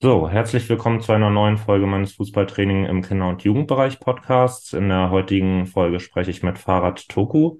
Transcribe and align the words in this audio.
So, 0.00 0.28
herzlich 0.28 0.68
willkommen 0.68 1.00
zu 1.00 1.10
einer 1.10 1.28
neuen 1.28 1.56
Folge 1.56 1.84
meines 1.86 2.12
Fußballtraining 2.12 2.84
im 2.84 3.02
Kinder- 3.02 3.28
und 3.28 3.42
Jugendbereich 3.42 3.98
Podcasts. 3.98 4.72
In 4.72 4.88
der 4.88 5.10
heutigen 5.10 5.66
Folge 5.66 5.98
spreche 5.98 6.30
ich 6.30 6.44
mit 6.44 6.56
Fahrrad 6.56 7.08
Toku. 7.08 7.58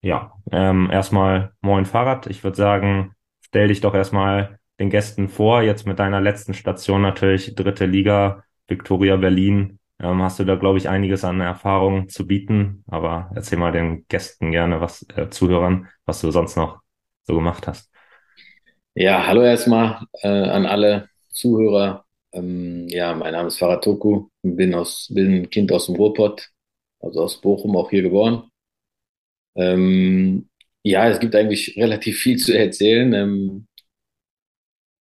Ja, 0.00 0.32
ähm, 0.50 0.88
erstmal 0.90 1.52
moin 1.60 1.84
Fahrrad. 1.84 2.26
Ich 2.26 2.42
würde 2.42 2.56
sagen, 2.56 3.12
stell 3.42 3.68
dich 3.68 3.82
doch 3.82 3.94
erstmal 3.94 4.58
den 4.80 4.88
Gästen 4.88 5.28
vor. 5.28 5.60
Jetzt 5.60 5.86
mit 5.86 5.98
deiner 5.98 6.22
letzten 6.22 6.54
Station 6.54 7.02
natürlich 7.02 7.54
dritte 7.54 7.84
Liga, 7.84 8.44
Viktoria 8.66 9.16
Berlin. 9.16 9.78
Ähm, 10.00 10.22
hast 10.22 10.38
du 10.38 10.44
da, 10.44 10.54
glaube 10.54 10.78
ich, 10.78 10.88
einiges 10.88 11.22
an 11.22 11.42
Erfahrung 11.42 12.08
zu 12.08 12.26
bieten. 12.26 12.82
Aber 12.86 13.30
erzähl 13.34 13.58
mal 13.58 13.72
den 13.72 14.06
Gästen 14.08 14.52
gerne, 14.52 14.80
was 14.80 15.06
äh, 15.16 15.28
Zuhörern, 15.28 15.88
was 16.06 16.22
du 16.22 16.30
sonst 16.30 16.56
noch 16.56 16.80
so 17.24 17.34
gemacht 17.34 17.68
hast. 17.68 17.92
Ja, 18.94 19.26
hallo 19.26 19.42
erstmal 19.42 20.06
äh, 20.22 20.28
an 20.28 20.64
alle 20.64 21.10
Zuhörer. 21.34 22.06
Ähm, 22.32 22.88
ja, 22.88 23.14
mein 23.14 23.32
Name 23.32 23.48
ist 23.48 23.58
Farah 23.58 23.76
Toku, 23.78 24.28
bin 24.42 24.74
aus, 24.74 25.08
bin 25.12 25.50
Kind 25.50 25.72
aus 25.72 25.86
dem 25.86 25.96
Ruhrpott, 25.96 26.50
also 27.00 27.22
aus 27.22 27.40
Bochum, 27.40 27.76
auch 27.76 27.90
hier 27.90 28.02
geboren. 28.02 28.50
Ähm, 29.56 30.48
ja, 30.82 31.08
es 31.08 31.20
gibt 31.20 31.34
eigentlich 31.34 31.76
relativ 31.76 32.18
viel 32.20 32.38
zu 32.38 32.56
erzählen. 32.56 33.12
Ähm, 33.14 33.66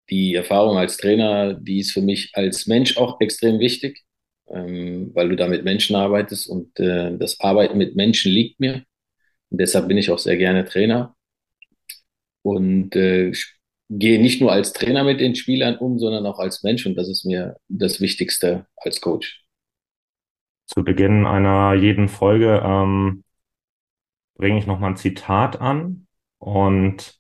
die 0.09 0.35
Erfahrung 0.35 0.77
als 0.77 0.97
Trainer, 0.97 1.53
die 1.53 1.79
ist 1.79 1.91
für 1.93 2.01
mich 2.01 2.31
als 2.33 2.67
Mensch 2.67 2.97
auch 2.97 3.19
extrem 3.21 3.59
wichtig, 3.59 4.03
ähm, 4.47 5.11
weil 5.13 5.29
du 5.29 5.35
da 5.35 5.47
mit 5.47 5.63
Menschen 5.63 5.95
arbeitest 5.95 6.47
und 6.49 6.79
äh, 6.79 7.17
das 7.17 7.39
Arbeiten 7.39 7.77
mit 7.77 7.95
Menschen 7.95 8.31
liegt 8.31 8.59
mir. 8.59 8.83
Und 9.49 9.59
deshalb 9.61 9.87
bin 9.87 9.97
ich 9.97 10.11
auch 10.11 10.19
sehr 10.19 10.37
gerne 10.37 10.65
Trainer 10.65 11.15
und 12.41 12.95
äh, 12.95 13.31
gehe 13.99 14.21
nicht 14.21 14.41
nur 14.41 14.51
als 14.51 14.73
Trainer 14.73 15.03
mit 15.03 15.19
den 15.19 15.35
Spielern 15.35 15.77
um, 15.77 15.99
sondern 15.99 16.25
auch 16.25 16.39
als 16.39 16.63
Mensch. 16.63 16.85
Und 16.85 16.95
das 16.95 17.09
ist 17.09 17.25
mir 17.25 17.57
das 17.67 18.01
Wichtigste 18.01 18.65
als 18.77 19.01
Coach. 19.01 19.43
Zu 20.65 20.83
Beginn 20.83 21.25
einer 21.25 21.73
jeden 21.73 22.07
Folge 22.07 22.61
ähm, 22.65 23.23
bringe 24.35 24.59
ich 24.59 24.67
nochmal 24.67 24.91
ein 24.91 24.97
Zitat 24.97 25.59
an 25.61 26.07
und 26.39 27.19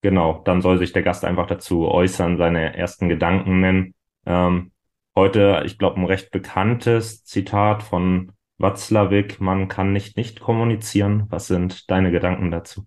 genau, 0.00 0.42
dann 0.44 0.62
soll 0.62 0.78
sich 0.78 0.92
der 0.92 1.02
Gast 1.02 1.24
einfach 1.24 1.46
dazu 1.46 1.86
äußern, 1.86 2.38
seine 2.38 2.76
ersten 2.76 3.08
Gedanken 3.08 3.60
nennen. 3.60 3.94
Ähm, 4.26 4.72
heute, 5.14 5.62
ich 5.66 5.78
glaube, 5.78 6.00
ein 6.00 6.06
recht 6.06 6.30
bekanntes 6.30 7.24
Zitat 7.24 7.82
von 7.82 8.32
Watzlawick, 8.58 9.40
man 9.40 9.68
kann 9.68 9.92
nicht 9.92 10.16
nicht 10.16 10.40
kommunizieren. 10.40 11.26
Was 11.28 11.46
sind 11.46 11.90
deine 11.90 12.10
Gedanken 12.10 12.50
dazu? 12.50 12.86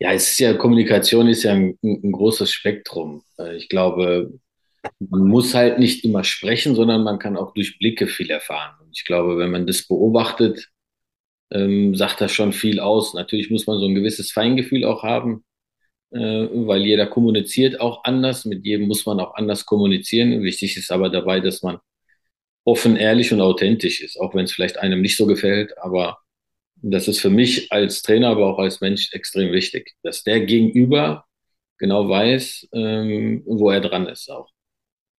Ja, 0.00 0.12
es 0.12 0.30
ist 0.32 0.40
ja, 0.40 0.54
Kommunikation 0.54 1.28
ist 1.28 1.42
ja 1.44 1.52
ein, 1.52 1.78
ein 1.82 2.12
großes 2.12 2.50
Spektrum. 2.52 3.22
Äh, 3.38 3.56
Ich 3.56 3.68
glaube, 3.68 4.32
man 5.00 5.28
muss 5.28 5.54
halt 5.54 5.78
nicht 5.80 6.04
immer 6.04 6.24
sprechen, 6.24 6.74
sondern 6.76 7.04
man 7.04 7.18
kann 7.20 7.36
auch 7.36 7.54
durch 7.54 7.78
Blicke 7.78 8.06
viel 8.08 8.30
erfahren. 8.30 8.76
Und 8.82 8.92
ich 8.96 9.04
glaube, 9.06 9.38
wenn 9.38 9.50
man 9.52 9.66
das 9.66 9.86
beobachtet, 9.88 10.68
ähm, 11.52 11.94
sagt 11.96 12.20
das 12.22 12.32
schon 12.32 12.52
viel 12.54 12.80
aus. 12.80 13.14
Natürlich 13.14 13.50
muss 13.50 13.66
man 13.66 13.80
so 13.80 13.86
ein 13.86 13.94
gewisses 13.96 14.32
Feingefühl 14.32 14.84
auch 14.84 15.02
haben, 15.04 15.44
äh, 16.12 16.18
weil 16.18 16.86
jeder 16.86 17.06
kommuniziert 17.08 17.80
auch 17.80 18.04
anders. 18.04 18.44
Mit 18.46 18.64
jedem 18.66 18.88
muss 18.88 19.06
man 19.06 19.20
auch 19.20 19.34
anders 19.36 19.66
kommunizieren. 19.66 20.42
Wichtig 20.44 20.76
ist 20.78 20.92
aber 20.92 21.10
dabei, 21.10 21.40
dass 21.40 21.62
man 21.62 21.78
offen, 22.64 22.96
ehrlich 22.96 23.32
und 23.34 23.42
authentisch 23.42 24.02
ist, 24.02 24.18
auch 24.20 24.34
wenn 24.34 24.46
es 24.46 24.52
vielleicht 24.54 24.78
einem 24.78 25.02
nicht 25.02 25.16
so 25.18 25.26
gefällt. 25.26 25.78
Aber 25.78 26.19
das 26.82 27.08
ist 27.08 27.20
für 27.20 27.30
mich 27.30 27.70
als 27.72 28.02
Trainer, 28.02 28.28
aber 28.28 28.46
auch 28.46 28.58
als 28.58 28.80
Mensch 28.80 29.12
extrem 29.12 29.52
wichtig, 29.52 29.94
dass 30.02 30.22
der 30.22 30.40
Gegenüber 30.40 31.24
genau 31.78 32.08
weiß, 32.08 32.68
ähm, 32.72 33.42
wo 33.46 33.70
er 33.70 33.80
dran 33.80 34.06
ist 34.06 34.30
auch. 34.30 34.48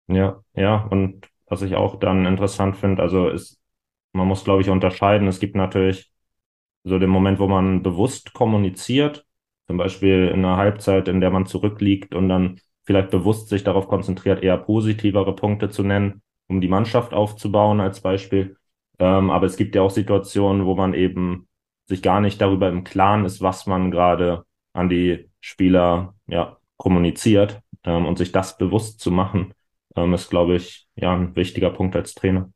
Ja, 0.07 0.43
ja, 0.55 0.87
und 0.87 1.27
was 1.45 1.61
ich 1.61 1.75
auch 1.75 1.99
dann 1.99 2.25
interessant 2.25 2.77
finde, 2.77 3.01
also 3.01 3.29
ist, 3.29 3.59
man 4.13 4.27
muss, 4.27 4.43
glaube 4.43 4.61
ich, 4.61 4.69
unterscheiden. 4.69 5.27
Es 5.27 5.39
gibt 5.39 5.55
natürlich 5.55 6.11
so 6.83 6.99
den 6.99 7.09
Moment, 7.09 7.39
wo 7.39 7.47
man 7.47 7.83
bewusst 7.83 8.33
kommuniziert, 8.33 9.25
zum 9.67 9.77
Beispiel 9.77 10.27
in 10.27 10.43
einer 10.45 10.57
Halbzeit, 10.57 11.07
in 11.07 11.21
der 11.21 11.31
man 11.31 11.45
zurückliegt 11.45 12.15
und 12.15 12.29
dann 12.29 12.59
vielleicht 12.83 13.11
bewusst 13.11 13.49
sich 13.49 13.63
darauf 13.63 13.87
konzentriert, 13.87 14.43
eher 14.43 14.57
positivere 14.57 15.35
Punkte 15.35 15.69
zu 15.69 15.83
nennen, 15.83 16.21
um 16.47 16.61
die 16.61 16.67
Mannschaft 16.67 17.13
aufzubauen 17.13 17.79
als 17.79 18.01
Beispiel. 18.01 18.57
Ähm, 18.99 19.29
aber 19.29 19.45
es 19.45 19.57
gibt 19.57 19.75
ja 19.75 19.81
auch 19.81 19.91
Situationen, 19.91 20.65
wo 20.65 20.75
man 20.75 20.93
eben 20.93 21.47
sich 21.91 22.01
gar 22.03 22.21
nicht 22.21 22.41
darüber 22.41 22.69
im 22.69 22.83
Klaren 22.83 23.25
ist, 23.25 23.41
was 23.41 23.67
man 23.67 23.91
gerade 23.91 24.45
an 24.73 24.89
die 24.89 25.29
Spieler 25.41 26.15
ja 26.27 26.57
kommuniziert 26.77 27.61
ähm, 27.85 28.05
und 28.07 28.17
sich 28.17 28.31
das 28.31 28.57
bewusst 28.57 28.99
zu 29.01 29.11
machen, 29.11 29.53
ähm, 29.95 30.13
ist, 30.13 30.29
glaube 30.29 30.55
ich, 30.57 30.87
ja 30.95 31.13
ein 31.15 31.35
wichtiger 31.35 31.71
Punkt 31.71 31.95
als 31.95 32.15
Trainer. 32.15 32.51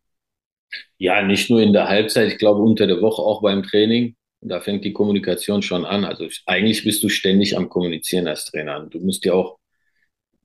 Ja, 0.98 1.22
nicht 1.22 1.50
nur 1.50 1.62
in 1.62 1.74
der 1.74 1.88
Halbzeit, 1.90 2.28
ich 2.32 2.38
glaube 2.38 2.62
unter 2.62 2.88
der 2.88 3.02
Woche 3.02 3.22
auch 3.22 3.42
beim 3.42 3.64
Training. 3.64 4.16
Da 4.42 4.60
fängt 4.62 4.86
die 4.86 4.94
Kommunikation 4.94 5.62
schon 5.62 5.86
an. 5.86 6.06
Also 6.06 6.28
eigentlich 6.46 6.84
bist 6.84 7.04
du 7.04 7.10
ständig 7.10 7.58
am 7.58 7.70
Kommunizieren 7.70 8.28
als 8.28 8.46
Trainer. 8.46 8.82
Du 8.90 9.00
musst 9.00 9.26
dir 9.26 9.36
auch 9.36 9.58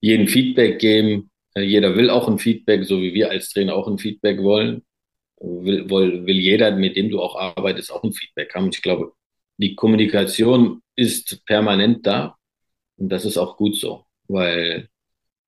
jeden 0.00 0.28
Feedback 0.28 0.78
geben. 0.80 1.30
Äh, 1.54 1.62
Jeder 1.62 1.96
will 1.96 2.10
auch 2.10 2.28
ein 2.28 2.38
Feedback, 2.38 2.84
so 2.84 3.00
wie 3.02 3.14
wir 3.14 3.30
als 3.30 3.50
Trainer 3.50 3.74
auch 3.74 3.88
ein 3.88 3.98
Feedback 3.98 4.42
wollen. 4.42 4.82
Will, 5.40 5.88
will, 5.88 6.26
will 6.26 6.38
jeder, 6.38 6.70
mit 6.72 6.96
dem 6.96 7.10
du 7.10 7.20
auch 7.20 7.36
arbeitest, 7.36 7.90
auch 7.90 8.04
ein 8.04 8.12
Feedback 8.12 8.54
haben. 8.54 8.68
Ich 8.68 8.82
glaube, 8.82 9.12
die 9.56 9.74
Kommunikation 9.74 10.82
ist 10.96 11.44
permanent 11.46 12.06
da. 12.06 12.36
Und 12.96 13.08
das 13.08 13.24
ist 13.24 13.38
auch 13.38 13.56
gut 13.56 13.76
so. 13.76 14.04
Weil, 14.28 14.88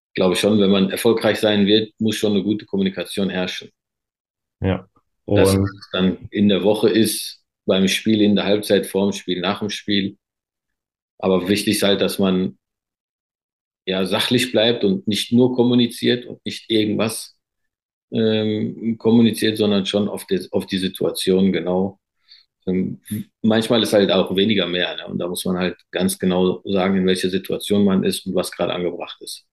ich 0.08 0.14
glaube 0.14 0.36
schon, 0.36 0.58
wenn 0.60 0.70
man 0.70 0.90
erfolgreich 0.90 1.38
sein 1.38 1.66
wird, 1.66 1.92
muss 1.98 2.16
schon 2.16 2.32
eine 2.32 2.42
gute 2.42 2.64
Kommunikation 2.64 3.30
herrschen. 3.30 3.70
Ja. 4.60 4.88
dass 5.26 5.54
Und 5.54 5.64
es 5.64 5.88
dann 5.92 6.28
in 6.30 6.48
der 6.48 6.62
Woche 6.62 6.88
ist, 6.88 7.42
beim 7.66 7.88
Spiel, 7.88 8.22
in 8.22 8.34
der 8.34 8.44
Halbzeit, 8.44 8.86
vor 8.86 9.08
dem 9.08 9.12
Spiel, 9.12 9.40
nach 9.40 9.60
dem 9.60 9.70
Spiel. 9.70 10.16
Aber 11.18 11.48
wichtig 11.48 11.76
ist 11.76 11.82
halt, 11.82 12.00
dass 12.00 12.18
man 12.18 12.58
ja 13.86 14.06
sachlich 14.06 14.52
bleibt 14.52 14.84
und 14.84 15.06
nicht 15.06 15.32
nur 15.32 15.54
kommuniziert 15.54 16.26
und 16.26 16.44
nicht 16.44 16.70
irgendwas 16.70 17.31
ähm, 18.12 18.96
kommuniziert, 18.98 19.56
sondern 19.58 19.86
schon 19.86 20.08
auf 20.08 20.26
die, 20.26 20.40
auf 20.52 20.66
die 20.66 20.78
Situation 20.78 21.52
genau. 21.52 21.98
Ähm, 22.66 23.00
manchmal 23.42 23.82
ist 23.82 23.92
halt 23.92 24.12
auch 24.12 24.34
weniger 24.36 24.66
mehr, 24.66 24.96
ne? 24.96 25.06
Und 25.08 25.18
da 25.18 25.28
muss 25.28 25.44
man 25.44 25.58
halt 25.58 25.76
ganz 25.92 26.18
genau 26.18 26.62
sagen, 26.64 26.96
in 26.98 27.06
welcher 27.06 27.30
Situation 27.30 27.84
man 27.84 28.04
ist 28.04 28.26
und 28.26 28.34
was 28.34 28.52
gerade 28.52 28.74
angebracht 28.74 29.18
ist. 29.22 29.46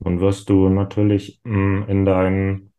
nun 0.00 0.20
wirst 0.20 0.48
du 0.48 0.68
natürlich 0.68 1.40
mh, 1.44 1.86
in 1.88 2.04
deinen 2.04 2.72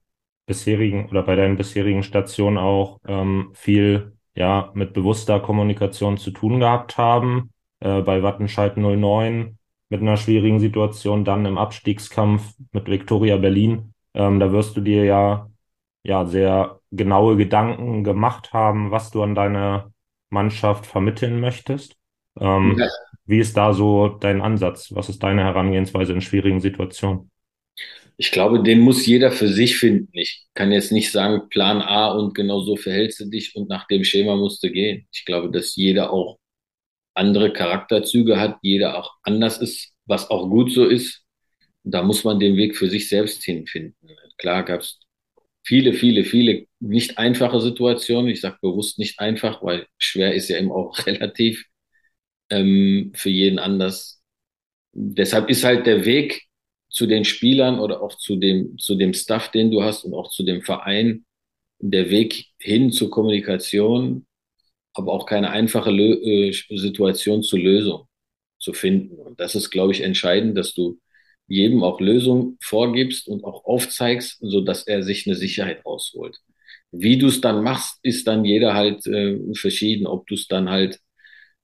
bisherigen 0.48 1.10
oder 1.10 1.24
bei 1.24 1.36
deinen 1.36 1.58
bisherigen 1.58 2.04
Stationen 2.04 2.58
auch 2.58 3.00
ähm, 3.08 3.52
viel 3.54 4.14
ja 4.36 4.72
mit 4.76 4.94
bewusster 4.94 5.40
Kommunikation 5.40 6.18
zu 6.18 6.32
tun 6.32 6.60
gehabt 6.60 6.98
haben. 6.98 7.52
Äh, 7.80 8.02
bei 8.02 8.24
Wattenscheid 8.24 8.78
09 8.78 9.58
mit 9.90 10.02
einer 10.02 10.18
schwierigen 10.18 10.60
Situation, 10.60 11.26
dann 11.26 11.46
im 11.46 11.58
Abstiegskampf 11.58 12.56
mit 12.74 12.88
Viktoria 12.90 13.38
Berlin. 13.38 13.94
Ähm, 14.18 14.40
da 14.42 14.52
wirst 14.54 14.78
du 14.78 14.82
dir 14.82 15.06
ja 15.06 15.52
ja 16.04 16.26
sehr 16.28 16.82
genaue 16.92 17.38
Gedanken 17.38 18.04
gemacht 18.06 18.54
haben, 18.54 18.92
was 18.92 19.12
du 19.12 19.24
an 19.24 19.36
deine 19.36 19.94
Mannschaft 20.32 20.88
vermitteln 20.88 21.40
möchtest. 21.42 21.98
Ähm, 22.40 22.78
Ja. 22.80 22.88
wie 23.26 23.40
ist 23.40 23.58
da 23.58 23.74
so 23.74 24.10
dein 24.10 24.42
Ansatz? 24.42 24.94
Was 24.96 25.10
ist 25.10 25.24
deine 25.24 25.44
Herangehensweise 25.46 26.14
in 26.14 26.22
schwierigen 26.22 26.62
Situationen? 26.62 27.32
Ich 28.18 28.32
glaube, 28.32 28.64
den 28.64 28.80
muss 28.80 29.06
jeder 29.06 29.32
für 29.32 29.48
sich 29.48 29.78
finden. 29.78 30.10
Ich 30.14 30.46
kann 30.54 30.72
jetzt 30.72 30.92
nicht 30.92 31.12
sagen, 31.12 31.50
Plan 31.50 31.82
A 31.82 32.12
und 32.12 32.34
genau 32.34 32.62
so 32.62 32.76
verhältst 32.76 33.20
du 33.20 33.26
dich 33.26 33.56
und 33.56 33.70
nach 33.70 33.88
dem 33.88 34.04
Schema 34.04 34.36
musst 34.36 34.64
du 34.64 34.72
gehen. 34.72 35.08
Ich 35.12 35.26
glaube, 35.26 35.52
dass 35.52 35.76
jeder 35.76 36.12
auch 36.12 36.40
andere 37.16 37.54
Charakterzüge 37.54 38.40
hat, 38.40 38.58
jeder 38.64 38.98
auch 39.00 39.14
anders 39.24 39.60
ist, 39.60 39.94
was 40.08 40.30
auch 40.32 40.50
gut 40.50 40.72
so 40.74 40.86
ist. 40.86 41.24
Da 41.92 42.04
muss 42.04 42.24
man 42.24 42.40
den 42.40 42.58
Weg 42.58 42.76
für 42.78 42.90
sich 42.90 43.10
selbst 43.10 43.44
hinfinden. 43.44 44.10
Klar 44.38 44.64
gab 44.64 44.82
es 44.82 45.00
viele, 45.64 45.94
viele, 45.94 46.24
viele 46.24 46.68
nicht 46.80 47.18
einfache 47.18 47.62
Situationen. 47.62 48.30
Ich 48.30 48.42
sage 48.42 48.58
bewusst 48.62 49.00
nicht 49.00 49.20
einfach, 49.20 49.64
weil 49.64 49.88
schwer 49.98 50.34
ist 50.34 50.50
ja 50.50 50.58
eben 50.58 50.72
auch 50.72 50.98
relativ 51.08 51.66
ähm, 52.50 53.12
für 53.16 53.30
jeden 53.30 53.60
anders. 53.60 54.22
Deshalb 54.94 55.50
ist 55.50 55.64
halt 55.64 55.86
der 55.86 56.06
Weg 56.06 56.44
zu 56.90 57.06
den 57.06 57.26
Spielern 57.26 57.80
oder 57.80 58.02
auch 58.02 58.16
zu 58.18 58.38
dem, 58.38 58.78
zu 58.78 58.96
dem 58.96 59.14
Staff, 59.14 59.52
den 59.52 59.72
du 59.72 59.84
hast 59.84 60.04
und 60.04 60.14
auch 60.14 60.32
zu 60.32 60.44
dem 60.44 60.62
Verein, 60.62 61.26
der 61.80 62.10
Weg 62.10 62.48
hin 62.60 62.92
zur 62.92 63.12
Kommunikation 63.12 64.28
aber 64.98 65.14
auch 65.14 65.26
keine 65.26 65.52
einfache 65.52 65.92
Lö 65.92 66.14
äh, 66.14 66.52
Situation 66.52 67.44
zur 67.44 67.60
Lösung 67.60 68.08
zu 68.60 68.74
finden. 68.74 69.18
Und 69.18 69.40
das 69.40 69.56
ist, 69.56 69.70
glaube 69.70 69.94
ich, 69.94 70.02
entscheidend, 70.02 70.58
dass 70.58 70.74
du 70.74 71.00
jedem 71.48 71.84
auch 71.84 72.00
Lösungen 72.02 72.58
vorgibst 72.62 73.28
und 73.28 73.44
auch 73.44 73.66
aufzeigst, 73.66 74.38
so 74.42 74.62
dass 74.62 74.84
er 74.88 75.04
sich 75.04 75.28
eine 75.28 75.36
Sicherheit 75.36 75.86
rausholt. 75.86 76.38
Wie 76.92 77.18
du 77.18 77.28
es 77.28 77.42
dann 77.42 77.64
machst, 77.64 78.00
ist 78.04 78.28
dann 78.28 78.46
jeder 78.46 78.74
halt 78.74 79.06
äh, 79.08 79.38
verschieden. 79.56 80.08
Ob 80.08 80.28
du 80.28 80.36
es 80.36 80.48
dann 80.48 80.70
halt 80.70 81.00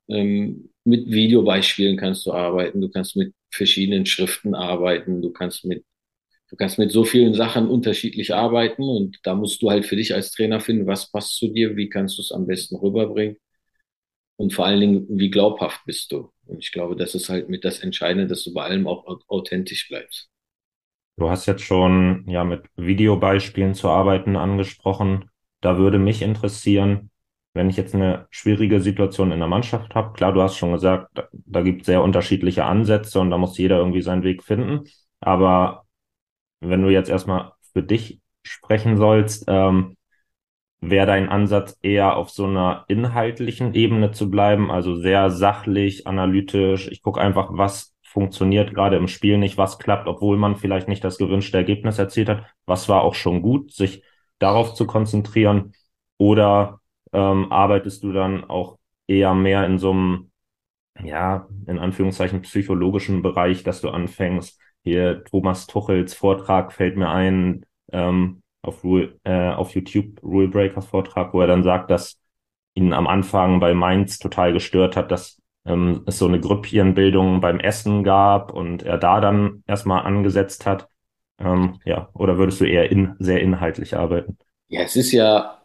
ähm, 0.10 0.70
mit 0.86 1.10
Videobeispielen 1.12 1.98
kannst 1.98 2.26
du 2.26 2.34
arbeiten, 2.34 2.82
du 2.82 2.90
kannst 2.90 3.16
mit 3.16 3.34
verschiedenen 3.52 4.06
Schriften 4.06 4.56
arbeiten, 4.56 5.22
du 5.22 5.32
kannst 5.32 5.66
mit 5.66 5.86
du 6.50 6.56
kannst 6.58 6.80
mit 6.80 6.92
so 6.92 7.04
vielen 7.06 7.34
Sachen 7.36 7.68
unterschiedlich 7.70 8.34
arbeiten 8.36 8.84
und 8.84 9.20
da 9.24 9.36
musst 9.36 9.62
du 9.62 9.72
halt 9.72 9.86
für 9.86 9.96
dich 9.98 10.14
als 10.16 10.32
Trainer 10.32 10.60
finden, 10.62 10.88
was 10.88 11.12
passt 11.12 11.38
zu 11.38 11.50
dir, 11.50 11.76
wie 11.78 11.90
kannst 11.90 12.18
du 12.20 12.24
es 12.24 12.32
am 12.32 12.48
besten 12.48 12.76
rüberbringen 12.78 13.38
und 14.38 14.54
vor 14.54 14.66
allen 14.68 14.82
Dingen, 14.82 15.08
wie 15.10 15.32
glaubhaft 15.32 15.82
bist 15.86 16.12
du. 16.12 16.33
Und 16.46 16.60
ich 16.60 16.72
glaube, 16.72 16.96
das 16.96 17.16
ist 17.16 17.30
halt 17.30 17.50
mit 17.50 17.64
das 17.64 17.80
Entscheidende, 17.80 18.28
dass 18.28 18.44
du 18.44 18.54
bei 18.54 18.64
allem 18.64 18.88
auch 18.88 19.06
authentisch 19.28 19.88
bleibst. 19.88 20.30
Du 21.18 21.30
hast 21.30 21.46
jetzt 21.46 21.64
schon 21.64 22.26
ja 22.28 22.44
mit 22.44 22.66
Videobeispielen 22.76 23.76
zu 23.76 23.90
arbeiten 23.90 24.36
angesprochen. 24.36 25.30
Da 25.62 25.78
würde 25.78 26.00
mich 26.00 26.22
interessieren, 26.22 27.12
wenn 27.54 27.70
ich 27.70 27.78
jetzt 27.78 27.94
eine 27.94 28.28
schwierige 28.32 28.82
Situation 28.82 29.32
in 29.32 29.40
der 29.40 29.48
Mannschaft 29.48 29.94
habe, 29.94 30.14
klar, 30.14 30.34
du 30.34 30.42
hast 30.42 30.58
schon 30.58 30.72
gesagt, 30.72 31.10
da, 31.14 31.28
da 31.32 31.62
gibt 31.62 31.82
es 31.82 31.86
sehr 31.86 32.02
unterschiedliche 32.02 32.66
Ansätze 32.66 33.20
und 33.20 33.30
da 33.30 33.38
muss 33.38 33.58
jeder 33.58 33.78
irgendwie 33.78 34.02
seinen 34.02 34.24
Weg 34.24 34.44
finden. 34.44 34.86
Aber 35.20 35.86
wenn 36.62 36.82
du 36.82 36.90
jetzt 36.90 37.10
erstmal 37.10 37.54
für 37.74 37.84
dich 37.84 38.20
sprechen 38.44 38.98
sollst, 38.98 39.46
ähm, 39.48 39.98
wäre 40.90 41.08
dein 41.08 41.30
Ansatz 41.30 41.78
eher 41.82 42.18
auf 42.18 42.30
so 42.30 42.46
einer 42.46 42.86
inhaltlichen 42.88 43.74
Ebene 43.74 44.12
zu 44.12 44.30
bleiben, 44.30 44.72
also 44.72 44.96
sehr 44.96 45.30
sachlich, 45.30 46.08
analytisch. 46.08 46.88
Ich 46.90 47.02
gucke 47.02 47.22
einfach, 47.22 47.50
was 47.52 47.96
funktioniert 48.04 48.76
gerade 48.76 48.98
im 48.98 49.08
Spiel 49.08 49.38
nicht, 49.40 49.58
was 49.58 49.80
klappt, 49.80 50.08
obwohl 50.08 50.38
man 50.38 50.56
vielleicht 50.56 50.88
nicht 50.88 51.04
das 51.04 51.18
gewünschte 51.18 51.58
Ergebnis 51.58 51.98
erzielt 51.98 52.30
hat. 52.30 52.46
Was 52.68 52.88
war 52.88 53.02
auch 53.02 53.16
schon 53.16 53.42
gut, 53.42 53.74
sich 53.74 54.04
darauf 54.38 54.76
zu 54.76 54.86
konzentrieren? 54.86 55.74
Oder 56.18 56.80
ähm, 57.12 57.52
arbeitest 57.52 58.04
du 58.04 58.12
dann 58.12 58.44
auch 58.44 58.78
eher 59.08 59.34
mehr 59.34 59.66
in 59.66 59.80
so 59.80 59.92
einem, 59.92 60.32
ja, 61.02 61.48
in 61.66 61.80
Anführungszeichen 61.80 62.44
psychologischen 62.44 63.24
Bereich, 63.24 63.64
dass 63.64 63.82
du 63.82 63.90
anfängst, 63.90 64.60
hier 64.84 65.24
Thomas 65.24 65.66
Tuchels 65.66 66.14
Vortrag 66.14 66.72
fällt 66.72 66.98
mir 66.98 67.10
ein, 67.10 67.66
ähm, 67.92 68.43
auf, 68.64 68.84
Rule, 68.84 69.20
äh, 69.24 69.50
auf 69.50 69.76
YouTube 69.76 70.24
Rule 70.24 70.48
Breakers 70.48 70.88
Vortrag, 70.88 71.34
wo 71.34 71.42
er 71.42 71.48
dann 71.48 71.64
sagt, 71.64 71.92
dass 71.92 72.18
ihn 72.76 72.94
am 72.94 73.06
Anfang 73.06 73.60
bei 73.60 73.74
Mainz 73.74 74.18
total 74.18 74.54
gestört 74.54 74.96
hat, 74.96 75.12
dass 75.12 75.40
ähm, 75.66 76.02
es 76.08 76.18
so 76.18 76.28
eine 76.28 76.40
Grüppchenbildung 76.40 77.42
beim 77.42 77.60
Essen 77.60 78.04
gab 78.04 78.52
und 78.52 78.84
er 78.84 78.98
da 78.98 79.22
dann 79.22 79.64
erstmal 79.68 80.04
angesetzt 80.04 80.66
hat. 80.66 80.88
Ähm, 81.40 81.80
ja, 81.86 82.10
oder 82.14 82.38
würdest 82.38 82.62
du 82.62 82.66
eher 82.66 82.92
in, 82.92 83.16
sehr 83.20 83.42
inhaltlich 83.42 83.96
arbeiten? 83.96 84.38
Ja, 84.70 84.82
es 84.82 84.96
ist 84.96 85.12
ja 85.12 85.62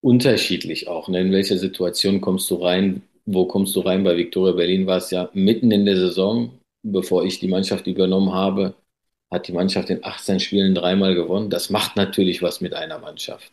unterschiedlich 0.00 0.88
auch. 0.88 1.08
Ne? 1.08 1.20
In 1.20 1.32
welcher 1.32 1.58
Situation 1.58 2.20
kommst 2.20 2.50
du 2.50 2.56
rein? 2.56 3.02
Wo 3.24 3.46
kommst 3.46 3.74
du 3.76 3.80
rein? 3.80 4.04
Bei 4.04 4.16
Victoria 4.16 4.54
Berlin 4.54 4.86
war 4.86 4.98
es 4.98 5.10
ja 5.10 5.30
mitten 5.32 5.70
in 5.70 5.86
der 5.86 5.96
Saison, 5.96 6.58
bevor 6.82 7.24
ich 7.24 7.38
die 7.38 7.48
Mannschaft 7.48 7.86
übernommen 7.86 8.32
habe, 8.32 8.74
hat 9.32 9.48
die 9.48 9.52
Mannschaft 9.52 9.90
in 9.90 10.04
18 10.04 10.40
Spielen 10.40 10.74
dreimal 10.74 11.14
gewonnen. 11.14 11.50
Das 11.50 11.70
macht 11.70 11.96
natürlich 11.96 12.42
was 12.42 12.60
mit 12.60 12.74
einer 12.74 12.98
Mannschaft. 12.98 13.52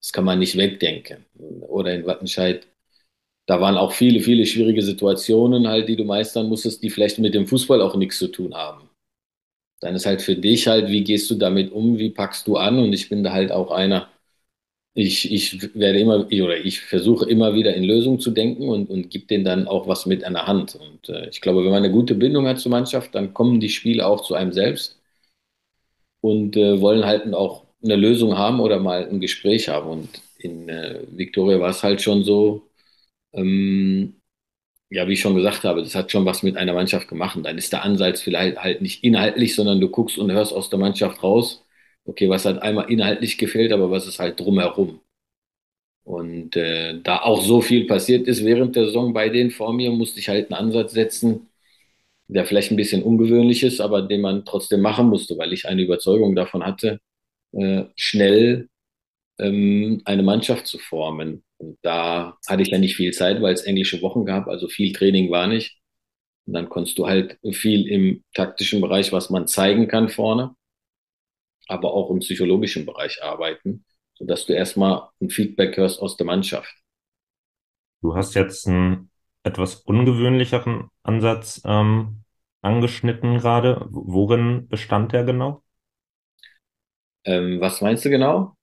Das 0.00 0.12
kann 0.12 0.24
man 0.24 0.38
nicht 0.38 0.56
wegdenken. 0.56 1.26
Oder 1.60 1.94
in 1.94 2.06
Wattenscheid, 2.06 2.66
da 3.46 3.60
waren 3.60 3.76
auch 3.76 3.92
viele, 3.92 4.20
viele 4.20 4.46
schwierige 4.46 4.82
Situationen 4.82 5.68
halt, 5.68 5.88
die 5.88 5.96
du 5.96 6.04
meistern 6.04 6.48
musstest, 6.48 6.82
die 6.82 6.90
vielleicht 6.90 7.18
mit 7.18 7.34
dem 7.34 7.46
Fußball 7.46 7.80
auch 7.82 7.96
nichts 7.96 8.18
zu 8.18 8.28
tun 8.28 8.54
haben. 8.54 8.88
Dann 9.80 9.94
ist 9.94 10.06
halt 10.06 10.22
für 10.22 10.36
dich 10.36 10.66
halt, 10.66 10.88
wie 10.88 11.04
gehst 11.04 11.30
du 11.30 11.36
damit 11.36 11.70
um, 11.72 11.98
wie 11.98 12.10
packst 12.10 12.46
du 12.46 12.56
an? 12.56 12.78
Und 12.78 12.92
ich 12.92 13.08
bin 13.08 13.22
da 13.22 13.32
halt 13.32 13.52
auch 13.52 13.70
einer, 13.70 14.08
ich, 14.94 15.32
ich 15.32 15.74
werde 15.74 16.00
immer, 16.00 16.26
oder 16.26 16.56
ich 16.58 16.80
versuche 16.80 17.28
immer 17.30 17.54
wieder 17.54 17.74
in 17.74 17.84
Lösungen 17.84 18.18
zu 18.20 18.30
denken 18.32 18.68
und, 18.68 18.90
und 18.90 19.10
gebe 19.10 19.26
denen 19.26 19.44
dann 19.44 19.68
auch 19.68 19.86
was 19.88 20.06
mit 20.06 20.24
an 20.24 20.34
der 20.34 20.46
Hand. 20.46 20.74
Und 20.76 21.08
äh, 21.08 21.28
ich 21.28 21.40
glaube, 21.40 21.64
wenn 21.64 21.70
man 21.70 21.84
eine 21.84 21.92
gute 21.92 22.14
Bindung 22.16 22.46
hat 22.48 22.58
zur 22.60 22.72
Mannschaft, 22.72 23.14
dann 23.14 23.32
kommen 23.34 23.60
die 23.60 23.68
Spiele 23.70 24.06
auch 24.06 24.22
zu 24.22 24.34
einem 24.34 24.52
selbst 24.52 24.98
und 26.20 26.56
äh, 26.56 26.80
wollen 26.80 27.04
halt 27.06 27.32
auch 27.34 27.64
eine 27.82 27.96
Lösung 27.96 28.36
haben 28.36 28.60
oder 28.60 28.78
mal 28.80 29.08
ein 29.08 29.20
Gespräch 29.20 29.68
haben. 29.68 29.88
Und 29.90 30.08
in 30.38 30.68
äh, 30.68 31.00
Victoria 31.10 31.60
war 31.60 31.70
es 31.70 31.82
halt 31.82 32.02
schon 32.02 32.24
so, 32.24 32.62
ähm, 33.32 34.16
ja, 34.90 35.08
wie 35.08 35.14
ich 35.14 35.20
schon 35.20 35.36
gesagt 35.36 35.64
habe, 35.64 35.82
das 35.82 35.94
hat 35.96 36.12
schon 36.12 36.26
was 36.26 36.42
mit 36.42 36.56
einer 36.56 36.74
Mannschaft 36.74 37.08
gemacht. 37.08 37.38
Dann 37.42 37.58
ist 37.58 37.72
der 37.72 37.84
Ansatz 37.84 38.22
vielleicht 38.22 38.58
halt 38.58 38.82
nicht 38.82 39.04
inhaltlich, 39.04 39.54
sondern 39.56 39.80
du 39.80 39.90
guckst 39.90 40.18
und 40.18 40.32
hörst 40.32 40.52
aus 40.54 40.70
der 40.70 40.78
Mannschaft 40.80 41.22
raus, 41.24 41.64
okay, 42.08 42.28
was 42.28 42.44
hat 42.44 42.62
einmal 42.62 42.90
inhaltlich 42.90 43.38
gefehlt, 43.38 43.72
aber 43.72 43.90
was 43.90 44.06
ist 44.06 44.18
halt 44.18 44.40
drumherum. 44.40 45.00
Und 46.04 46.56
äh, 46.56 47.00
da 47.02 47.18
auch 47.20 47.42
so 47.42 47.60
viel 47.60 47.86
passiert 47.86 48.26
ist 48.26 48.44
während 48.44 48.76
der 48.76 48.86
Saison 48.86 49.12
bei 49.12 49.28
denen 49.28 49.50
vor 49.50 49.72
mir, 49.74 49.90
musste 49.90 50.18
ich 50.20 50.28
halt 50.28 50.50
einen 50.50 50.58
Ansatz 50.66 50.92
setzen, 50.92 51.48
der 52.28 52.46
vielleicht 52.46 52.72
ein 52.72 52.76
bisschen 52.76 53.02
ungewöhnlich 53.02 53.62
ist, 53.64 53.80
aber 53.80 54.02
den 54.02 54.22
man 54.22 54.44
trotzdem 54.46 54.80
machen 54.82 55.08
musste, 55.08 55.38
weil 55.38 55.52
ich 55.52 55.66
eine 55.68 55.82
Überzeugung 55.82 56.36
davon 56.36 56.64
hatte, 56.64 57.00
äh, 57.52 57.84
schnell 57.96 58.68
ähm, 59.38 60.02
eine 60.06 60.22
Mannschaft 60.24 60.66
zu 60.68 60.78
formen. 60.78 61.44
Und 61.58 61.78
da 61.82 62.38
hatte 62.48 62.62
ich 62.62 62.70
ja 62.70 62.78
nicht 62.78 62.96
viel 62.96 63.12
Zeit, 63.12 63.42
weil 63.42 63.54
es 63.54 63.62
englische 63.64 64.02
Wochen 64.02 64.24
gab, 64.26 64.48
also 64.48 64.68
viel 64.68 64.92
Training 64.92 65.30
war 65.30 65.46
nicht. 65.48 65.78
Und 66.46 66.54
dann 66.54 66.68
konntest 66.70 66.98
du 66.98 67.08
halt 67.08 67.38
viel 67.52 67.88
im 67.88 68.24
taktischen 68.34 68.80
Bereich, 68.80 69.12
was 69.12 69.30
man 69.30 69.46
zeigen 69.48 69.88
kann 69.88 70.08
vorne 70.10 70.56
aber 71.68 71.94
auch 71.94 72.10
im 72.10 72.18
psychologischen 72.18 72.86
Bereich 72.86 73.22
arbeiten, 73.22 73.84
sodass 74.14 74.46
du 74.46 74.54
erstmal 74.54 75.08
ein 75.20 75.30
Feedback 75.30 75.76
hörst 75.76 76.00
aus 76.00 76.16
der 76.16 76.26
Mannschaft. 76.26 76.74
Du 78.00 78.16
hast 78.16 78.34
jetzt 78.34 78.66
einen 78.66 79.10
etwas 79.42 79.76
ungewöhnlicheren 79.76 80.88
Ansatz 81.02 81.62
ähm, 81.64 82.22
angeschnitten 82.62 83.38
gerade. 83.38 83.86
Worin 83.90 84.68
bestand 84.68 85.12
der 85.12 85.24
genau? 85.24 85.62
Ähm, 87.24 87.60
was 87.60 87.80
meinst 87.80 88.04
du 88.04 88.10
genau? 88.10 88.54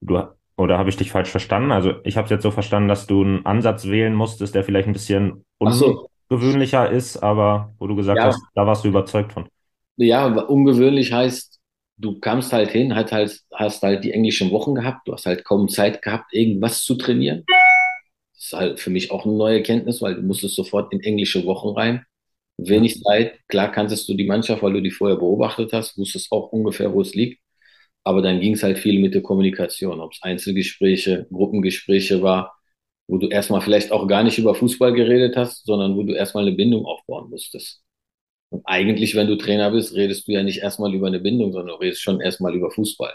Du, 0.00 0.22
oder 0.56 0.78
habe 0.78 0.88
ich 0.88 0.96
dich 0.96 1.10
falsch 1.10 1.30
verstanden? 1.30 1.72
Also 1.72 1.94
ich 2.04 2.16
habe 2.16 2.24
es 2.24 2.30
jetzt 2.30 2.42
so 2.42 2.50
verstanden, 2.50 2.88
dass 2.88 3.06
du 3.06 3.22
einen 3.22 3.44
Ansatz 3.44 3.86
wählen 3.86 4.14
musstest, 4.14 4.54
der 4.54 4.64
vielleicht 4.64 4.86
ein 4.86 4.92
bisschen 4.92 5.44
ungewöhnlicher 5.58 6.88
so. 6.88 6.92
ist, 6.92 7.16
aber 7.18 7.74
wo 7.78 7.86
du 7.86 7.96
gesagt 7.96 8.18
ja. 8.18 8.26
hast, 8.26 8.42
da 8.54 8.66
warst 8.66 8.84
du 8.84 8.88
überzeugt 8.88 9.32
von. 9.32 9.48
Ja, 9.96 10.26
ungewöhnlich 10.26 11.12
heißt, 11.12 11.55
du 11.98 12.18
kamst 12.20 12.52
halt 12.52 12.70
hin, 12.70 12.94
hast 12.94 13.12
halt, 13.12 13.40
hast 13.52 13.82
halt 13.82 14.04
die 14.04 14.12
englischen 14.12 14.50
Wochen 14.50 14.74
gehabt, 14.74 15.06
du 15.08 15.12
hast 15.12 15.26
halt 15.26 15.44
kaum 15.44 15.68
Zeit 15.68 16.02
gehabt, 16.02 16.32
irgendwas 16.32 16.84
zu 16.84 16.94
trainieren. 16.96 17.44
Das 18.34 18.44
ist 18.46 18.52
halt 18.52 18.80
für 18.80 18.90
mich 18.90 19.10
auch 19.10 19.24
eine 19.24 19.34
neue 19.34 19.62
Kenntnis, 19.62 20.02
weil 20.02 20.16
du 20.16 20.22
musstest 20.22 20.56
sofort 20.56 20.92
in 20.92 21.00
englische 21.00 21.44
Wochen 21.46 21.68
rein. 21.70 22.04
Wenig 22.58 23.02
Zeit, 23.02 23.40
klar 23.48 23.72
kanntest 23.72 24.08
du 24.08 24.14
die 24.14 24.26
Mannschaft, 24.26 24.62
weil 24.62 24.72
du 24.74 24.82
die 24.82 24.90
vorher 24.90 25.16
beobachtet 25.16 25.72
hast, 25.72 25.98
wusstest 25.98 26.32
auch 26.32 26.52
ungefähr, 26.52 26.92
wo 26.92 27.02
es 27.02 27.14
liegt. 27.14 27.40
Aber 28.04 28.22
dann 28.22 28.40
ging 28.40 28.54
es 28.54 28.62
halt 28.62 28.78
viel 28.78 29.00
mit 29.00 29.14
der 29.14 29.22
Kommunikation, 29.22 30.00
ob 30.00 30.12
es 30.12 30.22
Einzelgespräche, 30.22 31.26
Gruppengespräche 31.32 32.22
war, 32.22 32.56
wo 33.08 33.18
du 33.18 33.28
erstmal 33.28 33.60
vielleicht 33.60 33.92
auch 33.92 34.06
gar 34.08 34.22
nicht 34.24 34.38
über 34.38 34.54
Fußball 34.54 34.92
geredet 34.94 35.36
hast, 35.36 35.66
sondern 35.66 35.96
wo 35.96 36.02
du 36.04 36.14
erstmal 36.14 36.46
eine 36.46 36.56
Bindung 36.56 36.86
aufbauen 36.86 37.30
musstest. 37.30 37.82
Und 38.50 38.62
eigentlich, 38.64 39.14
wenn 39.14 39.26
du 39.26 39.36
Trainer 39.36 39.70
bist, 39.70 39.94
redest 39.94 40.28
du 40.28 40.32
ja 40.32 40.42
nicht 40.42 40.60
erstmal 40.60 40.94
über 40.94 41.08
eine 41.08 41.20
Bindung, 41.20 41.52
sondern 41.52 41.76
du 41.76 41.80
redest 41.82 42.02
schon 42.02 42.20
erstmal 42.20 42.54
über 42.54 42.70
Fußball. 42.70 43.14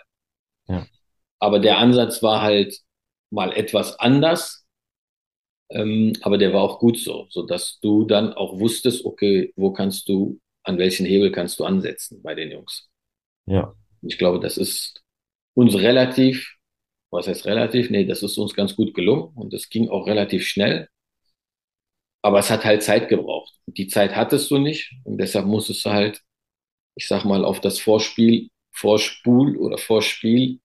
Ja. 0.67 0.85
Aber 1.39 1.59
der 1.59 1.77
Ansatz 1.77 2.21
war 2.21 2.41
halt 2.41 2.77
mal 3.29 3.53
etwas 3.53 3.99
anders, 3.99 4.65
ähm, 5.69 6.13
aber 6.21 6.37
der 6.37 6.53
war 6.53 6.61
auch 6.61 6.79
gut 6.79 6.99
so, 6.99 7.27
so 7.29 7.43
dass 7.43 7.79
du 7.79 8.05
dann 8.05 8.33
auch 8.33 8.59
wusstest, 8.59 9.05
okay, 9.05 9.53
wo 9.55 9.71
kannst 9.71 10.09
du, 10.09 10.39
an 10.63 10.77
welchen 10.77 11.05
Hebel 11.05 11.31
kannst 11.31 11.59
du 11.59 11.65
ansetzen 11.65 12.21
bei 12.21 12.35
den 12.35 12.51
Jungs. 12.51 12.89
Ja. 13.45 13.73
Ich 14.01 14.17
glaube, 14.17 14.39
das 14.39 14.57
ist 14.57 15.01
uns 15.53 15.75
relativ, 15.75 16.55
was 17.09 17.27
heißt 17.27 17.45
relativ? 17.45 17.89
Nee, 17.89 18.05
das 18.05 18.21
ist 18.21 18.37
uns 18.37 18.53
ganz 18.53 18.75
gut 18.75 18.93
gelungen 18.93 19.33
und 19.35 19.53
es 19.53 19.69
ging 19.69 19.89
auch 19.89 20.07
relativ 20.07 20.45
schnell. 20.45 20.89
Aber 22.21 22.39
es 22.39 22.49
hat 22.51 22.65
halt 22.65 22.83
Zeit 22.83 23.09
gebraucht. 23.09 23.53
Die 23.67 23.87
Zeit 23.87 24.15
hattest 24.15 24.51
du 24.51 24.57
nicht 24.59 24.93
und 25.03 25.17
deshalb 25.17 25.45
musstest 25.45 25.85
du 25.85 25.91
halt, 25.91 26.21
ich 26.95 27.07
sag 27.07 27.25
mal, 27.25 27.45
auf 27.45 27.61
das 27.61 27.79
Vorspiel, 27.79 28.49
Vorspul 28.71 29.57
oder 29.57 29.77
Vorspiel 29.77 30.59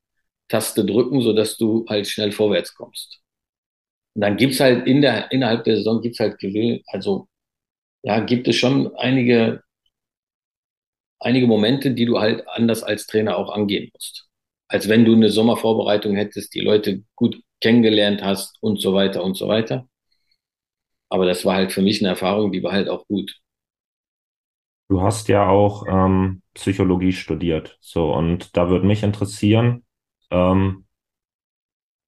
Taste 0.48 0.84
drücken, 0.84 1.22
sodass 1.22 1.56
du 1.58 1.86
halt 1.88 2.06
schnell 2.08 2.32
vorwärts 2.32 2.74
kommst. 2.74 3.20
Und 4.14 4.22
dann 4.22 4.36
gibt's 4.36 4.60
halt 4.60 4.86
in 4.86 5.02
der, 5.02 5.30
innerhalb 5.32 5.64
der 5.64 5.76
Saison 5.76 6.00
gibt's 6.02 6.20
halt 6.20 6.38
Gewinn, 6.38 6.82
also, 6.88 7.28
ja, 8.02 8.20
gibt 8.20 8.48
es 8.48 8.56
schon 8.56 8.94
einige, 8.96 9.62
einige 11.20 11.46
Momente, 11.46 11.92
die 11.92 12.04
du 12.06 12.18
halt 12.20 12.46
anders 12.48 12.82
als 12.82 13.06
Trainer 13.06 13.36
auch 13.36 13.50
angehen 13.52 13.90
musst. 13.92 14.26
Als 14.68 14.88
wenn 14.88 15.04
du 15.04 15.14
eine 15.14 15.28
Sommervorbereitung 15.30 16.16
hättest, 16.16 16.54
die 16.54 16.60
Leute 16.60 17.04
gut 17.14 17.40
kennengelernt 17.60 18.22
hast 18.22 18.56
und 18.62 18.80
so 18.80 18.94
weiter 18.94 19.22
und 19.24 19.36
so 19.36 19.48
weiter. 19.48 19.88
Aber 21.08 21.26
das 21.26 21.44
war 21.44 21.56
halt 21.56 21.72
für 21.72 21.82
mich 21.82 22.00
eine 22.00 22.10
Erfahrung, 22.10 22.52
die 22.52 22.62
war 22.62 22.72
halt 22.72 22.88
auch 22.88 23.06
gut. 23.08 23.40
Du 24.88 25.02
hast 25.02 25.28
ja 25.28 25.48
auch 25.48 25.84
ähm, 25.88 26.42
Psychologie 26.54 27.12
studiert, 27.12 27.76
so 27.80 28.12
und 28.14 28.56
da 28.56 28.68
würde 28.68 28.86
mich 28.86 29.02
interessieren, 29.02 29.84
ähm, 30.30 30.86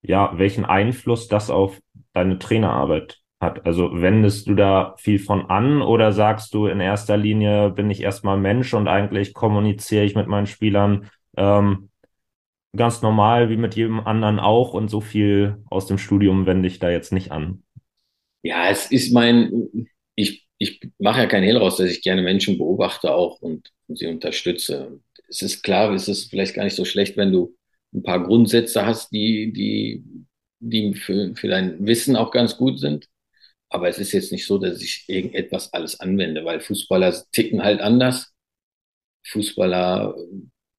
ja, 0.02 0.33
welchen 0.38 0.64
Einfluss 0.64 1.28
das 1.28 1.50
auf 1.50 1.81
deine 2.12 2.38
Trainerarbeit 2.38 3.21
hat. 3.40 3.67
Also 3.67 4.00
wendest 4.00 4.49
du 4.49 4.55
da 4.55 4.95
viel 4.99 5.19
von 5.19 5.47
an 5.50 5.83
oder 5.83 6.12
sagst 6.12 6.55
du 6.55 6.67
in 6.67 6.81
erster 6.81 7.17
Linie 7.17 7.71
bin 7.71 7.90
ich 7.90 8.02
erstmal 8.02 8.37
Mensch 8.38 8.75
und 8.75 8.88
eigentlich 8.88 9.35
kommuniziere 9.35 10.05
ich 10.05 10.14
mit 10.14 10.26
meinen 10.28 10.47
Spielern 10.47 11.11
ähm, 11.37 11.90
ganz 12.76 13.02
normal 13.02 13.50
wie 13.50 13.59
mit 13.59 13.76
jedem 13.76 14.00
anderen 14.00 14.40
auch 14.40 14.75
und 14.75 14.88
so 14.88 15.00
viel 15.02 15.62
aus 15.71 15.87
dem 15.87 15.99
Studium 15.99 16.47
wende 16.47 16.69
ich 16.69 16.78
da 16.81 16.90
jetzt 16.90 17.12
nicht 17.12 17.33
an. 17.33 17.62
Ja, 18.42 18.71
es 18.71 18.90
ist 18.90 19.12
mein, 19.12 19.87
ich, 20.14 20.47
ich 20.59 20.80
mache 20.99 21.21
ja 21.21 21.26
kein 21.26 21.42
Hehl 21.42 21.57
raus, 21.57 21.76
dass 21.76 21.90
ich 21.90 22.02
gerne 22.02 22.23
Menschen 22.23 22.57
beobachte 22.59 23.12
auch 23.12 23.40
und, 23.42 23.71
und 23.88 23.99
sie 23.99 24.07
unterstütze. 24.07 25.00
Es 25.28 25.42
ist 25.42 25.62
klar, 25.62 25.92
es 25.92 26.09
ist 26.09 26.30
vielleicht 26.30 26.54
gar 26.54 26.64
nicht 26.64 26.76
so 26.76 26.85
schlecht, 26.85 27.16
wenn 27.16 27.33
du 27.33 27.57
ein 27.92 28.02
paar 28.02 28.23
Grundsätze 28.25 28.87
hast, 28.87 29.11
die, 29.12 29.52
die, 29.52 30.04
die 30.61 30.95
für, 30.95 31.35
für 31.35 31.49
dein 31.49 31.85
Wissen 31.87 32.16
auch 32.16 32.30
ganz 32.30 32.57
gut 32.57 32.78
sind. 32.78 33.09
Aber 33.71 33.88
es 33.88 33.99
ist 33.99 34.12
jetzt 34.12 34.33
nicht 34.33 34.47
so, 34.47 34.59
dass 34.59 34.83
ich 34.83 35.04
irgendetwas 35.09 35.73
alles 35.75 36.00
anwende, 36.00 36.45
weil 36.45 36.61
Fußballer 36.61 37.14
ticken 37.33 37.62
halt 37.64 37.80
anders. 37.80 38.33
Fußballer, 39.26 40.14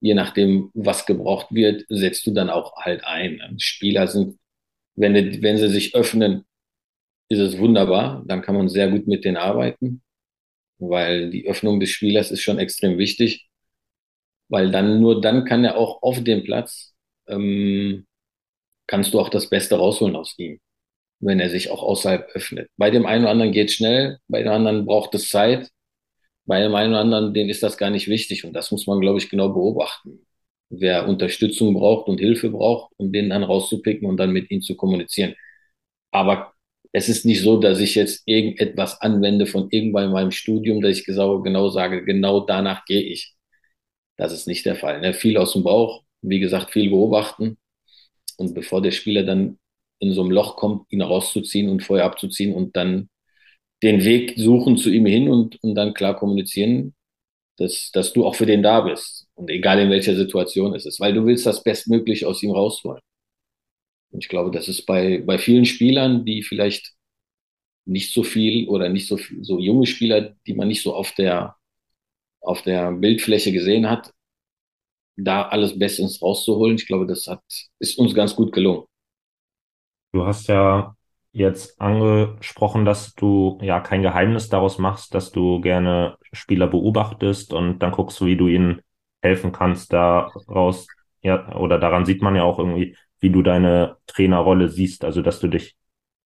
je 0.00 0.14
nachdem, 0.14 0.70
was 0.74 1.06
gebraucht 1.06 1.48
wird, 1.52 1.84
setzt 1.88 2.26
du 2.26 2.32
dann 2.32 2.50
auch 2.50 2.76
halt 2.76 3.04
ein. 3.04 3.40
Spieler 3.58 4.06
sind, 4.08 4.38
wenn, 4.96 5.14
wenn 5.42 5.58
sie 5.58 5.68
sich 5.70 5.94
öffnen, 5.94 6.44
ist 7.30 7.40
es 7.40 7.58
wunderbar. 7.58 8.24
Dann 8.26 8.42
kann 8.42 8.56
man 8.56 8.68
sehr 8.68 8.90
gut 8.90 9.06
mit 9.08 9.24
denen 9.24 9.38
arbeiten, 9.38 10.02
weil 10.78 11.30
die 11.30 11.48
Öffnung 11.48 11.80
des 11.80 11.90
Spielers 11.90 12.30
ist 12.32 12.42
schon 12.42 12.58
extrem 12.58 12.98
wichtig, 12.98 13.48
weil 14.48 14.70
dann 14.70 15.00
nur 15.00 15.20
dann 15.20 15.44
kann 15.44 15.64
er 15.64 15.76
auch 15.78 16.02
auf 16.02 16.22
dem 16.24 16.44
Platz 16.44 16.94
ähm, 17.28 18.06
kannst 18.88 19.14
du 19.14 19.20
auch 19.20 19.30
das 19.30 19.48
Beste 19.50 19.76
rausholen 19.76 20.16
aus 20.16 20.34
ihm 20.38 20.60
wenn 21.20 21.40
er 21.40 21.50
sich 21.50 21.70
auch 21.70 21.82
außerhalb 21.82 22.28
öffnet. 22.34 22.70
Bei 22.76 22.90
dem 22.90 23.06
einen 23.06 23.24
oder 23.24 23.32
anderen 23.32 23.52
geht 23.52 23.70
schnell, 23.70 24.18
bei 24.28 24.42
dem 24.42 24.52
anderen 24.52 24.86
braucht 24.86 25.14
es 25.14 25.28
Zeit, 25.28 25.70
bei 26.46 26.60
dem 26.60 26.74
einen 26.74 26.92
oder 26.92 27.00
anderen, 27.00 27.34
denen 27.34 27.50
ist 27.50 27.62
das 27.62 27.76
gar 27.78 27.90
nicht 27.90 28.08
wichtig. 28.08 28.44
Und 28.44 28.54
das 28.54 28.70
muss 28.72 28.86
man, 28.86 29.00
glaube 29.00 29.18
ich, 29.18 29.30
genau 29.30 29.50
beobachten. 29.50 30.26
Wer 30.70 31.08
Unterstützung 31.08 31.74
braucht 31.74 32.08
und 32.08 32.18
Hilfe 32.18 32.50
braucht, 32.50 32.92
um 32.96 33.12
den 33.12 33.30
dann 33.30 33.44
rauszupicken 33.44 34.08
und 34.08 34.16
dann 34.18 34.32
mit 34.32 34.50
ihm 34.50 34.62
zu 34.62 34.76
kommunizieren. 34.76 35.34
Aber 36.12 36.54
es 36.92 37.08
ist 37.08 37.24
nicht 37.24 37.42
so, 37.42 37.58
dass 37.58 37.80
ich 37.80 37.94
jetzt 37.94 38.22
irgendetwas 38.26 39.00
anwende 39.00 39.46
von 39.46 39.68
irgendwann 39.70 40.06
in 40.06 40.12
meinem 40.12 40.30
Studium, 40.32 40.80
dass 40.80 40.98
ich 40.98 41.04
genau 41.04 41.68
sage, 41.68 42.04
genau 42.04 42.40
danach 42.40 42.84
gehe 42.84 43.02
ich. 43.02 43.34
Das 44.16 44.32
ist 44.32 44.46
nicht 44.46 44.66
der 44.66 44.76
Fall. 44.76 45.00
Ne? 45.00 45.14
Viel 45.14 45.36
aus 45.38 45.52
dem 45.52 45.62
Bauch, 45.64 46.02
wie 46.22 46.40
gesagt, 46.40 46.72
viel 46.72 46.90
beobachten. 46.90 47.58
Und 48.36 48.54
bevor 48.54 48.82
der 48.82 48.90
Spieler 48.90 49.22
dann 49.22 49.58
in 50.00 50.12
so 50.12 50.22
einem 50.22 50.30
Loch 50.30 50.56
kommt, 50.56 50.90
ihn 50.92 51.02
rauszuziehen 51.02 51.68
und 51.70 51.82
vorher 51.82 52.06
abzuziehen 52.06 52.54
und 52.54 52.76
dann 52.76 53.08
den 53.82 54.04
Weg 54.04 54.34
suchen 54.36 54.76
zu 54.76 54.90
ihm 54.90 55.06
hin 55.06 55.28
und, 55.28 55.62
und 55.62 55.74
dann 55.74 55.94
klar 55.94 56.16
kommunizieren, 56.16 56.94
dass, 57.56 57.90
dass 57.92 58.12
du 58.12 58.26
auch 58.26 58.34
für 58.34 58.46
den 58.46 58.62
da 58.62 58.80
bist. 58.80 59.26
Und 59.34 59.50
egal 59.50 59.80
in 59.80 59.90
welcher 59.90 60.16
Situation 60.16 60.74
es 60.74 60.86
ist, 60.86 61.00
weil 61.00 61.14
du 61.14 61.24
willst 61.26 61.46
das 61.46 61.62
bestmöglich 61.62 62.26
aus 62.26 62.42
ihm 62.42 62.50
rausholen. 62.50 63.00
Und 64.10 64.24
ich 64.24 64.28
glaube, 64.28 64.50
das 64.50 64.68
ist 64.68 64.86
bei, 64.86 65.22
bei 65.24 65.38
vielen 65.38 65.66
Spielern, 65.66 66.24
die 66.24 66.42
vielleicht 66.42 66.94
nicht 67.86 68.12
so 68.14 68.22
viel 68.24 68.68
oder 68.68 68.88
nicht 68.88 69.08
so 69.08 69.18
so 69.42 69.58
junge 69.60 69.86
Spieler, 69.86 70.36
die 70.46 70.54
man 70.54 70.68
nicht 70.68 70.82
so 70.82 70.94
auf 70.94 71.12
der, 71.14 71.56
auf 72.40 72.62
der 72.62 72.92
Bildfläche 72.92 73.52
gesehen 73.52 73.88
hat, 73.90 74.12
da 75.16 75.42
alles 75.48 75.78
bestens 75.78 76.20
rauszuholen. 76.22 76.76
Ich 76.76 76.86
glaube, 76.86 77.06
das 77.06 77.26
hat, 77.26 77.42
ist 77.78 77.98
uns 77.98 78.14
ganz 78.14 78.34
gut 78.34 78.52
gelungen. 78.52 78.86
Du 80.12 80.26
hast 80.26 80.48
ja 80.48 80.96
jetzt 81.32 81.80
angesprochen, 81.80 82.84
dass 82.84 83.14
du 83.14 83.58
ja 83.62 83.80
kein 83.80 84.02
Geheimnis 84.02 84.48
daraus 84.48 84.78
machst, 84.78 85.14
dass 85.14 85.30
du 85.30 85.60
gerne 85.60 86.16
Spieler 86.32 86.66
beobachtest 86.66 87.52
und 87.52 87.78
dann 87.78 87.92
guckst, 87.92 88.24
wie 88.24 88.36
du 88.36 88.48
ihnen 88.48 88.80
helfen 89.22 89.52
kannst 89.52 89.92
daraus. 89.92 90.86
Ja, 91.22 91.54
oder 91.56 91.78
daran 91.78 92.06
sieht 92.06 92.22
man 92.22 92.34
ja 92.34 92.42
auch 92.42 92.58
irgendwie, 92.58 92.96
wie 93.20 93.30
du 93.30 93.42
deine 93.42 93.96
Trainerrolle 94.06 94.68
siehst. 94.68 95.04
Also, 95.04 95.22
dass 95.22 95.40
du 95.40 95.48
dich 95.48 95.76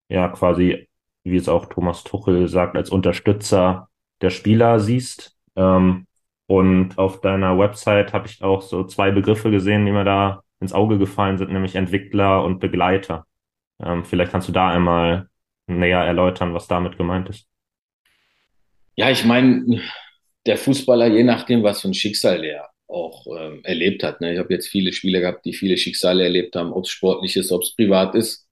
ja 0.09 0.27
quasi, 0.29 0.87
wie 1.23 1.37
es 1.37 1.49
auch 1.49 1.65
Thomas 1.65 2.03
Tuchel 2.03 2.47
sagt, 2.47 2.75
als 2.75 2.89
Unterstützer 2.89 3.89
der 4.21 4.29
Spieler 4.29 4.79
siehst. 4.79 5.37
Ähm, 5.55 6.07
und 6.47 6.97
auf 6.97 7.21
deiner 7.21 7.57
Website 7.57 8.13
habe 8.13 8.27
ich 8.27 8.43
auch 8.43 8.61
so 8.61 8.83
zwei 8.83 9.11
Begriffe 9.11 9.51
gesehen, 9.51 9.85
die 9.85 9.91
mir 9.91 10.03
da 10.03 10.43
ins 10.59 10.73
Auge 10.73 10.97
gefallen 10.97 11.37
sind, 11.37 11.51
nämlich 11.51 11.75
Entwickler 11.75 12.43
und 12.43 12.59
Begleiter. 12.59 13.25
Ähm, 13.81 14.03
vielleicht 14.03 14.31
kannst 14.31 14.49
du 14.49 14.51
da 14.51 14.69
einmal 14.69 15.29
näher 15.67 16.01
erläutern, 16.03 16.53
was 16.53 16.67
damit 16.67 16.97
gemeint 16.97 17.29
ist. 17.29 17.47
Ja, 18.95 19.09
ich 19.09 19.23
meine, 19.23 19.81
der 20.45 20.57
Fußballer, 20.57 21.07
je 21.07 21.23
nachdem, 21.23 21.63
was 21.63 21.81
für 21.81 21.87
ein 21.87 21.93
Schicksal 21.93 22.43
er 22.43 22.70
auch 22.91 23.25
ähm, 23.37 23.61
erlebt 23.63 24.03
hat. 24.03 24.21
Ne? 24.21 24.33
Ich 24.33 24.39
habe 24.39 24.53
jetzt 24.53 24.67
viele 24.67 24.93
Spieler 24.93 25.21
gehabt, 25.21 25.45
die 25.45 25.53
viele 25.53 25.77
Schicksale 25.77 26.23
erlebt 26.23 26.55
haben, 26.55 26.73
ob 26.73 26.85
es 26.85 26.89
sportlich 26.91 27.35
ist, 27.37 27.51
ob 27.51 27.63
es 27.63 27.75
privat 27.75 28.15
ist. 28.15 28.47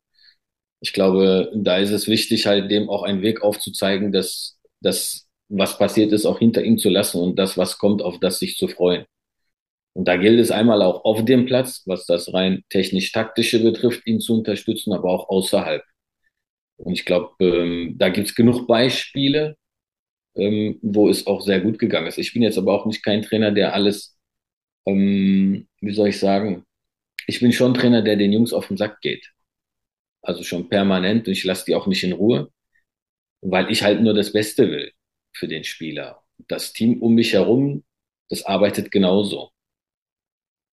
Ich 0.82 0.94
glaube, 0.94 1.52
da 1.56 1.78
ist 1.78 1.92
es 1.92 2.08
wichtig, 2.08 2.46
halt 2.48 2.72
dem 2.72 2.90
auch 2.90 3.04
einen 3.04 3.22
Weg 3.22 3.42
aufzuzeigen, 3.44 4.12
dass 4.12 4.58
das, 4.82 5.28
was 5.50 5.78
passiert 5.78 6.12
ist, 6.14 6.26
auch 6.26 6.40
hinter 6.40 6.64
ihm 6.64 6.78
zu 6.78 6.90
lassen 6.90 7.22
und 7.22 7.38
das, 7.38 7.58
was 7.58 7.78
kommt, 7.78 8.02
auf 8.02 8.20
das 8.20 8.40
sich 8.40 8.58
zu 8.58 8.68
freuen. 8.68 9.06
Und 9.94 10.08
da 10.08 10.16
gilt 10.18 10.40
es 10.40 10.52
einmal 10.52 10.82
auch 10.82 11.04
auf 11.04 11.26
dem 11.26 11.46
Platz, 11.46 11.84
was 11.86 12.06
das 12.06 12.34
rein 12.34 12.64
technisch-taktische 12.70 13.60
betrifft, 13.62 14.06
ihn 14.08 14.22
zu 14.22 14.36
unterstützen, 14.36 14.94
aber 14.94 15.10
auch 15.10 15.30
außerhalb. 15.30 15.84
Und 16.78 16.94
ich 16.94 17.06
glaube, 17.06 17.34
ähm, 17.42 17.96
da 17.98 18.10
gibt 18.10 18.28
es 18.28 18.36
genug 18.36 18.68
Beispiele, 18.68 19.58
ähm, 20.36 20.80
wo 20.82 21.10
es 21.10 21.28
auch 21.28 21.42
sehr 21.42 21.62
gut 21.62 21.80
gegangen 21.80 22.08
ist. 22.08 22.18
Ich 22.18 22.34
bin 22.34 22.44
jetzt 22.44 22.58
aber 22.58 22.74
auch 22.74 22.86
nicht 22.86 23.04
kein 23.04 23.22
Trainer, 23.22 23.52
der 23.52 23.74
alles, 23.74 24.18
ähm, 24.92 25.68
wie 25.82 25.94
soll 25.94 26.10
ich 26.10 26.20
sagen, 26.20 26.66
ich 27.28 27.40
bin 27.40 27.54
schon 27.54 27.74
Trainer, 27.74 28.02
der 28.02 28.16
den 28.18 28.34
Jungs 28.34 28.54
auf 28.54 28.68
den 28.68 28.78
Sack 28.78 29.02
geht. 29.02 29.32
Also 30.22 30.44
schon 30.44 30.70
permanent 30.70 31.28
und 31.28 31.34
ich 31.34 31.44
lasse 31.44 31.66
die 31.66 31.76
auch 31.76 31.88
nicht 31.88 32.04
in 32.04 32.14
Ruhe, 32.14 32.52
weil 33.42 33.72
ich 33.72 33.84
halt 33.84 34.02
nur 34.02 34.14
das 34.14 34.34
Beste 34.34 34.70
will 34.72 34.92
für 35.34 35.48
den 35.48 35.64
Spieler. 35.64 36.24
Das 36.48 36.74
Team 36.74 37.02
um 37.02 37.16
mich 37.16 37.34
herum, 37.34 37.84
das 38.30 38.46
arbeitet 38.46 38.92
genauso. 38.92 39.52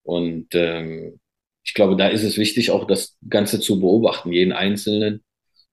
Und 0.02 0.48
ähm, 0.54 1.20
ich 1.64 1.74
glaube, 1.74 1.96
da 1.96 2.08
ist 2.08 2.22
es 2.22 2.38
wichtig, 2.38 2.70
auch 2.70 2.86
das 2.86 3.18
Ganze 3.28 3.60
zu 3.60 3.80
beobachten, 3.80 4.32
jeden 4.32 4.52
Einzelnen, 4.52 5.24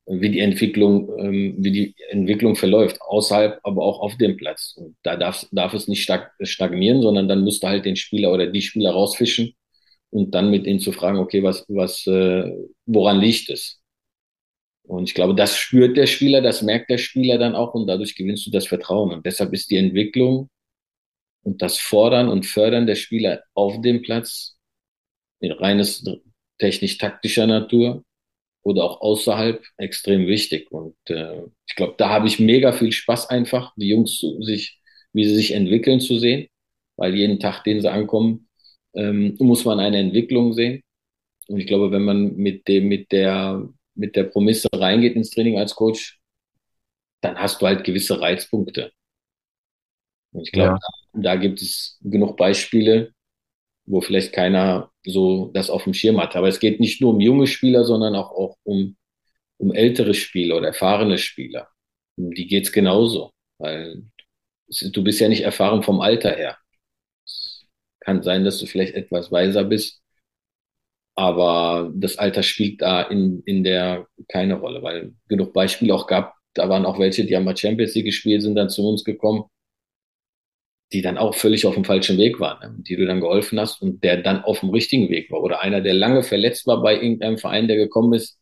wie 0.06 0.30
die 0.30 0.40
Entwicklung, 0.40 1.10
ähm, 1.18 1.56
wie 1.60 1.72
die 1.72 1.96
Entwicklung 2.10 2.56
verläuft, 2.56 3.02
außerhalb, 3.02 3.60
aber 3.64 3.84
auch 3.84 4.02
auf 4.02 4.18
dem 4.18 4.38
Platz. 4.38 4.74
Und 4.78 4.96
da 5.04 5.16
darf, 5.16 5.46
darf 5.52 5.74
es 5.74 5.88
nicht 5.88 6.10
stagnieren, 6.42 7.02
sondern 7.02 7.28
dann 7.28 7.42
musst 7.42 7.64
du 7.64 7.68
halt 7.68 7.86
den 7.86 7.96
Spieler 7.96 8.32
oder 8.34 8.48
die 8.48 8.62
Spieler 8.62 8.92
rausfischen 8.92 9.56
und 10.10 10.36
dann 10.36 10.52
mit 10.52 10.66
ihnen 10.68 10.80
zu 10.80 10.92
fragen, 10.92 11.20
okay, 11.20 11.44
was, 11.44 11.66
was, 11.70 12.06
äh, 12.08 12.52
woran 12.86 13.20
liegt 13.20 13.50
es? 13.50 13.82
Und 14.84 15.10
ich 15.10 15.16
glaube, 15.16 15.34
das 15.36 15.58
spürt 15.58 15.96
der 15.96 16.08
Spieler, 16.08 16.42
das 16.42 16.62
merkt 16.62 16.90
der 16.90 16.98
Spieler 16.98 17.38
dann 17.38 17.56
auch 17.56 17.74
und 17.74 17.88
dadurch 17.88 18.16
gewinnst 18.16 18.46
du 18.46 18.52
das 18.52 18.68
Vertrauen. 18.68 19.14
Und 19.14 19.26
deshalb 19.26 19.54
ist 19.54 19.72
die 19.72 19.78
Entwicklung 19.78 20.50
und 21.44 21.62
das 21.62 21.80
Fordern 21.80 22.28
und 22.30 22.46
Fördern 22.46 22.86
der 22.86 22.96
Spieler 22.96 23.44
auf 23.54 23.80
dem 23.82 24.02
Platz 24.02 24.58
in 25.40 25.52
reines 25.54 26.04
technisch-taktischer 26.60 27.48
Natur 27.48 28.04
oder 28.64 28.84
auch 28.84 29.02
außerhalb 29.02 29.64
extrem 29.78 30.28
wichtig. 30.28 30.72
Und 30.72 30.96
äh, 31.10 31.44
ich 31.68 31.76
glaube, 31.76 31.96
da 31.98 32.10
habe 32.10 32.28
ich 32.28 32.40
mega 32.40 32.72
viel 32.72 32.92
Spaß 32.92 33.30
einfach, 33.30 33.74
die 33.76 33.90
Jungs 33.90 34.18
zu 34.18 34.42
sich, 34.42 34.80
wie 35.14 35.26
sie 35.26 35.36
sich 35.36 35.54
entwickeln 35.54 36.00
zu 36.00 36.18
sehen, 36.18 36.48
weil 36.98 37.16
jeden 37.16 37.40
Tag, 37.40 37.64
den 37.64 37.82
sie 37.82 37.92
ankommen, 37.92 38.50
ähm, 38.96 39.36
muss 39.40 39.66
man 39.66 39.80
eine 39.80 39.98
Entwicklung 39.98 40.54
sehen. 40.54 40.82
Und 41.48 41.60
ich 41.60 41.68
glaube, 41.68 41.92
wenn 41.92 42.04
man 42.04 42.36
mit 42.36 42.68
dem, 42.68 42.88
mit 42.88 43.12
der, 43.12 43.68
mit 43.96 44.16
der 44.16 44.24
Promisse 44.24 44.70
reingeht 44.74 45.16
ins 45.16 45.30
Training 45.32 45.58
als 45.58 45.76
Coach, 45.76 46.20
dann 47.22 47.38
hast 47.38 47.62
du 47.62 47.68
halt 47.68 47.84
gewisse 47.84 48.20
Reizpunkte. 48.20 48.92
Und 50.32 50.44
ich 50.44 50.52
glaube, 50.52 50.80
ja 50.82 51.04
da 51.14 51.36
gibt 51.36 51.62
es 51.62 52.00
genug 52.02 52.38
Beispiele, 52.38 53.14
wo 53.86 54.02
vielleicht 54.02 54.34
keiner 54.34 54.92
so 55.06 55.52
das 55.54 55.70
auf 55.70 55.84
dem 55.84 55.94
Schirm 55.94 56.20
hat. 56.22 56.36
Aber 56.36 56.48
es 56.48 56.60
geht 56.60 56.80
nicht 56.80 57.02
nur 57.02 57.14
um 57.14 57.20
junge 57.20 57.48
Spieler, 57.48 57.84
sondern 57.84 58.16
auch, 58.16 58.32
auch 58.32 58.58
um, 58.64 58.96
um 59.58 59.74
ältere 59.74 60.14
Spieler 60.14 60.58
oder 60.58 60.68
erfahrene 60.68 61.18
Spieler. 61.18 61.70
Um 62.18 62.32
die 62.32 62.48
geht's 62.48 62.72
genauso, 62.72 63.32
weil 63.60 64.04
du 64.68 65.04
bist 65.04 65.20
ja 65.20 65.30
nicht 65.30 65.42
erfahren 65.42 65.84
vom 65.84 66.02
Alter 66.02 66.32
her. 66.36 66.58
Es 67.26 67.66
kann 68.02 68.24
sein, 68.24 68.46
dass 68.46 68.60
du 68.60 68.66
vielleicht 68.66 68.96
etwas 68.96 69.32
weiser 69.32 69.64
bist, 69.64 70.02
aber 71.16 71.92
das 71.96 72.18
Alter 72.18 72.44
spielt 72.44 72.82
da 72.82 73.04
in, 73.04 73.42
in 73.46 73.64
der 73.64 74.08
keine 74.28 74.56
Rolle, 74.56 74.82
weil 74.84 75.14
genug 75.28 75.54
Beispiele 75.54 75.94
auch 75.94 76.08
gab, 76.08 76.36
da 76.54 76.70
waren 76.70 76.86
auch 76.86 77.00
welche, 77.00 77.26
die 77.26 77.36
haben 77.36 77.46
mal 77.46 77.58
Champions 77.58 77.96
League 77.96 78.06
gespielt, 78.06 78.42
sind 78.42 78.56
dann 78.56 78.70
zu 78.70 78.88
uns 78.88 79.04
gekommen 79.04 79.46
die 80.94 81.02
dann 81.02 81.18
auch 81.18 81.36
völlig 81.36 81.66
auf 81.66 81.74
dem 81.74 81.86
falschen 81.86 82.18
Weg 82.18 82.40
waren, 82.40 82.60
ne? 82.60 82.84
die 82.84 82.96
du 82.96 83.06
dann 83.06 83.20
geholfen 83.20 83.60
hast 83.60 83.82
und 83.82 84.04
der 84.04 84.18
dann 84.18 84.44
auf 84.44 84.60
dem 84.60 84.70
richtigen 84.70 85.10
Weg 85.10 85.32
war. 85.32 85.42
Oder 85.42 85.62
einer, 85.62 85.82
der 85.82 85.96
lange 85.96 86.24
verletzt 86.24 86.68
war 86.68 86.82
bei 86.82 86.94
irgendeinem 86.94 87.38
Verein, 87.38 87.68
der 87.68 87.78
gekommen 87.78 88.14
ist, 88.14 88.40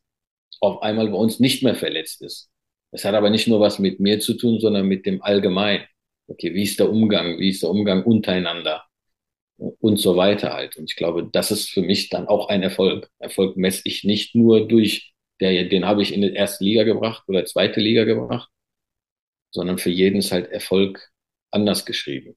auf 0.60 0.82
einmal 0.84 1.08
bei 1.10 1.18
uns 1.18 1.40
nicht 1.40 1.64
mehr 1.64 1.76
verletzt 1.76 2.22
ist. 2.22 2.50
Es 2.92 3.06
hat 3.06 3.16
aber 3.16 3.30
nicht 3.30 3.48
nur 3.48 3.62
was 3.62 3.80
mit 3.80 4.00
mir 4.00 4.20
zu 4.20 4.34
tun, 4.34 4.60
sondern 4.60 4.86
mit 4.86 5.06
dem 5.06 5.22
Allgemeinen. 5.22 5.86
Okay, 6.28 6.54
wie 6.54 6.64
ist 6.64 6.80
der 6.80 6.90
Umgang? 6.90 7.40
Wie 7.40 7.50
ist 7.50 7.64
der 7.64 7.70
Umgang 7.70 8.04
untereinander? 8.04 8.86
Und 9.58 9.98
so 9.98 10.18
weiter 10.18 10.54
halt. 10.54 10.76
Und 10.78 10.90
ich 10.90 10.96
glaube, 10.96 11.30
das 11.32 11.52
ist 11.52 11.70
für 11.70 11.82
mich 11.82 12.10
dann 12.10 12.28
auch 12.28 12.50
ein 12.50 12.64
Erfolg. 12.64 13.10
Erfolg 13.20 13.58
messe 13.58 13.82
ich 13.86 14.04
nicht 14.04 14.36
nur 14.36 14.68
durch, 14.68 15.14
der, 15.40 15.66
den 15.66 15.86
habe 15.86 16.02
ich 16.02 16.14
in 16.14 16.22
die 16.22 16.34
erste 16.34 16.64
Liga 16.64 16.84
gebracht 16.84 17.24
oder 17.28 17.46
zweite 17.46 17.80
Liga 17.80 18.04
gebracht, 18.04 18.50
sondern 19.52 19.78
für 19.78 19.90
jeden 19.90 20.18
ist 20.18 20.32
halt 20.32 20.52
Erfolg 20.52 21.12
anders 21.52 21.86
geschrieben. 21.86 22.36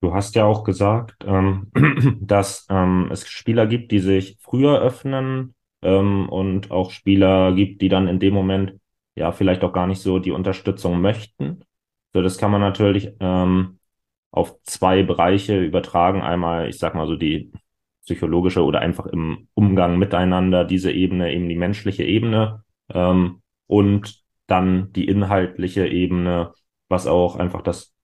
Du 0.00 0.14
hast 0.14 0.36
ja 0.36 0.44
auch 0.44 0.62
gesagt, 0.64 1.16
ähm, 1.26 1.70
dass 2.20 2.66
ähm, 2.70 3.08
es 3.10 3.28
Spieler 3.28 3.66
gibt, 3.66 3.90
die 3.90 3.98
sich 3.98 4.38
früher 4.40 4.80
öffnen 4.80 5.54
ähm, 5.82 6.28
und 6.28 6.70
auch 6.70 6.90
Spieler 6.92 7.52
gibt, 7.52 7.82
die 7.82 7.88
dann 7.88 8.06
in 8.06 8.20
dem 8.20 8.34
Moment 8.34 8.74
ja 9.16 9.32
vielleicht 9.32 9.64
auch 9.64 9.72
gar 9.72 9.88
nicht 9.88 10.00
so 10.00 10.20
die 10.20 10.30
Unterstützung 10.30 11.00
möchten. 11.00 11.64
So, 12.14 12.22
das 12.22 12.38
kann 12.38 12.52
man 12.52 12.60
natürlich 12.60 13.10
ähm, 13.20 13.80
auf 14.30 14.62
zwei 14.62 15.02
Bereiche 15.02 15.60
übertragen. 15.60 16.22
Einmal, 16.22 16.68
ich 16.68 16.78
sag 16.78 16.94
mal 16.94 17.08
so 17.08 17.16
die 17.16 17.52
psychologische 18.04 18.64
oder 18.64 18.80
einfach 18.80 19.06
im 19.06 19.48
Umgang 19.54 19.98
miteinander, 19.98 20.64
diese 20.64 20.92
Ebene, 20.92 21.32
eben 21.32 21.48
die 21.48 21.56
menschliche 21.56 22.04
Ebene 22.04 22.64
ähm, 22.90 23.42
und 23.66 24.22
dann 24.46 24.92
die 24.92 25.08
inhaltliche 25.08 25.86
Ebene, 25.88 26.52
was 26.88 27.06
auch 27.06 27.36
einfach 27.36 27.62
das 27.62 27.94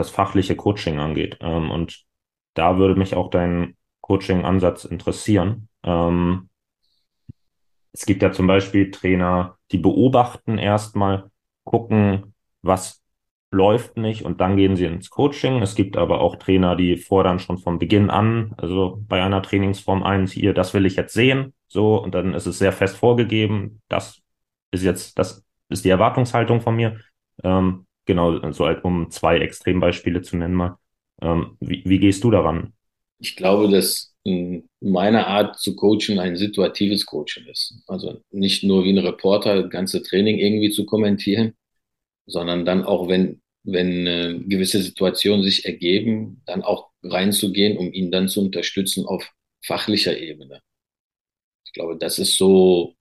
das 0.00 0.10
fachliche 0.10 0.56
Coaching 0.56 0.98
angeht. 0.98 1.38
Ähm, 1.40 1.70
und 1.70 2.04
da 2.54 2.78
würde 2.78 2.98
mich 2.98 3.14
auch 3.14 3.30
dein 3.30 3.76
Coaching-Ansatz 4.00 4.84
interessieren. 4.84 5.68
Ähm, 5.84 6.48
es 7.92 8.06
gibt 8.06 8.22
ja 8.22 8.32
zum 8.32 8.46
Beispiel 8.46 8.90
Trainer, 8.90 9.58
die 9.72 9.78
beobachten 9.78 10.58
erstmal, 10.58 11.30
gucken, 11.64 12.34
was 12.62 13.02
läuft 13.52 13.96
nicht 13.96 14.24
und 14.24 14.40
dann 14.40 14.56
gehen 14.56 14.76
sie 14.76 14.84
ins 14.86 15.10
Coaching. 15.10 15.60
Es 15.60 15.74
gibt 15.74 15.96
aber 15.96 16.20
auch 16.20 16.36
Trainer, 16.36 16.76
die 16.76 16.96
fordern 16.96 17.38
schon 17.38 17.58
von 17.58 17.78
Beginn 17.78 18.10
an, 18.10 18.54
also 18.56 19.02
bei 19.08 19.22
einer 19.22 19.42
Trainingsform 19.42 20.02
eins 20.02 20.32
hier, 20.32 20.54
das 20.54 20.72
will 20.72 20.86
ich 20.86 20.96
jetzt 20.96 21.14
sehen, 21.14 21.52
so 21.68 22.00
und 22.02 22.14
dann 22.14 22.34
ist 22.34 22.46
es 22.46 22.58
sehr 22.58 22.72
fest 22.72 22.96
vorgegeben, 22.96 23.82
das 23.88 24.20
ist 24.70 24.84
jetzt, 24.84 25.18
das 25.18 25.44
ist 25.68 25.84
die 25.84 25.90
Erwartungshaltung 25.90 26.60
von 26.60 26.76
mir. 26.76 27.00
Ähm, 27.42 27.86
genau, 28.10 28.50
so 28.50 28.66
halt, 28.66 28.82
um 28.84 29.08
zwei 29.10 29.38
Extrembeispiele 29.38 30.20
zu 30.22 30.36
nennen 30.36 30.54
mal. 30.54 30.78
Ähm, 31.22 31.56
wie, 31.60 31.82
wie 31.84 32.00
gehst 32.00 32.24
du 32.24 32.30
daran? 32.32 32.72
Ich 33.18 33.36
glaube, 33.36 33.68
dass 33.70 34.16
meine 34.80 35.28
Art 35.28 35.60
zu 35.60 35.76
coachen 35.76 36.18
ein 36.18 36.36
situatives 36.36 37.06
Coaching 37.06 37.46
ist. 37.46 37.74
Also 37.86 38.20
nicht 38.32 38.64
nur 38.64 38.84
wie 38.84 38.90
ein 38.90 38.98
Reporter 38.98 39.62
das 39.62 39.70
ganze 39.70 40.02
Training 40.02 40.38
irgendwie 40.38 40.70
zu 40.70 40.86
kommentieren, 40.86 41.54
sondern 42.26 42.64
dann 42.64 42.82
auch, 42.82 43.08
wenn, 43.08 43.40
wenn 43.62 44.06
äh, 44.06 44.40
gewisse 44.40 44.82
Situationen 44.82 45.44
sich 45.44 45.64
ergeben, 45.64 46.42
dann 46.46 46.62
auch 46.62 46.90
reinzugehen, 47.04 47.78
um 47.78 47.92
ihn 47.92 48.10
dann 48.10 48.28
zu 48.28 48.40
unterstützen 48.40 49.06
auf 49.06 49.30
fachlicher 49.64 50.18
Ebene. 50.18 50.60
Ich 51.64 51.72
glaube, 51.72 51.96
das 51.96 52.18
ist 52.18 52.36
so 52.36 52.96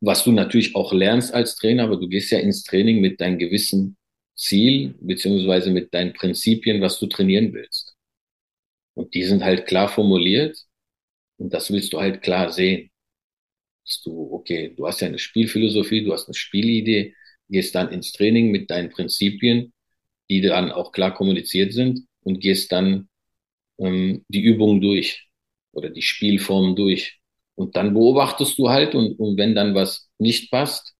was 0.00 0.24
du 0.24 0.32
natürlich 0.32 0.74
auch 0.76 0.92
lernst 0.92 1.34
als 1.34 1.56
Trainer, 1.56 1.84
aber 1.84 1.96
du 1.96 2.08
gehst 2.08 2.30
ja 2.30 2.38
ins 2.38 2.62
Training 2.62 3.00
mit 3.00 3.20
deinem 3.20 3.38
gewissen 3.38 3.96
Ziel, 4.38 4.94
beziehungsweise 5.00 5.70
mit 5.70 5.92
deinen 5.94 6.14
Prinzipien, 6.14 6.80
was 6.80 6.98
du 7.00 7.06
trainieren 7.06 7.52
willst. 7.52 7.96
Und 8.94 9.14
die 9.14 9.24
sind 9.24 9.44
halt 9.44 9.66
klar 9.66 9.88
formuliert 9.88 10.58
und 11.38 11.52
das 11.54 11.72
willst 11.72 11.92
du 11.92 12.00
halt 12.00 12.22
klar 12.22 12.50
sehen. 12.52 12.90
Dass 13.84 14.02
du, 14.02 14.32
okay, 14.32 14.74
du 14.76 14.86
hast 14.86 15.00
ja 15.00 15.08
eine 15.08 15.18
Spielphilosophie, 15.18 16.04
du 16.04 16.12
hast 16.12 16.28
eine 16.28 16.34
Spielidee, 16.34 17.14
gehst 17.48 17.74
dann 17.74 17.90
ins 17.92 18.12
Training 18.12 18.50
mit 18.50 18.70
deinen 18.70 18.90
Prinzipien, 18.90 19.72
die 20.30 20.40
dann 20.42 20.72
auch 20.72 20.92
klar 20.92 21.14
kommuniziert 21.14 21.72
sind 21.72 22.06
und 22.22 22.40
gehst 22.40 22.72
dann 22.72 23.08
ähm, 23.78 24.24
die 24.28 24.42
Übungen 24.42 24.80
durch 24.80 25.28
oder 25.72 25.90
die 25.90 26.02
Spielformen 26.02 26.76
durch. 26.76 27.20
Und 27.54 27.76
dann 27.76 27.94
beobachtest 27.94 28.58
du 28.58 28.68
halt 28.70 28.94
und, 28.94 29.18
und 29.18 29.36
wenn 29.38 29.54
dann 29.54 29.74
was 29.74 30.10
nicht 30.18 30.50
passt, 30.50 30.94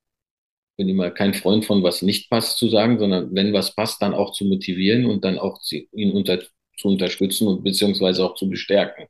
bin 0.79 0.89
immer 0.89 1.11
kein 1.11 1.35
Freund 1.35 1.67
von 1.67 1.83
was 1.83 2.03
nicht 2.03 2.31
passt 2.31 2.59
zu 2.59 2.71
sagen, 2.71 2.99
sondern 2.99 3.35
wenn 3.35 3.53
was 3.53 3.75
passt, 3.75 4.01
dann 4.01 4.15
auch 4.15 4.33
zu 4.33 4.47
motivieren 4.47 5.07
und 5.07 5.25
dann 5.25 5.39
auch 5.39 5.61
ihn 5.93 6.13
unter, 6.13 6.41
zu 6.79 6.89
unterstützen 6.89 7.49
und 7.49 7.65
beziehungsweise 7.65 8.25
auch 8.25 8.35
zu 8.37 8.49
bestärken. 8.49 9.07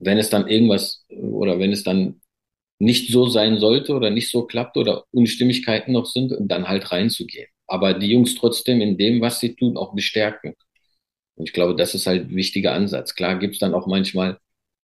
Wenn 0.00 0.18
es 0.18 0.30
dann 0.30 0.48
irgendwas 0.48 1.04
oder 1.10 1.60
wenn 1.60 1.72
es 1.72 1.84
dann 1.84 2.20
nicht 2.80 3.12
so 3.12 3.28
sein 3.28 3.58
sollte 3.58 3.94
oder 3.94 4.10
nicht 4.10 4.30
so 4.30 4.44
klappt 4.46 4.76
oder 4.76 5.04
Unstimmigkeiten 5.12 5.92
noch 5.92 6.06
sind, 6.06 6.34
dann 6.40 6.68
halt 6.68 6.90
reinzugehen. 6.92 7.48
Aber 7.66 7.94
die 7.94 8.08
Jungs 8.10 8.34
trotzdem 8.34 8.80
in 8.80 8.98
dem, 8.98 9.20
was 9.20 9.40
sie 9.40 9.54
tun, 9.56 9.76
auch 9.76 9.94
bestärken. 9.94 10.54
Und 11.36 11.48
ich 11.48 11.52
glaube, 11.52 11.76
das 11.76 11.94
ist 11.94 12.06
halt 12.06 12.30
ein 12.30 12.36
wichtiger 12.36 12.72
Ansatz. 12.74 13.14
Klar 13.14 13.38
gibt's 13.38 13.58
dann 13.60 13.74
auch 13.74 13.86
manchmal 13.86 14.38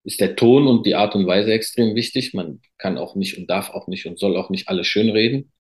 ist 0.03 0.19
der 0.19 0.35
Ton 0.35 0.67
und 0.67 0.85
die 0.85 0.95
Art 0.95 1.15
und 1.15 1.27
Weise 1.27 1.53
extrem 1.53 1.95
wichtig. 1.95 2.33
Man 2.33 2.61
kann 2.77 2.97
auch 2.97 3.15
nicht 3.15 3.37
und 3.37 3.49
darf 3.49 3.69
auch 3.69 3.87
nicht 3.87 4.05
und 4.07 4.19
soll 4.19 4.35
auch 4.35 4.49
nicht 4.49 4.67
alles 4.67 4.87
schönreden. 4.87 5.51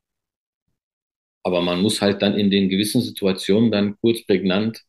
Aber 1.43 1.61
man 1.61 1.81
muss 1.81 2.01
halt 2.01 2.21
dann 2.21 2.35
in 2.37 2.51
den 2.51 2.69
gewissen 2.69 3.01
Situationen 3.01 3.71
dann 3.71 3.97
kurz 4.01 4.25
prägnant 4.25 4.81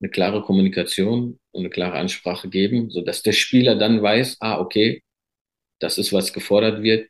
eine 0.00 0.10
klare 0.10 0.42
Kommunikation 0.42 1.38
und 1.52 1.60
eine 1.60 1.70
klare 1.70 1.98
Ansprache 1.98 2.48
geben, 2.50 2.90
so 2.90 3.00
dass 3.02 3.22
der 3.22 3.32
Spieler 3.32 3.76
dann 3.76 4.02
weiß, 4.02 4.38
ah, 4.40 4.60
okay, 4.60 5.02
das 5.80 5.98
ist, 5.98 6.12
was 6.12 6.32
gefordert 6.32 6.82
wird, 6.82 7.08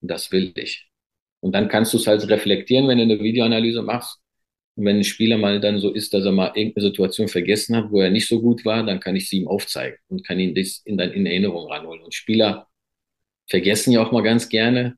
das 0.00 0.32
will 0.32 0.52
ich. 0.56 0.88
Und 1.40 1.52
dann 1.54 1.68
kannst 1.68 1.92
du 1.92 1.98
es 1.98 2.06
halt 2.06 2.28
reflektieren, 2.28 2.88
wenn 2.88 2.98
du 2.98 3.04
eine 3.04 3.20
Videoanalyse 3.20 3.82
machst 3.82 4.20
und 4.76 4.84
wenn 4.86 4.98
ein 4.98 5.04
Spieler 5.04 5.38
mal 5.38 5.60
dann 5.60 5.80
so 5.80 5.92
ist, 5.92 6.14
dass 6.14 6.24
er 6.24 6.32
mal 6.32 6.52
irgendeine 6.54 6.86
Situation 6.88 7.28
vergessen 7.28 7.76
hat, 7.76 7.90
wo 7.90 8.00
er 8.00 8.10
nicht 8.10 8.28
so 8.28 8.40
gut 8.40 8.64
war, 8.64 8.84
dann 8.84 9.00
kann 9.00 9.16
ich 9.16 9.28
sie 9.28 9.38
ihm 9.38 9.48
aufzeigen 9.48 9.98
und 10.08 10.26
kann 10.26 10.40
ihn 10.40 10.54
das 10.54 10.82
in, 10.84 10.98
in 10.98 11.26
Erinnerung 11.26 11.70
ranholen. 11.70 12.02
Und 12.02 12.14
Spieler 12.14 12.68
vergessen 13.48 13.92
ja 13.92 14.02
auch 14.04 14.12
mal 14.12 14.22
ganz 14.22 14.48
gerne. 14.48 14.96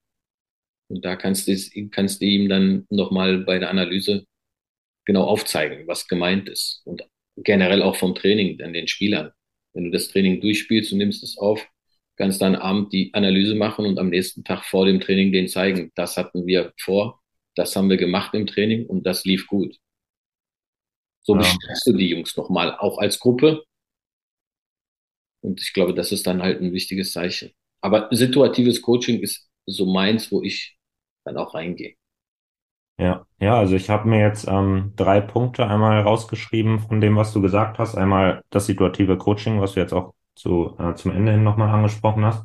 Und 0.88 1.04
da 1.04 1.16
kannst 1.16 1.48
du, 1.48 1.88
kannst 1.90 2.20
du 2.20 2.26
ihm 2.26 2.48
dann 2.48 2.86
nochmal 2.90 3.38
bei 3.38 3.58
der 3.58 3.70
Analyse 3.70 4.26
genau 5.04 5.24
aufzeigen, 5.24 5.86
was 5.86 6.08
gemeint 6.08 6.48
ist. 6.48 6.82
Und 6.84 7.02
generell 7.36 7.82
auch 7.82 7.96
vom 7.96 8.14
Training 8.14 8.60
an 8.62 8.72
den 8.72 8.88
Spielern. 8.88 9.32
Wenn 9.72 9.84
du 9.84 9.90
das 9.90 10.08
Training 10.08 10.40
durchspielst 10.40 10.92
und 10.92 10.98
nimmst 10.98 11.22
es 11.22 11.36
auf, 11.36 11.66
kannst 12.16 12.40
dann 12.40 12.54
Abend 12.54 12.92
die 12.92 13.12
Analyse 13.12 13.54
machen 13.54 13.86
und 13.86 13.98
am 13.98 14.10
nächsten 14.10 14.44
Tag 14.44 14.64
vor 14.64 14.86
dem 14.86 15.00
Training 15.00 15.32
den 15.32 15.48
zeigen. 15.48 15.90
Das 15.94 16.16
hatten 16.16 16.46
wir 16.46 16.72
vor 16.78 17.20
das 17.54 17.76
haben 17.76 17.88
wir 17.88 17.96
gemacht 17.96 18.34
im 18.34 18.46
Training 18.46 18.86
und 18.86 19.04
das 19.04 19.24
lief 19.24 19.46
gut. 19.46 19.78
So 21.22 21.34
ja. 21.34 21.38
bestärkst 21.38 21.86
du 21.86 21.92
die 21.92 22.08
Jungs 22.08 22.36
nochmal, 22.36 22.76
auch 22.76 22.98
als 22.98 23.18
Gruppe. 23.18 23.64
Und 25.40 25.60
ich 25.60 25.72
glaube, 25.72 25.94
das 25.94 26.12
ist 26.12 26.26
dann 26.26 26.42
halt 26.42 26.60
ein 26.60 26.72
wichtiges 26.72 27.12
Zeichen. 27.12 27.52
Aber 27.80 28.08
situatives 28.10 28.82
Coaching 28.82 29.20
ist 29.20 29.48
so 29.66 29.86
meins, 29.86 30.32
wo 30.32 30.42
ich 30.42 30.73
dann 31.24 31.36
auch 31.36 31.54
reingehe. 31.54 31.94
Ja, 32.96 33.26
ja, 33.40 33.58
also 33.58 33.74
ich 33.74 33.90
habe 33.90 34.08
mir 34.08 34.20
jetzt 34.20 34.46
ähm, 34.46 34.92
drei 34.94 35.20
Punkte 35.20 35.66
einmal 35.66 36.00
rausgeschrieben 36.02 36.78
von 36.78 37.00
dem, 37.00 37.16
was 37.16 37.32
du 37.32 37.42
gesagt 37.42 37.78
hast. 37.78 37.96
Einmal 37.96 38.42
das 38.50 38.66
situative 38.66 39.18
Coaching, 39.18 39.60
was 39.60 39.72
du 39.74 39.80
jetzt 39.80 39.92
auch 39.92 40.14
zu, 40.36 40.76
äh, 40.78 40.94
zum 40.94 41.10
Ende 41.10 41.32
hin 41.32 41.42
nochmal 41.42 41.70
angesprochen 41.70 42.24
hast. 42.24 42.44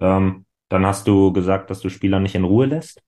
Ähm, 0.00 0.44
dann 0.68 0.84
hast 0.84 1.06
du 1.08 1.32
gesagt, 1.32 1.70
dass 1.70 1.80
du 1.80 1.88
Spieler 1.88 2.20
nicht 2.20 2.34
in 2.34 2.44
Ruhe 2.44 2.66
lässt. 2.66 3.02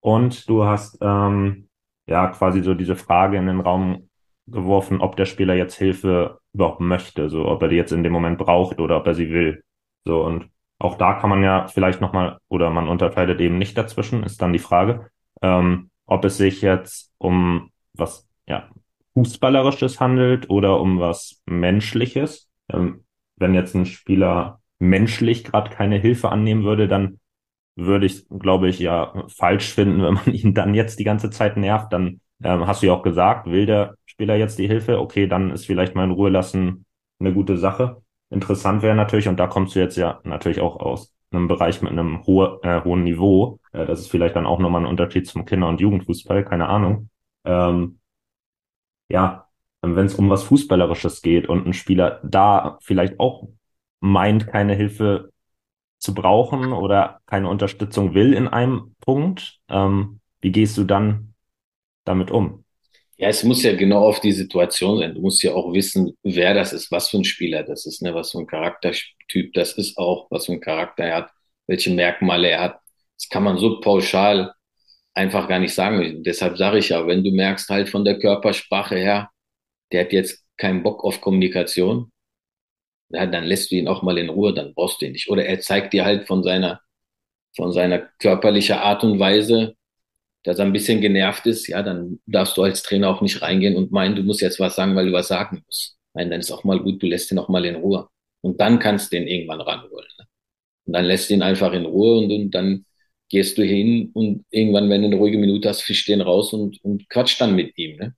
Und 0.00 0.48
du 0.48 0.64
hast 0.64 0.98
ähm, 1.00 1.68
ja 2.06 2.28
quasi 2.28 2.62
so 2.62 2.74
diese 2.74 2.96
Frage 2.96 3.38
in 3.38 3.46
den 3.46 3.60
Raum 3.60 4.08
geworfen, 4.46 5.00
ob 5.00 5.16
der 5.16 5.24
Spieler 5.26 5.54
jetzt 5.54 5.74
Hilfe 5.76 6.40
überhaupt 6.52 6.80
möchte, 6.80 7.30
so 7.30 7.46
ob 7.46 7.62
er 7.62 7.68
die 7.68 7.76
jetzt 7.76 7.92
in 7.92 8.02
dem 8.02 8.12
Moment 8.12 8.38
braucht 8.38 8.78
oder 8.78 8.98
ob 8.98 9.06
er 9.06 9.14
sie 9.14 9.30
will. 9.30 9.64
So 10.04 10.22
und 10.24 10.50
auch 10.78 10.96
da 10.96 11.14
kann 11.14 11.30
man 11.30 11.42
ja 11.42 11.66
vielleicht 11.68 12.00
nochmal, 12.00 12.38
oder 12.48 12.70
man 12.70 12.88
unterscheidet 12.88 13.40
eben 13.40 13.58
nicht 13.58 13.76
dazwischen, 13.78 14.22
ist 14.22 14.42
dann 14.42 14.52
die 14.52 14.58
Frage, 14.58 15.08
ähm, 15.42 15.90
ob 16.06 16.24
es 16.24 16.36
sich 16.36 16.62
jetzt 16.62 17.12
um 17.18 17.70
was 17.94 18.28
ja, 18.46 18.68
Fußballerisches 19.14 20.00
handelt 20.00 20.50
oder 20.50 20.80
um 20.80 21.00
was 21.00 21.42
Menschliches. 21.46 22.50
Ähm, 22.68 23.04
wenn 23.36 23.54
jetzt 23.54 23.74
ein 23.74 23.86
Spieler 23.86 24.60
menschlich 24.78 25.44
gerade 25.44 25.70
keine 25.70 25.96
Hilfe 25.96 26.30
annehmen 26.30 26.64
würde, 26.64 26.88
dann 26.88 27.18
würde 27.76 28.06
ich, 28.06 28.26
glaube 28.28 28.68
ich, 28.68 28.78
ja 28.78 29.24
falsch 29.28 29.72
finden, 29.72 30.02
wenn 30.02 30.14
man 30.14 30.32
ihn 30.32 30.54
dann 30.54 30.74
jetzt 30.74 30.98
die 30.98 31.04
ganze 31.04 31.30
Zeit 31.30 31.56
nervt. 31.56 31.92
Dann 31.92 32.20
ähm, 32.42 32.66
hast 32.66 32.82
du 32.82 32.86
ja 32.86 32.92
auch 32.92 33.02
gesagt, 33.02 33.46
will 33.46 33.66
der 33.66 33.96
Spieler 34.04 34.36
jetzt 34.36 34.58
die 34.58 34.68
Hilfe? 34.68 35.00
Okay, 35.00 35.26
dann 35.26 35.50
ist 35.50 35.66
vielleicht 35.66 35.94
mal 35.94 36.04
in 36.04 36.10
Ruhe 36.10 36.30
lassen 36.30 36.84
eine 37.18 37.32
gute 37.32 37.56
Sache. 37.56 38.02
Interessant 38.30 38.82
wäre 38.82 38.96
natürlich, 38.96 39.28
und 39.28 39.38
da 39.38 39.46
kommst 39.46 39.74
du 39.74 39.80
jetzt 39.80 39.96
ja 39.96 40.20
natürlich 40.24 40.60
auch 40.60 40.76
aus 40.80 41.14
einem 41.30 41.48
Bereich 41.48 41.82
mit 41.82 41.92
einem 41.92 42.24
hohe, 42.26 42.58
äh, 42.62 42.82
hohen 42.82 43.04
Niveau. 43.04 43.60
Äh, 43.72 43.86
das 43.86 44.00
ist 44.00 44.10
vielleicht 44.10 44.36
dann 44.36 44.46
auch 44.46 44.58
nochmal 44.58 44.82
ein 44.82 44.86
Unterschied 44.86 45.26
zum 45.26 45.44
Kinder- 45.44 45.68
und 45.68 45.80
Jugendfußball, 45.80 46.44
keine 46.44 46.68
Ahnung. 46.68 47.10
Ähm, 47.44 48.00
ja, 49.08 49.48
wenn 49.82 50.06
es 50.06 50.14
um 50.14 50.30
was 50.30 50.44
Fußballerisches 50.44 51.22
geht 51.22 51.48
und 51.48 51.66
ein 51.66 51.72
Spieler 51.72 52.20
da 52.24 52.78
vielleicht 52.82 53.20
auch 53.20 53.48
meint, 54.00 54.46
keine 54.46 54.74
Hilfe 54.74 55.32
zu 55.98 56.14
brauchen 56.14 56.74
oder 56.74 57.22
keine 57.26 57.50
Unterstützung 57.50 58.14
will 58.14 58.34
in 58.34 58.48
einem 58.48 58.96
Punkt, 59.02 59.60
ähm, 59.70 60.20
wie 60.42 60.52
gehst 60.52 60.78
du 60.78 60.84
dann 60.84 61.34
damit 62.06 62.32
um? 62.32 62.65
Ja, 63.18 63.28
es 63.28 63.44
muss 63.44 63.62
ja 63.62 63.74
genau 63.74 64.06
auf 64.06 64.20
die 64.20 64.32
Situation 64.32 64.98
sein. 64.98 65.14
Du 65.14 65.20
musst 65.22 65.42
ja 65.42 65.54
auch 65.54 65.72
wissen, 65.72 66.16
wer 66.22 66.52
das 66.54 66.72
ist, 66.72 66.90
was 66.90 67.08
für 67.08 67.16
ein 67.18 67.24
Spieler 67.24 67.62
das 67.62 67.86
ist, 67.86 68.02
ne? 68.02 68.14
was 68.14 68.32
für 68.32 68.38
ein 68.38 68.46
Charaktertyp 68.46 69.54
das 69.54 69.72
ist 69.78 69.96
auch, 69.96 70.26
was 70.30 70.46
für 70.46 70.52
ein 70.52 70.60
Charakter 70.60 71.04
er 71.04 71.16
hat, 71.16 71.30
welche 71.66 71.90
Merkmale 71.90 72.48
er 72.50 72.60
hat. 72.60 72.80
Das 73.16 73.28
kann 73.30 73.42
man 73.42 73.56
so 73.58 73.80
pauschal 73.80 74.52
einfach 75.14 75.48
gar 75.48 75.58
nicht 75.60 75.74
sagen. 75.74 76.22
Deshalb 76.24 76.58
sage 76.58 76.78
ich 76.78 76.90
ja, 76.90 77.06
wenn 77.06 77.24
du 77.24 77.30
merkst 77.30 77.70
halt 77.70 77.88
von 77.88 78.04
der 78.04 78.18
Körpersprache 78.18 78.96
her, 78.96 79.30
der 79.92 80.02
hat 80.04 80.12
jetzt 80.12 80.44
keinen 80.58 80.82
Bock 80.82 81.02
auf 81.04 81.20
Kommunikation, 81.20 82.12
ja, 83.10 83.26
dann 83.26 83.44
lässt 83.44 83.70
du 83.70 83.76
ihn 83.76 83.88
auch 83.88 84.02
mal 84.02 84.18
in 84.18 84.28
Ruhe, 84.30 84.52
dann 84.52 84.74
brauchst 84.74 85.00
du 85.00 85.06
ihn 85.06 85.12
nicht. 85.12 85.30
Oder 85.30 85.46
er 85.46 85.60
zeigt 85.60 85.92
dir 85.92 86.04
halt 86.04 86.26
von 86.26 86.42
seiner, 86.42 86.80
von 87.56 87.72
seiner 87.72 88.00
körperlichen 88.18 88.76
Art 88.76 89.04
und 89.04 89.18
Weise, 89.18 89.76
dass 90.46 90.60
er 90.60 90.64
ein 90.64 90.72
bisschen 90.72 91.00
genervt 91.00 91.44
ist, 91.46 91.66
ja, 91.66 91.82
dann 91.82 92.20
darfst 92.24 92.56
du 92.56 92.62
als 92.62 92.84
Trainer 92.84 93.10
auch 93.10 93.20
nicht 93.20 93.42
reingehen 93.42 93.74
und 93.74 93.90
meinen, 93.90 94.14
du 94.14 94.22
musst 94.22 94.40
jetzt 94.40 94.60
was 94.60 94.76
sagen, 94.76 94.94
weil 94.94 95.06
du 95.06 95.12
was 95.12 95.26
sagen 95.26 95.62
musst. 95.66 95.96
Nein, 96.14 96.30
dann 96.30 96.38
ist 96.38 96.52
auch 96.52 96.62
mal 96.62 96.78
gut, 96.78 97.02
du 97.02 97.06
lässt 97.06 97.32
ihn 97.32 97.38
auch 97.38 97.48
mal 97.48 97.64
in 97.64 97.74
Ruhe. 97.74 98.08
Und 98.42 98.60
dann 98.60 98.78
kannst 98.78 99.12
du 99.12 99.16
ihn 99.16 99.26
irgendwann 99.26 99.60
ranholen. 99.60 100.06
Ne? 100.18 100.24
Und 100.84 100.92
dann 100.92 101.04
lässt 101.04 101.28
du 101.28 101.34
ihn 101.34 101.42
einfach 101.42 101.72
in 101.72 101.84
Ruhe 101.84 102.18
und, 102.18 102.30
und 102.30 102.50
dann 102.52 102.84
gehst 103.28 103.58
du 103.58 103.64
hin 103.64 104.10
und 104.14 104.44
irgendwann, 104.50 104.88
wenn 104.88 105.02
du 105.02 105.08
eine 105.08 105.16
ruhige 105.16 105.36
Minute 105.36 105.68
hast, 105.68 105.82
fischst 105.82 106.06
den 106.06 106.20
raus 106.20 106.52
und, 106.52 106.78
und 106.84 107.08
quatsch 107.10 107.40
dann 107.40 107.56
mit 107.56 107.76
ihm. 107.76 107.96
Ne? 107.96 108.14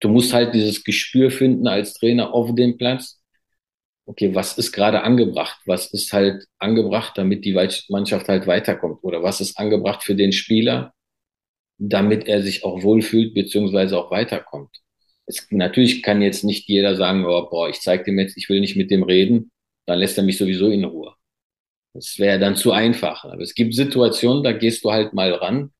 Du 0.00 0.10
musst 0.10 0.34
halt 0.34 0.52
dieses 0.52 0.84
Gespür 0.84 1.30
finden 1.30 1.66
als 1.66 1.94
Trainer 1.94 2.34
auf 2.34 2.54
dem 2.54 2.76
Platz. 2.76 3.18
Okay, 4.04 4.34
was 4.34 4.58
ist 4.58 4.72
gerade 4.72 5.04
angebracht? 5.04 5.58
Was 5.64 5.90
ist 5.94 6.12
halt 6.12 6.44
angebracht, 6.58 7.16
damit 7.16 7.46
die 7.46 7.54
Mannschaft 7.88 8.28
halt 8.28 8.46
weiterkommt? 8.46 8.98
Oder 9.02 9.22
was 9.22 9.40
ist 9.40 9.58
angebracht 9.58 10.02
für 10.02 10.14
den 10.14 10.32
Spieler, 10.32 10.92
damit 11.78 12.28
er 12.28 12.42
sich 12.42 12.64
auch 12.64 12.82
wohlfühlt, 12.82 13.34
beziehungsweise 13.34 13.98
auch 13.98 14.10
weiterkommt? 14.10 14.70
Es, 15.26 15.46
natürlich 15.50 16.02
kann 16.02 16.22
jetzt 16.22 16.44
nicht 16.44 16.68
jeder 16.68 16.96
sagen, 16.96 17.24
oh, 17.26 17.48
boah, 17.50 17.68
ich 17.68 17.80
zeig 17.80 18.04
dem 18.04 18.18
jetzt, 18.18 18.36
ich 18.36 18.48
will 18.48 18.60
nicht 18.60 18.76
mit 18.76 18.90
dem 18.90 19.02
reden, 19.02 19.50
dann 19.86 19.98
lässt 19.98 20.18
er 20.18 20.24
mich 20.24 20.38
sowieso 20.38 20.68
in 20.70 20.84
Ruhe. 20.84 21.14
Das 21.94 22.18
wäre 22.18 22.38
dann 22.38 22.56
zu 22.56 22.72
einfach. 22.72 23.24
Aber 23.24 23.42
es 23.42 23.54
gibt 23.54 23.74
Situationen, 23.74 24.42
da 24.42 24.52
gehst 24.52 24.84
du 24.84 24.92
halt 24.92 25.12
mal 25.12 25.32
ran 25.32 25.72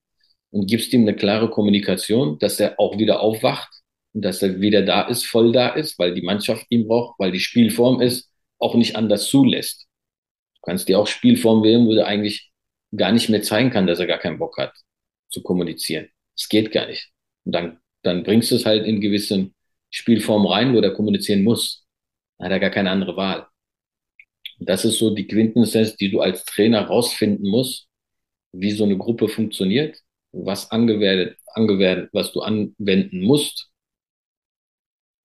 und 0.50 0.68
gibst 0.68 0.92
ihm 0.92 1.02
eine 1.02 1.16
klare 1.16 1.50
Kommunikation, 1.50 2.38
dass 2.38 2.60
er 2.60 2.78
auch 2.78 2.98
wieder 2.98 3.20
aufwacht 3.20 3.70
und 4.12 4.22
dass 4.22 4.42
er 4.42 4.60
wieder 4.60 4.82
da 4.82 5.02
ist, 5.02 5.24
voll 5.24 5.52
da 5.52 5.68
ist, 5.68 5.98
weil 5.98 6.14
die 6.14 6.22
Mannschaft 6.22 6.66
ihn 6.68 6.86
braucht, 6.86 7.18
weil 7.18 7.32
die 7.32 7.40
Spielform 7.40 8.00
ist, 8.00 8.30
auch 8.58 8.74
nicht 8.74 8.96
anders 8.96 9.26
zulässt. 9.26 9.86
Du 10.56 10.60
kannst 10.62 10.88
dir 10.88 10.98
auch 10.98 11.06
Spielform 11.06 11.62
wählen, 11.62 11.86
wo 11.86 11.94
der 11.94 12.06
eigentlich 12.06 12.52
gar 12.94 13.12
nicht 13.12 13.28
mehr 13.28 13.42
zeigen 13.42 13.70
kann, 13.70 13.86
dass 13.86 13.98
er 13.98 14.06
gar 14.06 14.18
keinen 14.18 14.38
Bock 14.38 14.58
hat 14.58 14.72
zu 15.32 15.42
kommunizieren. 15.42 16.08
Es 16.36 16.48
geht 16.48 16.72
gar 16.72 16.86
nicht. 16.86 17.10
Und 17.44 17.52
dann, 17.52 17.80
dann 18.02 18.22
bringst 18.22 18.50
du 18.50 18.56
es 18.56 18.66
halt 18.66 18.86
in 18.86 19.00
gewissen 19.00 19.54
Spielformen 19.90 20.46
rein, 20.46 20.74
wo 20.74 20.80
der 20.80 20.94
kommunizieren 20.94 21.42
muss. 21.42 21.86
Dann 22.38 22.46
hat 22.46 22.52
er 22.52 22.60
gar 22.60 22.70
keine 22.70 22.90
andere 22.90 23.16
Wahl. 23.16 23.46
Das 24.58 24.84
ist 24.84 24.98
so 24.98 25.14
die 25.14 25.26
Quintessenz, 25.26 25.96
die 25.96 26.10
du 26.10 26.20
als 26.20 26.44
Trainer 26.44 26.82
rausfinden 26.86 27.48
musst, 27.48 27.88
wie 28.52 28.70
so 28.70 28.84
eine 28.84 28.96
Gruppe 28.96 29.28
funktioniert, 29.28 29.98
was 30.32 30.70
angewendet, 30.70 31.38
angewendet, 31.46 32.10
was 32.12 32.32
du 32.32 32.40
anwenden 32.40 33.22
musst, 33.22 33.70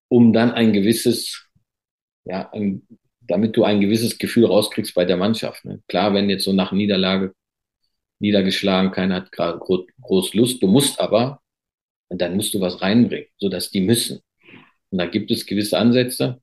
um 0.10 0.34
dann 0.34 0.52
ein 0.52 0.74
gewisses, 0.74 1.48
ja, 2.26 2.50
ein, 2.52 2.88
damit 3.22 3.56
du 3.58 3.64
ein 3.64 3.82
gewisses 3.82 4.18
Gefühl 4.18 4.46
rauskriegst 4.46 4.96
bei 4.96 5.06
der 5.06 5.18
Mannschaft. 5.18 5.66
Ne? 5.66 5.82
Klar, 5.88 6.14
wenn 6.14 6.30
jetzt 6.30 6.46
so 6.46 6.54
nach 6.54 6.72
Niederlage 6.72 7.34
niedergeschlagen, 8.20 8.92
keiner 8.92 9.16
hat 9.16 9.32
gerade 9.32 9.60
groß 9.60 10.34
Lust, 10.34 10.62
du 10.62 10.68
musst 10.68 11.00
aber, 11.00 11.42
dann 12.10 12.36
musst 12.36 12.54
du 12.54 12.62
was 12.62 12.82
reinbringen, 12.82 13.28
sodass 13.38 13.70
die 13.70 13.82
müssen. 13.82 14.22
Und 14.90 15.00
da 15.00 15.06
gibt 15.06 15.32
es 15.32 15.46
gewisse 15.46 15.78
Ansätze, 15.78 16.42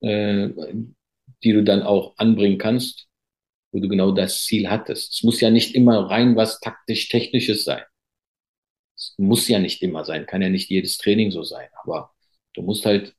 äh, 0.00 0.50
die 1.42 1.52
du 1.52 1.64
dann 1.64 1.82
auch 1.82 2.14
anbringen 2.18 2.58
kannst, 2.58 3.08
wo 3.72 3.80
du 3.80 3.88
genau 3.88 4.12
das 4.12 4.44
Ziel 4.44 4.68
hattest. 4.68 5.14
Es 5.14 5.22
muss 5.22 5.40
ja 5.40 5.50
nicht 5.50 5.74
immer 5.74 6.10
rein 6.10 6.36
was 6.36 6.60
taktisch-technisches 6.60 7.64
sein. 7.64 7.82
Es 8.96 9.14
muss 9.18 9.48
ja 9.48 9.58
nicht 9.58 9.82
immer 9.82 10.04
sein, 10.04 10.26
kann 10.26 10.42
ja 10.42 10.50
nicht 10.50 10.70
jedes 10.70 10.98
Training 10.98 11.30
so 11.30 11.42
sein, 11.42 11.68
aber 11.82 12.12
du 12.54 12.62
musst 12.62 12.84
halt 12.84 13.14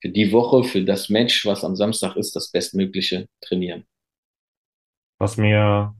für 0.00 0.08
die 0.08 0.32
Woche, 0.32 0.64
für 0.64 0.82
das 0.82 1.08
Match, 1.10 1.46
was 1.46 1.62
am 1.62 1.76
Samstag 1.76 2.16
ist, 2.16 2.34
das 2.34 2.50
Bestmögliche 2.50 3.28
trainieren. 3.40 3.84
Was 5.18 5.36
mir 5.36 5.94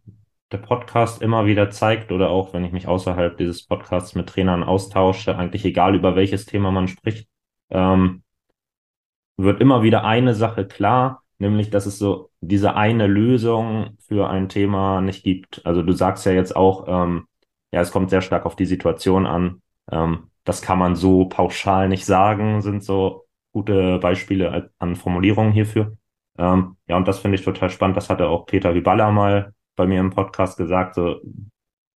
der 0.52 0.58
Podcast 0.58 1.22
immer 1.22 1.46
wieder 1.46 1.70
zeigt 1.70 2.12
oder 2.12 2.30
auch 2.30 2.52
wenn 2.52 2.64
ich 2.64 2.72
mich 2.72 2.86
außerhalb 2.88 3.36
dieses 3.36 3.66
Podcasts 3.66 4.14
mit 4.14 4.28
Trainern 4.28 4.62
austausche, 4.64 5.36
eigentlich 5.36 5.64
egal 5.64 5.94
über 5.94 6.16
welches 6.16 6.46
Thema 6.46 6.70
man 6.70 6.88
spricht, 6.88 7.28
ähm, 7.70 8.22
wird 9.36 9.60
immer 9.60 9.82
wieder 9.82 10.04
eine 10.04 10.34
Sache 10.34 10.66
klar, 10.66 11.22
nämlich 11.38 11.70
dass 11.70 11.86
es 11.86 11.98
so 11.98 12.30
diese 12.40 12.76
eine 12.76 13.06
Lösung 13.06 13.96
für 14.00 14.28
ein 14.28 14.48
Thema 14.48 15.00
nicht 15.00 15.24
gibt. 15.24 15.64
Also 15.64 15.82
du 15.82 15.92
sagst 15.92 16.26
ja 16.26 16.32
jetzt 16.32 16.54
auch, 16.56 16.86
ähm, 16.88 17.26
ja, 17.72 17.80
es 17.80 17.90
kommt 17.90 18.10
sehr 18.10 18.22
stark 18.22 18.46
auf 18.46 18.56
die 18.56 18.66
Situation 18.66 19.26
an. 19.26 19.62
Ähm, 19.90 20.30
das 20.44 20.62
kann 20.62 20.78
man 20.78 20.96
so 20.96 21.26
pauschal 21.26 21.88
nicht 21.88 22.04
sagen, 22.04 22.62
sind 22.62 22.84
so 22.84 23.26
gute 23.52 23.98
Beispiele 23.98 24.70
an 24.78 24.96
Formulierungen 24.96 25.52
hierfür. 25.52 25.96
Ähm, 26.38 26.76
ja, 26.86 26.96
und 26.96 27.08
das 27.08 27.20
finde 27.20 27.36
ich 27.36 27.44
total 27.44 27.70
spannend. 27.70 27.96
Das 27.96 28.10
hatte 28.10 28.28
auch 28.28 28.46
Peter 28.46 28.72
Hyballa 28.74 29.10
mal 29.10 29.52
bei 29.76 29.86
mir 29.86 30.00
im 30.00 30.10
Podcast 30.10 30.56
gesagt. 30.56 30.94
So 30.94 31.20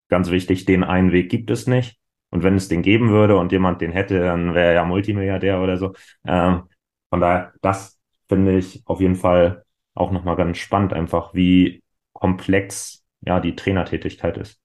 ganz 0.09 0.29
wichtig, 0.31 0.65
den 0.65 0.83
einen 0.83 1.11
Weg 1.11 1.29
gibt 1.29 1.51
es 1.51 1.67
nicht. 1.67 1.97
Und 2.29 2.43
wenn 2.43 2.55
es 2.55 2.67
den 2.67 2.81
geben 2.81 3.09
würde 3.09 3.37
und 3.37 3.51
jemand 3.51 3.81
den 3.81 3.91
hätte, 3.91 4.19
dann 4.19 4.53
wäre 4.53 4.67
er 4.67 4.73
ja 4.73 4.85
Multimilliardär 4.85 5.61
oder 5.61 5.77
so. 5.77 5.93
Ähm, 6.25 6.63
von 7.09 7.21
daher, 7.21 7.53
das 7.61 7.97
finde 8.27 8.57
ich 8.57 8.81
auf 8.85 8.99
jeden 8.99 9.15
Fall 9.15 9.63
auch 9.93 10.11
nochmal 10.11 10.35
ganz 10.35 10.57
spannend, 10.57 10.93
einfach 10.93 11.33
wie 11.33 11.81
komplex 12.13 13.03
ja 13.25 13.39
die 13.39 13.55
Trainertätigkeit 13.55 14.37
ist. 14.37 14.59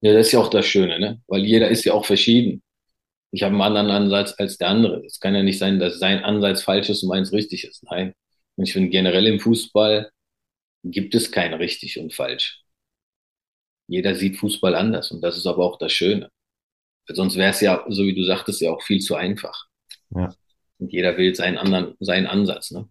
Ja, 0.00 0.14
das 0.14 0.28
ist 0.28 0.32
ja 0.32 0.40
auch 0.40 0.48
das 0.48 0.66
Schöne, 0.66 0.98
ne? 0.98 1.20
Weil 1.26 1.44
jeder 1.44 1.68
ist 1.68 1.84
ja 1.84 1.92
auch 1.92 2.06
verschieden. 2.06 2.62
Ich 3.32 3.42
habe 3.42 3.52
einen 3.52 3.62
anderen 3.62 3.90
Ansatz 3.90 4.34
als 4.38 4.56
der 4.56 4.68
andere. 4.68 5.04
Es 5.04 5.20
kann 5.20 5.34
ja 5.34 5.42
nicht 5.42 5.58
sein, 5.58 5.78
dass 5.78 5.98
sein 5.98 6.24
Ansatz 6.24 6.62
falsch 6.62 6.88
ist 6.88 7.02
und 7.02 7.10
meins 7.10 7.32
richtig 7.32 7.64
ist. 7.64 7.84
Nein. 7.84 8.14
Und 8.56 8.64
ich 8.64 8.72
finde 8.72 8.88
generell 8.88 9.26
im 9.26 9.38
Fußball 9.38 10.10
gibt 10.82 11.14
es 11.14 11.30
kein 11.30 11.54
richtig 11.54 11.98
und 11.98 12.14
falsch. 12.14 12.62
Jeder 13.86 14.14
sieht 14.14 14.38
Fußball 14.38 14.74
anders 14.74 15.10
und 15.10 15.20
das 15.20 15.36
ist 15.36 15.46
aber 15.46 15.64
auch 15.64 15.78
das 15.78 15.92
Schöne. 15.92 16.30
Weil 17.06 17.16
sonst 17.16 17.36
wäre 17.36 17.50
es 17.50 17.60
ja, 17.60 17.84
so 17.88 18.04
wie 18.04 18.14
du 18.14 18.24
sagtest, 18.24 18.60
ja 18.60 18.70
auch 18.70 18.82
viel 18.82 19.00
zu 19.00 19.16
einfach. 19.16 19.66
Ja. 20.14 20.32
Und 20.78 20.92
jeder 20.92 21.16
will 21.16 21.34
seinen 21.34 21.58
anderen, 21.58 21.94
seinen 22.00 22.26
Ansatz, 22.26 22.70
ne? 22.70 22.88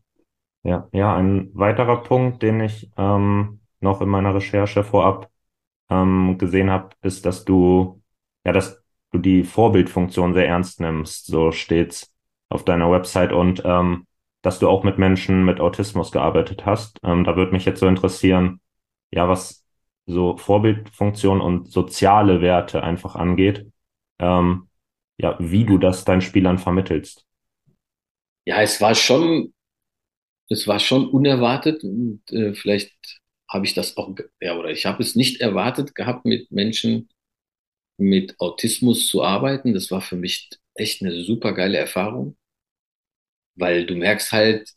Ja, 0.64 0.90
ja, 0.92 1.16
ein 1.16 1.52
weiterer 1.54 2.04
Punkt, 2.04 2.44
den 2.44 2.60
ich 2.60 2.92
ähm, 2.98 3.62
noch 3.80 4.02
in 4.02 4.10
meiner 4.10 4.36
Recherche 4.36 4.84
vorab 4.84 5.32
ähm, 5.90 6.38
gesehen 6.38 6.70
habe, 6.70 6.90
ist, 7.02 7.26
dass 7.26 7.46
du, 7.46 8.02
ja, 8.46 8.52
dass 8.52 8.84
du 9.12 9.20
die 9.20 9.44
Vorbildfunktion 9.44 10.34
sehr 10.34 10.48
ernst 10.48 10.82
nimmst, 10.82 11.28
so 11.28 11.52
steht's 11.52 12.14
auf 12.50 12.66
deiner 12.66 12.92
Website 12.92 13.32
und 13.32 13.62
ähm, 13.64 14.06
dass 14.42 14.60
du 14.60 14.70
auch 14.70 14.84
mit 14.84 14.98
Menschen 14.98 15.46
mit 15.46 15.60
Autismus 15.60 16.12
gearbeitet 16.12 16.66
hast. 16.66 16.98
Ähm, 17.04 17.24
da 17.24 17.36
würde 17.36 17.52
mich 17.52 17.66
jetzt 17.66 17.80
so 17.80 17.88
interessieren, 17.88 18.62
ja, 19.12 19.28
was 19.28 19.66
so 20.06 20.38
Vorbildfunktion 20.38 21.42
und 21.42 21.72
soziale 21.72 22.42
Werte 22.42 22.84
einfach 22.84 23.16
angeht, 23.16 23.68
ähm, 24.20 24.70
ja, 25.18 25.36
wie 25.40 25.66
du 25.66 25.78
das 25.78 26.06
deinen 26.06 26.22
Spielern 26.22 26.58
vermittelst 26.58 27.26
ja, 28.50 28.62
es 28.64 28.82
war 28.82 28.96
schon, 28.96 29.54
es 30.50 30.68
war 30.68 30.80
schon 30.80 31.10
unerwartet 31.10 31.84
und 31.84 32.24
äh, 32.32 32.56
vielleicht 32.56 32.94
habe 33.50 33.66
ich 33.66 33.76
das 33.76 33.98
auch, 33.98 34.16
ja, 34.42 34.58
oder 34.58 34.72
ich 34.72 34.86
habe 34.88 35.04
es 35.04 35.16
nicht 35.16 35.42
erwartet 35.42 35.96
gehabt, 35.96 36.26
mit 36.26 36.52
Menschen 36.52 37.10
mit 37.98 38.40
Autismus 38.40 39.08
zu 39.08 39.24
arbeiten. 39.24 39.74
Das 39.76 39.92
war 39.92 40.02
für 40.02 40.18
mich 40.18 40.50
echt 40.76 41.04
eine 41.04 41.24
super 41.24 41.54
geile 41.54 41.78
Erfahrung, 41.78 42.38
weil 43.60 43.86
du 43.86 43.96
merkst 43.96 44.32
halt, 44.32 44.70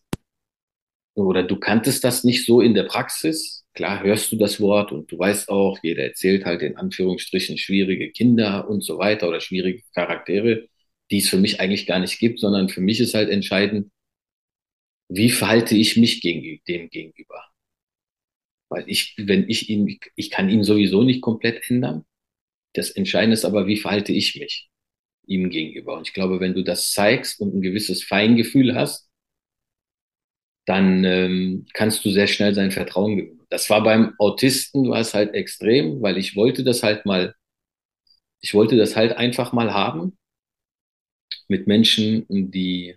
oder 1.15 1.43
du 1.43 1.57
kanntest 1.57 2.05
das 2.05 2.25
nicht 2.25 2.47
so 2.47 2.61
in 2.61 2.75
der 2.75 2.85
Praxis. 2.85 3.65
Klar 3.75 4.03
hörst 4.03 4.33
du 4.33 4.37
das 4.37 4.61
Wort 4.61 4.93
und 4.93 5.11
du 5.13 5.19
weißt 5.19 5.49
auch, 5.49 5.79
jeder 5.83 6.05
erzählt 6.05 6.45
halt 6.45 6.63
in 6.63 6.77
Anführungsstrichen 6.77 7.59
schwierige 7.59 8.11
Kinder 8.11 8.69
und 8.69 8.85
so 8.85 8.99
weiter 8.99 9.29
oder 9.29 9.41
schwierige 9.41 9.83
Charaktere 9.95 10.69
die 11.13 11.19
es 11.19 11.29
für 11.29 11.39
mich 11.39 11.61
eigentlich 11.61 11.87
gar 11.87 12.01
nicht 12.01 12.19
gibt, 12.19 12.41
sondern 12.41 12.71
für 12.71 12.81
mich 12.81 12.99
ist 12.99 13.15
halt 13.15 13.29
entscheidend, 13.29 13.93
wie 15.09 15.31
verhalte 15.31 15.77
ich 15.77 15.97
mich 15.99 16.21
dem 16.21 16.89
gegenüber? 16.89 17.45
Weil 18.71 18.85
ich, 18.87 19.15
wenn 19.19 19.49
ich 19.49 19.69
ihn, 19.69 19.99
ich 20.17 20.31
kann 20.31 20.49
ihn 20.49 20.65
sowieso 20.65 21.03
nicht 21.03 21.21
komplett 21.21 21.71
ändern. 21.71 22.07
Das 22.73 22.91
Entscheidende 22.91 23.35
ist 23.35 23.45
aber, 23.45 23.67
wie 23.67 23.77
verhalte 23.77 24.13
ich 24.13 24.35
mich 24.37 24.71
ihm 25.27 25.51
gegenüber? 25.51 25.97
Und 25.97 26.09
ich 26.09 26.15
glaube, 26.15 26.41
wenn 26.41 26.55
du 26.55 26.63
das 26.63 26.93
zeigst 26.93 27.41
und 27.41 27.55
ein 27.55 27.63
gewisses 27.63 28.05
Feingefühl 28.05 28.75
hast, 28.75 29.09
dann 30.67 31.05
ähm, 31.05 31.67
kannst 31.75 32.05
du 32.05 32.11
sehr 32.11 32.27
schnell 32.27 32.55
sein 32.55 32.71
Vertrauen 32.71 33.17
gewinnen. 33.17 33.41
Das 33.51 33.69
war 33.69 33.83
beim 33.83 34.15
Autisten 34.19 34.89
war 34.89 35.01
es 35.01 35.15
halt 35.15 35.35
extrem, 35.35 36.01
weil 36.03 36.17
ich 36.19 36.37
wollte 36.37 36.65
das 36.65 36.83
halt 36.83 37.05
mal, 37.05 37.35
ich 38.41 38.55
wollte 38.55 38.77
das 38.77 38.95
halt 38.97 39.17
einfach 39.17 39.53
mal 39.53 39.73
haben 39.73 40.19
mit 41.49 41.67
Menschen, 41.67 42.27
die, 42.29 42.97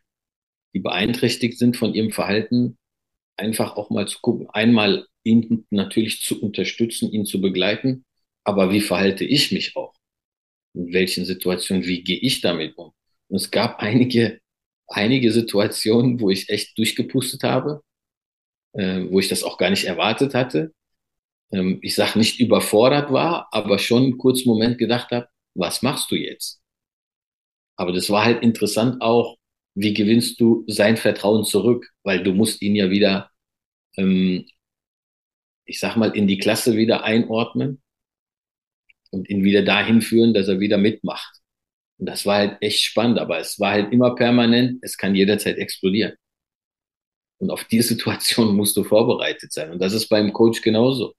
die 0.74 0.80
beeinträchtigt 0.80 1.60
sind 1.60 1.78
von 1.78 1.94
ihrem 1.96 2.12
Verhalten, 2.12 2.78
einfach 3.38 3.78
auch 3.78 3.92
mal 3.92 4.08
zu 4.08 4.20
gucken, 4.22 4.50
einmal 4.52 5.08
ihn 5.24 5.68
natürlich 5.72 6.22
zu 6.22 6.42
unterstützen, 6.42 7.12
ihn 7.12 7.26
zu 7.26 7.42
begleiten, 7.42 8.06
aber 8.46 8.72
wie 8.72 8.82
verhalte 8.82 9.26
ich 9.26 9.54
mich 9.54 9.78
auch? 9.78 9.95
In 10.76 10.94
welchen 10.94 11.26
Situationen, 11.26 11.86
wie 11.86 12.04
gehe 12.04 12.20
ich 12.20 12.42
damit 12.42 12.78
um? 12.78 12.92
Und 13.30 13.38
es 13.38 13.50
gab 13.52 13.80
einige, 13.80 14.40
einige 14.88 15.32
Situationen, 15.32 16.20
wo 16.20 16.30
ich 16.30 16.50
echt 16.50 16.78
durchgepustet 16.78 17.44
habe, 17.44 17.82
äh, 18.74 19.06
wo 19.10 19.20
ich 19.20 19.30
das 19.30 19.44
auch 19.44 19.58
gar 19.58 19.70
nicht 19.70 19.86
erwartet 19.86 20.34
hatte. 20.34 20.74
Ähm, 21.52 21.80
ich 21.82 21.96
sage 21.96 22.20
nicht 22.20 22.40
überfordert 22.40 23.12
war, 23.12 23.48
aber 23.52 23.80
schon 23.80 24.04
einen 24.04 24.18
kurzen 24.18 24.50
Moment 24.50 24.78
gedacht 24.78 25.12
habe, 25.12 25.28
was 25.56 25.82
machst 25.82 26.12
du 26.12 26.16
jetzt? 26.16 26.62
Aber 27.78 27.94
das 27.94 28.10
war 28.10 28.26
halt 28.26 28.44
interessant 28.44 29.02
auch, 29.02 29.38
wie 29.76 29.94
gewinnst 29.94 30.40
du 30.40 30.64
sein 30.68 30.98
Vertrauen 30.98 31.46
zurück? 31.46 31.90
Weil 32.04 32.24
du 32.24 32.34
musst 32.34 32.62
ihn 32.62 32.76
ja 32.76 32.90
wieder, 32.90 33.32
ähm, 33.98 34.46
ich 35.66 35.80
sag 35.80 35.96
mal, 35.98 36.16
in 36.16 36.28
die 36.28 36.38
Klasse 36.38 36.78
wieder 36.78 37.04
einordnen 37.04 37.82
und 39.16 39.30
ihn 39.30 39.44
wieder 39.44 39.64
dahin 39.64 40.02
führen, 40.02 40.34
dass 40.34 40.50
er 40.50 40.60
wieder 40.60 40.78
mitmacht. 40.78 41.40
Und 41.98 42.08
das 42.08 42.26
war 42.26 42.38
halt 42.38 42.58
echt 42.62 42.84
spannend, 42.84 43.18
aber 43.18 43.40
es 43.40 43.60
war 43.60 43.72
halt 43.72 43.94
immer 43.94 44.14
permanent, 44.14 44.80
es 44.82 44.98
kann 44.98 45.16
jederzeit 45.16 45.58
explodieren. 45.58 46.14
Und 47.40 47.50
auf 47.50 47.64
die 47.64 47.82
Situation 47.92 48.56
musst 48.56 48.76
du 48.76 48.84
vorbereitet 48.84 49.54
sein. 49.54 49.72
Und 49.72 49.80
das 49.80 49.94
ist 49.94 50.10
beim 50.10 50.34
Coach 50.34 50.62
genauso. 50.62 51.14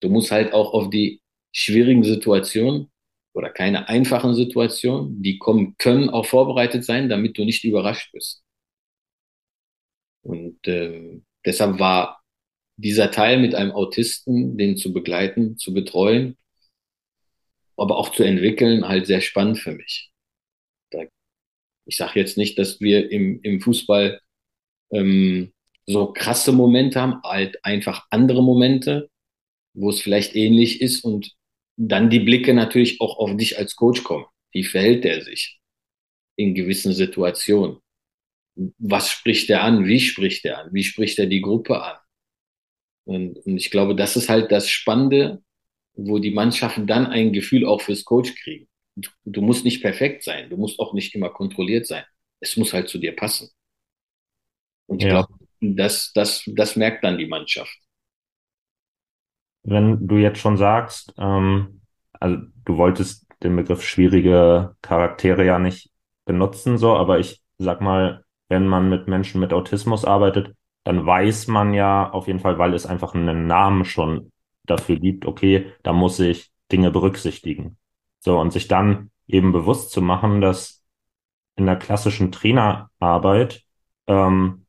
Du 0.00 0.08
musst 0.08 0.30
halt 0.30 0.52
auch 0.52 0.72
auf 0.72 0.90
die 0.90 1.20
schwierigen 1.52 2.04
Situationen 2.04 2.90
oder 3.34 3.50
keine 3.50 3.88
einfachen 3.88 4.34
Situationen, 4.34 5.22
die 5.22 5.38
kommen 5.38 5.76
können, 5.78 6.10
auch 6.10 6.26
vorbereitet 6.26 6.84
sein, 6.84 7.08
damit 7.08 7.36
du 7.36 7.44
nicht 7.44 7.64
überrascht 7.64 8.12
bist. 8.12 8.44
Und 10.22 10.66
äh, 10.66 11.20
deshalb 11.44 11.78
war 11.80 12.22
dieser 12.76 13.10
Teil 13.10 13.40
mit 13.40 13.54
einem 13.54 13.72
Autisten, 13.72 14.56
den 14.56 14.76
zu 14.76 14.92
begleiten, 14.92 15.56
zu 15.56 15.72
betreuen, 15.72 16.36
aber 17.76 17.96
auch 17.98 18.10
zu 18.10 18.22
entwickeln, 18.22 18.86
halt 18.86 19.06
sehr 19.06 19.20
spannend 19.20 19.58
für 19.58 19.72
mich. 19.72 20.10
Da, 20.90 21.04
ich 21.86 21.96
sage 21.96 22.18
jetzt 22.20 22.36
nicht, 22.36 22.58
dass 22.58 22.80
wir 22.80 23.10
im, 23.10 23.40
im 23.42 23.60
Fußball 23.60 24.20
ähm, 24.92 25.52
so 25.86 26.12
krasse 26.12 26.52
Momente 26.52 27.00
haben, 27.00 27.22
halt 27.22 27.64
einfach 27.64 28.06
andere 28.10 28.42
Momente, 28.42 29.10
wo 29.74 29.90
es 29.90 30.00
vielleicht 30.00 30.34
ähnlich 30.34 30.80
ist 30.80 31.04
und 31.04 31.32
dann 31.76 32.10
die 32.10 32.20
Blicke 32.20 32.54
natürlich 32.54 33.00
auch 33.00 33.18
auf 33.18 33.36
dich 33.36 33.58
als 33.58 33.76
Coach 33.76 34.02
kommen. 34.02 34.26
Wie 34.52 34.64
verhält 34.64 35.04
er 35.04 35.22
sich 35.22 35.60
in 36.36 36.54
gewissen 36.54 36.92
Situationen? 36.92 37.78
Was 38.78 39.10
spricht 39.10 39.50
er 39.50 39.62
an? 39.62 39.84
Wie 39.86 40.00
spricht 40.00 40.44
er 40.46 40.58
an? 40.58 40.70
Wie 40.72 40.82
spricht 40.82 41.18
er 41.18 41.26
die 41.26 41.42
Gruppe 41.42 41.82
an? 41.82 41.98
Und, 43.04 43.38
und 43.38 43.56
ich 43.58 43.70
glaube, 43.70 43.94
das 43.94 44.16
ist 44.16 44.28
halt 44.28 44.50
das 44.50 44.68
Spannende, 44.68 45.42
wo 45.96 46.18
die 46.18 46.30
Mannschaften 46.30 46.86
dann 46.86 47.06
ein 47.06 47.32
Gefühl 47.32 47.66
auch 47.66 47.80
fürs 47.80 48.04
Coach 48.04 48.34
kriegen. 48.42 48.68
Du, 48.96 49.10
du 49.24 49.42
musst 49.42 49.64
nicht 49.64 49.82
perfekt 49.82 50.22
sein, 50.22 50.48
du 50.50 50.56
musst 50.56 50.78
auch 50.80 50.94
nicht 50.94 51.14
immer 51.14 51.30
kontrolliert 51.30 51.86
sein. 51.86 52.04
Es 52.40 52.56
muss 52.56 52.72
halt 52.72 52.88
zu 52.88 52.98
dir 52.98 53.14
passen. 53.14 53.50
Und 54.86 55.02
ich 55.02 55.08
ja. 55.08 55.22
glaube, 55.22 55.34
das, 55.60 56.12
das, 56.14 56.44
das 56.46 56.76
merkt 56.76 57.04
dann 57.04 57.18
die 57.18 57.26
Mannschaft 57.26 57.76
wenn 59.66 60.06
du 60.06 60.16
jetzt 60.16 60.38
schon 60.38 60.56
sagst, 60.56 61.12
ähm, 61.18 61.82
also 62.12 62.38
du 62.64 62.76
wolltest 62.78 63.26
den 63.42 63.56
Begriff 63.56 63.82
schwierige 63.82 64.76
Charaktere 64.80 65.44
ja 65.44 65.58
nicht 65.58 65.90
benutzen, 66.24 66.78
so, 66.78 66.96
aber 66.96 67.18
ich 67.18 67.42
sag 67.58 67.80
mal, 67.80 68.24
wenn 68.48 68.66
man 68.66 68.88
mit 68.88 69.08
Menschen 69.08 69.40
mit 69.40 69.52
Autismus 69.52 70.04
arbeitet, 70.04 70.54
dann 70.84 71.04
weiß 71.04 71.48
man 71.48 71.74
ja 71.74 72.08
auf 72.10 72.28
jeden 72.28 72.38
Fall, 72.38 72.58
weil 72.58 72.74
es 72.74 72.86
einfach 72.86 73.14
einen 73.14 73.46
Namen 73.46 73.84
schon 73.84 74.30
dafür 74.66 74.96
gibt, 74.96 75.26
okay, 75.26 75.72
da 75.82 75.92
muss 75.92 76.20
ich 76.20 76.50
Dinge 76.72 76.90
berücksichtigen. 76.90 77.76
So, 78.20 78.38
und 78.40 78.52
sich 78.52 78.68
dann 78.68 79.10
eben 79.28 79.52
bewusst 79.52 79.90
zu 79.90 80.02
machen, 80.02 80.40
dass 80.40 80.82
in 81.56 81.66
der 81.66 81.76
klassischen 81.76 82.32
Trainerarbeit, 82.32 83.64
ähm, 84.06 84.66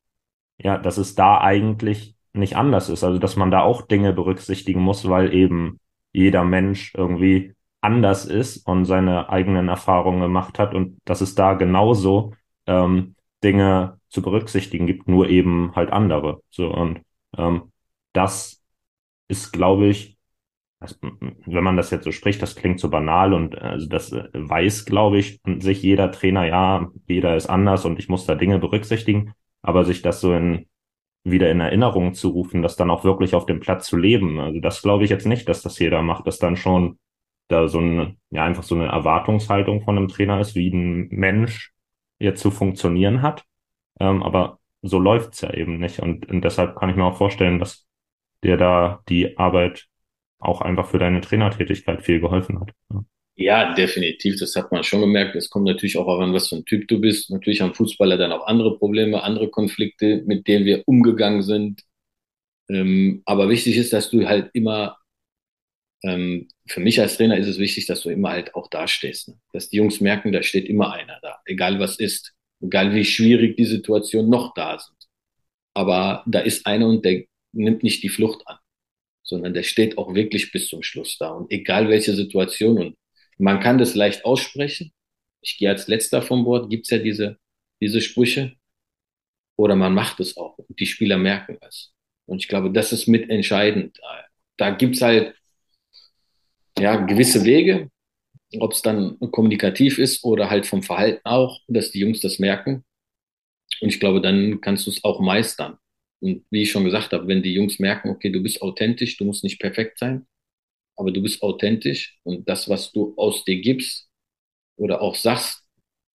ja, 0.60 0.78
dass 0.78 0.98
es 0.98 1.16
da 1.16 1.42
eigentlich 1.42 2.16
nicht 2.34 2.56
anders 2.56 2.90
ist. 2.90 3.04
Also, 3.04 3.20
dass 3.20 3.36
man 3.36 3.52
da 3.52 3.62
auch 3.62 3.82
Dinge 3.82 4.14
berücksichtigen 4.14 4.82
muss, 4.82 5.08
weil 5.10 5.34
eben 5.34 5.80
jeder 6.14 6.44
Mensch 6.44 6.94
irgendwie 6.96 7.56
anders 7.82 8.26
ist 8.26 8.66
und 8.68 8.86
seine 8.86 9.30
eigenen 9.30 9.70
Erfahrungen 9.70 10.22
gemacht 10.22 10.60
hat 10.60 10.74
und 10.74 10.98
dass 11.06 11.22
es 11.22 11.36
da 11.36 11.54
genauso 11.54 12.34
ähm, 12.66 13.16
Dinge 13.44 14.00
zu 14.10 14.22
berücksichtigen 14.22 14.88
gibt, 14.88 15.08
nur 15.08 15.30
eben 15.30 15.76
halt 15.76 15.92
andere. 15.92 16.42
So 16.50 16.70
und 16.74 17.02
ähm, 17.38 17.72
das 18.14 18.57
ist, 19.28 19.52
glaube 19.52 19.88
ich, 19.88 20.18
wenn 20.80 21.64
man 21.64 21.76
das 21.76 21.90
jetzt 21.90 22.04
so 22.04 22.12
spricht, 22.12 22.42
das 22.42 22.56
klingt 22.56 22.80
so 22.80 22.90
banal 22.90 23.34
und 23.34 23.58
also 23.58 23.88
das 23.88 24.12
äh, 24.12 24.30
weiß, 24.34 24.86
glaube 24.86 25.18
ich, 25.18 25.42
sich 25.60 25.82
jeder 25.82 26.12
Trainer, 26.12 26.46
ja, 26.46 26.92
jeder 27.08 27.36
ist 27.36 27.48
anders 27.48 27.86
und 27.86 27.98
ich 27.98 28.10
muss 28.10 28.26
da 28.26 28.36
Dinge 28.36 28.60
berücksichtigen, 28.60 29.34
aber 29.64 29.86
sich 29.86 30.02
das 30.04 30.22
so 30.22 30.34
in 30.34 30.68
wieder 31.24 31.52
in 31.52 31.60
Erinnerung 31.60 32.14
zu 32.14 32.30
rufen, 32.30 32.62
das 32.62 32.76
dann 32.76 32.90
auch 32.90 33.04
wirklich 33.04 33.36
auf 33.36 33.46
dem 33.46 33.60
Platz 33.60 33.88
zu 33.88 33.98
leben. 33.98 34.40
Also 34.40 34.60
das 34.60 34.82
glaube 34.82 35.04
ich 35.04 35.10
jetzt 35.10 35.26
nicht, 35.26 35.50
dass 35.50 35.62
das 35.62 35.80
jeder 35.80 36.02
macht, 36.02 36.26
dass 36.28 36.40
dann 36.40 36.56
schon 36.56 37.00
da 37.48 37.68
so 37.68 37.80
ein, 37.80 38.18
ja, 38.30 38.44
einfach 38.44 38.64
so 38.64 38.76
eine 38.76 38.88
Erwartungshaltung 38.88 39.82
von 39.82 39.98
einem 39.98 40.08
Trainer 40.08 40.40
ist, 40.40 40.56
wie 40.56 40.70
ein 40.70 41.08
Mensch 41.10 41.74
jetzt 42.20 42.42
zu 42.42 42.52
funktionieren 42.52 43.22
hat. 43.22 43.46
Ähm, 44.00 44.24
aber 44.24 44.60
so 44.82 45.00
läuft's 45.00 45.42
ja 45.42 45.54
eben 45.54 45.80
nicht. 45.80 46.00
Und, 46.00 46.30
und 46.30 46.42
deshalb 46.44 46.76
kann 46.78 46.90
ich 46.90 46.96
mir 46.96 47.06
auch 47.06 47.18
vorstellen, 47.18 47.60
dass 47.60 47.87
dir 48.48 48.58
da 48.58 49.04
die 49.10 49.38
Arbeit 49.38 49.88
auch 50.40 50.62
einfach 50.62 50.88
für 50.88 51.00
deine 51.00 51.22
Trainertätigkeit 51.22 52.04
viel 52.04 52.20
geholfen 52.20 52.60
hat. 52.60 52.72
Ja. 53.36 53.74
Definitiv. 53.76 54.40
Das 54.40 54.56
hat 54.56 54.72
man 54.72 54.84
schon 54.84 55.02
gemerkt. 55.02 55.36
Es 55.36 55.50
kommt 55.50 55.66
natürlich 55.66 55.98
auch 55.98 56.20
an, 56.20 56.34
was 56.34 56.48
für 56.50 56.56
ein 56.56 56.66
Typ 56.66 56.88
du 56.88 57.00
bist. 57.00 57.30
Natürlich 57.30 57.62
haben 57.62 57.74
Fußballer 57.74 58.18
dann 58.18 58.32
auch 58.32 58.48
andere 58.48 58.78
Probleme, 58.78 59.22
andere 59.22 59.50
Konflikte, 59.50 60.24
mit 60.26 60.48
denen 60.48 60.66
wir 60.66 60.84
umgegangen 60.88 61.44
sind. 61.44 61.84
Ähm, 62.70 63.22
aber 63.26 63.50
wichtig 63.50 63.78
ist, 63.78 63.94
dass 63.94 64.10
du 64.10 64.28
halt 64.28 64.50
immer, 64.54 64.98
ähm, 66.04 66.48
für 66.68 66.80
mich 66.80 67.00
als 67.00 67.18
Trainer 67.18 67.38
ist 67.38 67.48
es 67.48 67.60
wichtig, 67.60 67.86
dass 67.86 68.02
du 68.02 68.10
immer 68.10 68.32
halt 68.32 68.56
auch 68.56 68.70
dastehst. 68.70 69.30
Ne? 69.30 69.36
Dass 69.54 69.70
die 69.70 69.78
Jungs 69.78 70.02
merken, 70.02 70.32
da 70.32 70.42
steht 70.42 70.66
immer 70.68 70.94
einer 70.94 71.20
da, 71.22 71.38
egal 71.46 71.80
was 71.80 71.98
ist, 72.00 72.34
egal 72.62 72.94
wie 72.94 73.06
schwierig 73.06 73.56
die 73.56 73.66
Situation 73.66 74.30
noch 74.30 74.54
da 74.54 74.80
sind. 74.80 74.98
Aber 75.76 76.24
da 76.26 76.40
ist 76.40 76.66
einer 76.66 76.88
und 76.88 77.06
der 77.06 77.26
nimmt 77.52 77.84
nicht 77.84 78.04
die 78.04 78.10
Flucht 78.10 78.48
an, 78.48 78.58
sondern 79.24 79.54
der 79.54 79.64
steht 79.64 79.98
auch 79.98 80.14
wirklich 80.14 80.52
bis 80.52 80.68
zum 80.68 80.84
Schluss 80.84 81.18
da. 81.18 81.32
Und 81.32 81.52
egal 81.52 81.90
welche 81.90 82.16
Situation 82.16 82.78
und 82.78 82.98
man 83.38 83.60
kann 83.60 83.78
das 83.78 83.96
leicht 83.96 84.26
aussprechen. 84.26 84.92
Ich 85.42 85.58
gehe 85.58 85.70
als 85.70 85.88
letzter 85.88 86.22
vom 86.22 86.44
Bord, 86.44 86.70
gibt's 86.70 86.90
ja 86.90 86.98
diese, 86.98 87.38
diese 87.80 88.02
Sprüche. 88.02 88.56
Oder 89.56 89.76
man 89.76 89.94
macht 89.94 90.20
es 90.20 90.38
auch 90.38 90.58
und 90.58 90.80
die 90.80 90.86
Spieler 90.86 91.18
merken 91.18 91.58
es. 91.62 91.94
Und 92.26 92.40
ich 92.40 92.48
glaube, 92.48 92.72
das 92.72 92.92
ist 92.92 93.08
mitentscheidend. 93.08 94.00
Da 94.58 94.72
gibt's 94.72 95.02
halt 95.02 95.36
ja, 96.78 96.96
gewisse 96.98 97.44
Wege, 97.44 97.90
ob 98.60 98.74
es 98.74 98.82
dann 98.82 99.20
kommunikativ 99.32 99.98
ist 99.98 100.24
oder 100.24 100.50
halt 100.50 100.66
vom 100.66 100.84
Verhalten 100.84 101.22
auch, 101.26 101.62
dass 101.68 101.92
die 101.92 102.00
Jungs 102.00 102.22
das 102.22 102.40
merken. 102.40 102.86
Und 103.82 103.90
ich 103.90 104.00
glaube, 104.00 104.22
dann 104.22 104.62
kannst 104.62 104.86
du 104.88 104.92
es 104.92 105.04
auch 105.04 105.20
meistern. 105.20 105.78
Und 106.20 106.46
wie 106.50 106.64
ich 106.64 106.72
schon 106.72 106.86
gesagt 106.86 107.14
habe, 107.14 107.28
wenn 107.28 107.44
die 107.44 107.54
Jungs 107.54 107.80
merken, 107.80 108.10
okay, 108.10 108.32
du 108.32 108.42
bist 108.42 108.62
authentisch, 108.62 109.18
du 109.18 109.26
musst 109.26 109.44
nicht 109.44 109.60
perfekt 109.60 110.00
sein, 110.00 110.28
aber 110.96 111.12
du 111.12 111.22
bist 111.22 111.44
authentisch 111.44 112.20
und 112.24 112.50
das, 112.50 112.70
was 112.70 112.92
du 112.92 113.14
aus 113.18 113.44
dir 113.46 113.62
gibst 113.62 114.10
oder 114.78 115.02
auch 115.02 115.16
sagst, 115.16 115.64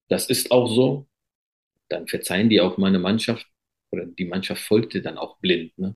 das 0.09 0.29
ist 0.29 0.51
auch 0.51 0.69
so, 0.69 1.07
dann 1.89 2.09
verzeihen 2.09 2.49
die 2.49 2.61
auch 2.61 2.79
meine 2.79 2.99
Mannschaft 2.99 3.47
oder 3.93 4.07
die 4.07 4.25
Mannschaft 4.25 4.63
folgt 4.63 4.95
dir 4.95 5.03
dann 5.03 5.19
auch 5.19 5.39
blind. 5.41 5.77
Ne? 5.79 5.95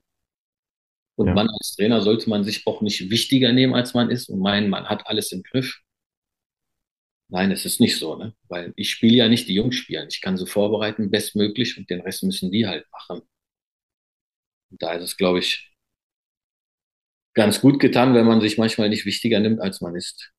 Und 1.17 1.29
ja. 1.29 1.35
man 1.35 1.49
als 1.49 1.77
Trainer 1.77 2.01
sollte 2.03 2.29
man 2.29 2.45
sich 2.45 2.67
auch 2.67 2.83
nicht 2.83 3.11
wichtiger 3.11 3.53
nehmen, 3.53 3.75
als 3.75 3.95
man 3.95 4.11
ist 4.11 4.29
und 4.29 4.41
meinen, 4.41 4.69
man 4.69 4.89
hat 4.89 5.07
alles 5.07 5.33
im 5.33 5.43
Griff. 5.43 5.81
Nein, 7.29 7.51
es 7.53 7.65
ist 7.65 7.81
nicht 7.81 7.99
so, 7.99 8.17
ne? 8.17 8.35
Weil 8.49 8.73
ich 8.77 8.91
spiele 8.91 9.17
ja 9.17 9.29
nicht, 9.29 9.49
die 9.49 9.55
Jungs 9.55 9.77
spielen. 9.77 10.09
Ich 10.11 10.21
kann 10.21 10.37
sie 10.37 10.47
vorbereiten, 10.47 11.11
bestmöglich, 11.11 11.79
und 11.79 11.89
den 11.89 12.01
Rest 12.01 12.23
müssen 12.23 12.51
die 12.51 12.67
halt 12.67 12.87
machen. 12.93 13.23
Da 14.79 14.93
ist 14.93 15.03
es, 15.03 15.17
glaube 15.17 15.39
ich, 15.41 15.73
ganz 17.35 17.61
gut 17.61 17.81
getan, 17.81 18.15
wenn 18.15 18.27
man 18.27 18.41
sich 18.41 18.59
manchmal 18.59 18.89
nicht 18.89 19.07
wichtiger 19.07 19.41
nimmt, 19.41 19.61
als 19.61 19.81
man 19.81 19.95
ist. 19.95 20.33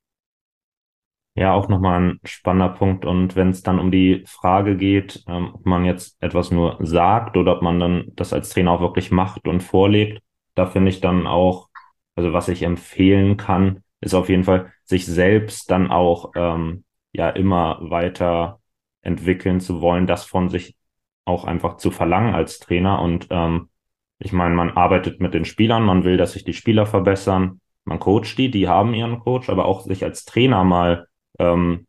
Ja, 1.37 1.53
auch 1.53 1.67
nochmal 1.67 2.01
ein 2.01 2.19
spannender 2.23 2.69
Punkt. 2.69 3.03
Und 3.05 3.35
wenn 3.35 3.49
es 3.49 3.61
dann 3.61 3.79
um 3.79 3.91
die 3.91 4.23
Frage 4.25 4.77
geht, 4.77 5.23
ähm, 5.27 5.53
ob 5.53 5.65
man 5.65 5.83
jetzt 5.83 6.15
etwas 6.21 6.49
nur 6.49 6.77
sagt 6.79 7.35
oder 7.35 7.57
ob 7.57 7.61
man 7.61 7.79
dann 7.79 8.05
das 8.15 8.31
als 8.31 8.49
Trainer 8.49 8.71
auch 8.71 8.79
wirklich 8.81 9.11
macht 9.11 9.45
und 9.47 9.61
vorlebt, 9.61 10.21
da 10.55 10.65
finde 10.65 10.89
ich 10.89 11.01
dann 11.01 11.27
auch, 11.27 11.67
also 12.15 12.31
was 12.31 12.47
ich 12.47 12.63
empfehlen 12.63 13.35
kann, 13.35 13.83
ist 13.99 14.13
auf 14.13 14.29
jeden 14.29 14.45
Fall, 14.45 14.71
sich 14.85 15.05
selbst 15.05 15.69
dann 15.71 15.91
auch 15.91 16.31
ähm, 16.35 16.85
ja 17.11 17.29
immer 17.31 17.79
weiter 17.81 18.61
entwickeln 19.01 19.59
zu 19.59 19.81
wollen, 19.81 20.07
das 20.07 20.23
von 20.25 20.49
sich 20.49 20.75
auch 21.25 21.43
einfach 21.43 21.77
zu 21.77 21.91
verlangen 21.91 22.33
als 22.33 22.59
Trainer. 22.59 23.01
Und 23.01 23.27
ähm, 23.29 23.69
ich 24.19 24.31
meine, 24.31 24.55
man 24.55 24.71
arbeitet 24.71 25.19
mit 25.19 25.33
den 25.33 25.45
Spielern, 25.45 25.83
man 25.83 26.03
will, 26.03 26.17
dass 26.17 26.33
sich 26.33 26.43
die 26.43 26.53
Spieler 26.53 26.85
verbessern, 26.85 27.59
man 27.83 27.99
coacht 27.99 28.37
die, 28.37 28.49
die 28.49 28.67
haben 28.67 28.93
ihren 28.93 29.19
Coach, 29.19 29.49
aber 29.49 29.65
auch 29.65 29.81
sich 29.81 30.03
als 30.03 30.25
Trainer 30.25 30.63
mal 30.63 31.07
ähm, 31.39 31.85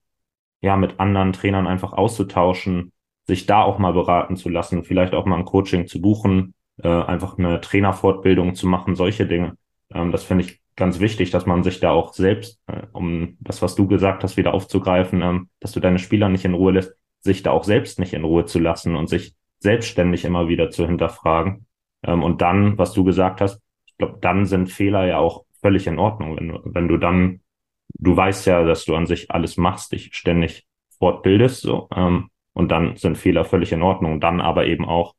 ja 0.61 0.77
mit 0.77 1.01
anderen 1.01 1.33
Trainern 1.33 1.67
einfach 1.67 1.93
auszutauschen, 1.93 2.93
sich 3.27 3.47
da 3.47 3.63
auch 3.63 3.79
mal 3.79 3.93
beraten 3.93 4.37
zu 4.37 4.49
lassen, 4.49 4.85
vielleicht 4.85 5.15
auch 5.15 5.25
mal 5.25 5.39
ein 5.39 5.45
Coaching 5.45 5.87
zu 5.87 6.01
buchen, 6.01 6.55
äh, 6.83 6.89
einfach 6.89 7.39
eine 7.39 7.61
Trainerfortbildung 7.61 8.55
zu 8.55 8.67
machen, 8.67 8.95
solche 8.95 9.27
Dinge. 9.27 9.57
Ähm, 9.93 10.13
das 10.13 10.25
finde 10.25 10.45
ich 10.45 10.61
ganz 10.77 11.01
wichtig, 11.01 11.31
dass 11.31 11.47
man 11.47 11.63
sich 11.63 11.81
da 11.81 11.91
auch 11.91 12.13
selbst, 12.13 12.61
äh, 12.67 12.83
um 12.93 13.37
das, 13.41 13.63
was 13.63 13.75
du 13.75 13.87
gesagt 13.87 14.23
hast, 14.23 14.37
wieder 14.37 14.55
aufzugreifen, 14.55 15.23
ähm, 15.23 15.49
dass 15.61 15.73
du 15.73 15.81
deine 15.81 15.99
Spieler 15.99 16.29
nicht 16.29 16.45
in 16.45 16.55
Ruhe 16.55 16.73
lässt, 16.73 16.95
sich 17.21 17.43
da 17.43 17.51
auch 17.51 17.65
selbst 17.65 17.99
nicht 17.99 18.13
in 18.13 18.25
Ruhe 18.25 18.45
zu 18.45 18.59
lassen 18.59 18.95
und 18.97 19.09
sich 19.09 19.35
selbstständig 19.59 20.25
immer 20.25 20.49
wieder 20.49 20.71
zu 20.71 20.87
hinterfragen. 20.87 21.66
Ähm, 22.07 22.23
und 22.23 22.43
dann, 22.43 22.79
was 22.79 22.93
du 22.93 23.05
gesagt 23.05 23.41
hast, 23.41 23.61
ich 23.87 23.97
glaube, 23.99 24.19
dann 24.21 24.47
sind 24.47 24.71
Fehler 24.71 25.07
ja 25.07 25.19
auch 25.19 25.45
völlig 25.61 25.87
in 25.87 25.99
Ordnung. 25.99 26.37
Wenn 26.37 26.49
du, 26.49 26.61
wenn 26.65 26.89
du 26.89 26.97
dann, 26.97 27.41
du 27.89 28.17
weißt 28.17 28.47
ja, 28.47 28.65
dass 28.65 28.85
du 28.85 28.95
an 28.95 29.07
sich 29.07 29.31
alles 29.31 29.57
machst, 29.57 29.93
dich 29.93 30.11
ständig 30.15 30.67
fortbildest, 30.99 31.63
so, 31.63 31.89
ähm, 31.95 32.31
und 32.53 32.71
dann 32.71 32.97
sind 32.97 33.19
Fehler 33.19 33.45
völlig 33.45 33.73
in 33.73 33.83
Ordnung. 33.83 34.19
Dann 34.19 34.41
aber 34.41 34.67
eben 34.67 34.87
auch 34.87 35.15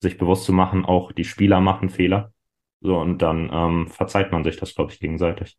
sich 0.00 0.18
bewusst 0.18 0.44
zu 0.44 0.52
machen, 0.52 0.84
auch 0.84 1.12
die 1.12 1.24
Spieler 1.24 1.60
machen 1.60 1.88
Fehler. 1.88 2.32
So, 2.80 2.98
und 2.98 3.22
dann 3.22 3.50
ähm, 3.52 3.88
verzeiht 3.88 4.32
man 4.32 4.44
sich 4.44 4.56
das, 4.56 4.74
glaube 4.74 4.92
ich, 4.92 5.00
gegenseitig. 5.00 5.56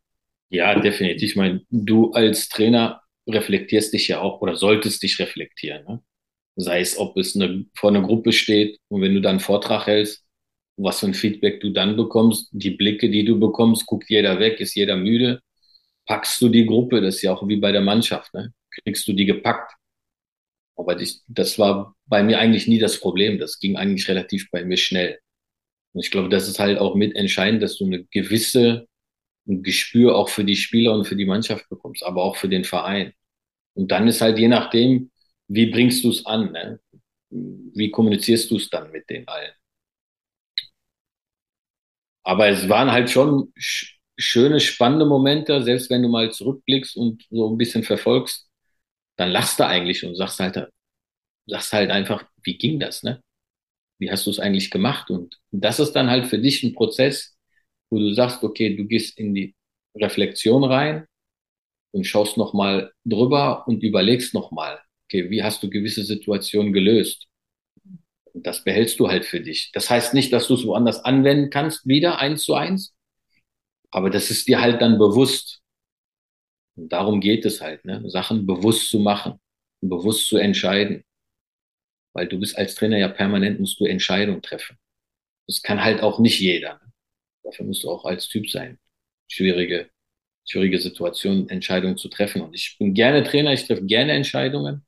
Ja, 0.49 0.79
definitiv. 0.79 1.31
Ich 1.31 1.35
meine, 1.35 1.61
du 1.69 2.11
als 2.11 2.49
Trainer 2.49 3.01
reflektierst 3.27 3.93
dich 3.93 4.07
ja 4.07 4.21
auch 4.21 4.41
oder 4.41 4.55
solltest 4.55 5.03
dich 5.03 5.19
reflektieren. 5.19 5.85
Ne? 5.85 6.03
Sei 6.57 6.81
es, 6.81 6.97
ob 6.97 7.17
es 7.17 7.35
eine, 7.35 7.65
vor 7.75 7.91
einer 7.91 8.01
Gruppe 8.01 8.33
steht 8.33 8.79
und 8.89 9.01
wenn 9.01 9.13
du 9.15 9.21
dann 9.21 9.31
einen 9.31 9.39
Vortrag 9.39 9.87
hältst, 9.87 10.25
was 10.77 10.99
für 10.99 11.07
ein 11.07 11.13
Feedback 11.13 11.61
du 11.61 11.71
dann 11.71 11.95
bekommst, 11.95 12.49
die 12.51 12.71
Blicke, 12.71 13.09
die 13.09 13.25
du 13.25 13.39
bekommst, 13.39 13.85
guckt 13.85 14.09
jeder 14.09 14.39
weg, 14.39 14.59
ist 14.59 14.75
jeder 14.75 14.97
müde, 14.97 15.41
packst 16.05 16.41
du 16.41 16.49
die 16.49 16.65
Gruppe, 16.65 17.01
das 17.01 17.17
ist 17.17 17.21
ja 17.23 17.33
auch 17.33 17.47
wie 17.47 17.57
bei 17.57 17.71
der 17.71 17.81
Mannschaft, 17.81 18.33
ne? 18.33 18.53
kriegst 18.83 19.07
du 19.07 19.13
die 19.13 19.25
gepackt. 19.25 19.73
Aber 20.75 20.95
das, 20.95 21.23
das 21.27 21.57
war 21.57 21.95
bei 22.05 22.23
mir 22.23 22.39
eigentlich 22.39 22.67
nie 22.67 22.79
das 22.79 22.99
Problem, 22.99 23.39
das 23.39 23.59
ging 23.59 23.77
eigentlich 23.77 24.07
relativ 24.07 24.49
bei 24.51 24.63
mir 24.63 24.77
schnell. 24.77 25.19
Und 25.93 26.03
ich 26.03 26.11
glaube, 26.11 26.29
das 26.29 26.47
ist 26.47 26.59
halt 26.59 26.77
auch 26.79 26.95
mit 26.95 27.15
entscheidend, 27.15 27.63
dass 27.63 27.77
du 27.77 27.85
eine 27.85 28.03
gewisse 28.05 28.87
ein 29.47 29.63
Gespür 29.63 30.15
auch 30.15 30.29
für 30.29 30.43
die 30.43 30.55
Spieler 30.55 30.93
und 30.93 31.05
für 31.05 31.15
die 31.15 31.25
Mannschaft 31.25 31.69
bekommst, 31.69 32.03
aber 32.03 32.23
auch 32.23 32.35
für 32.35 32.49
den 32.49 32.63
Verein. 32.63 33.13
Und 33.73 33.91
dann 33.91 34.07
ist 34.07 34.21
halt 34.21 34.39
je 34.39 34.47
nachdem, 34.47 35.11
wie 35.47 35.67
bringst 35.67 36.03
du 36.03 36.09
es 36.09 36.25
an, 36.25 36.51
ne? 36.51 36.79
wie 37.29 37.91
kommunizierst 37.91 38.49
du 38.51 38.57
es 38.57 38.69
dann 38.69 38.91
mit 38.91 39.09
den 39.09 39.27
allen. 39.27 39.51
Aber 42.23 42.47
es 42.49 42.67
waren 42.69 42.91
halt 42.91 43.09
schon 43.09 43.53
schöne, 44.17 44.59
spannende 44.59 45.05
Momente, 45.05 45.61
selbst 45.63 45.89
wenn 45.89 46.01
du 46.03 46.09
mal 46.09 46.31
zurückblickst 46.31 46.97
und 46.97 47.23
so 47.29 47.49
ein 47.49 47.57
bisschen 47.57 47.83
verfolgst, 47.83 48.49
dann 49.17 49.31
lachst 49.31 49.59
du 49.59 49.65
eigentlich 49.67 50.05
und 50.05 50.15
sagst 50.15 50.39
halt, 50.39 50.69
sagst 51.47 51.73
halt 51.73 51.91
einfach, 51.91 52.25
wie 52.43 52.57
ging 52.57 52.79
das, 52.79 53.03
ne? 53.03 53.21
Wie 53.99 54.11
hast 54.11 54.27
du 54.27 54.31
es 54.31 54.39
eigentlich 54.39 54.71
gemacht? 54.71 55.09
Und 55.11 55.37
das 55.51 55.79
ist 55.79 55.93
dann 55.93 56.09
halt 56.09 56.27
für 56.27 56.39
dich 56.39 56.63
ein 56.63 56.73
Prozess, 56.75 57.37
wo 57.91 57.99
du 57.99 58.13
sagst, 58.13 58.43
okay, 58.43 58.75
du 58.77 58.85
gehst 58.85 59.19
in 59.19 59.35
die 59.35 59.55
Reflexion 59.95 60.63
rein 60.65 61.05
und 61.91 62.05
schaust 62.05 62.37
nochmal 62.37 62.93
drüber 63.05 63.67
und 63.67 63.83
überlegst 63.83 64.33
nochmal, 64.33 64.81
okay, 65.07 65.29
wie 65.29 65.43
hast 65.43 65.63
du 65.63 65.69
gewisse 65.69 66.03
Situationen 66.03 66.73
gelöst? 66.73 67.27
Das 68.33 68.63
behältst 68.63 68.99
du 68.99 69.07
halt 69.07 69.25
für 69.25 69.41
dich. 69.41 69.71
Das 69.73 69.89
heißt 69.89 70.13
nicht, 70.13 70.31
dass 70.31 70.47
du 70.47 70.55
es 70.55 70.65
woanders 70.65 71.03
anwenden 71.03 71.49
kannst, 71.49 71.87
wieder 71.87 72.19
eins 72.19 72.43
zu 72.43 72.53
eins, 72.53 72.95
aber 73.91 74.09
das 74.09 74.29
ist 74.31 74.47
dir 74.47 74.61
halt 74.61 74.81
dann 74.81 74.97
bewusst. 74.97 75.61
Und 76.75 76.91
darum 76.91 77.21
geht 77.21 77.45
es 77.45 77.61
halt, 77.61 77.85
ne? 77.85 78.07
Sachen 78.09 78.45
bewusst 78.45 78.89
zu 78.89 78.99
machen, 78.99 79.39
bewusst 79.81 80.27
zu 80.27 80.37
entscheiden. 80.37 81.03
Weil 82.13 82.27
du 82.27 82.39
bist 82.39 82.57
als 82.57 82.75
Trainer 82.75 82.97
ja 82.97 83.09
permanent, 83.09 83.59
musst 83.59 83.79
du 83.79 83.85
Entscheidungen 83.85 84.41
treffen. 84.41 84.77
Das 85.47 85.61
kann 85.61 85.83
halt 85.83 86.01
auch 86.01 86.19
nicht 86.19 86.39
jeder. 86.39 86.75
Ne? 86.75 86.93
Dafür 87.43 87.65
musst 87.65 87.83
du 87.83 87.89
auch 87.89 88.05
als 88.05 88.27
Typ 88.27 88.49
sein. 88.49 88.79
Schwierige, 89.29 89.89
schwierige 90.45 90.79
Situationen, 90.79 91.49
Entscheidungen 91.49 91.97
zu 91.97 92.09
treffen. 92.09 92.41
Und 92.41 92.55
ich 92.55 92.77
bin 92.79 92.93
gerne 92.95 93.23
Trainer, 93.23 93.53
ich 93.53 93.65
treffe 93.67 93.85
gerne 93.85 94.13
Entscheidungen. 94.13 94.86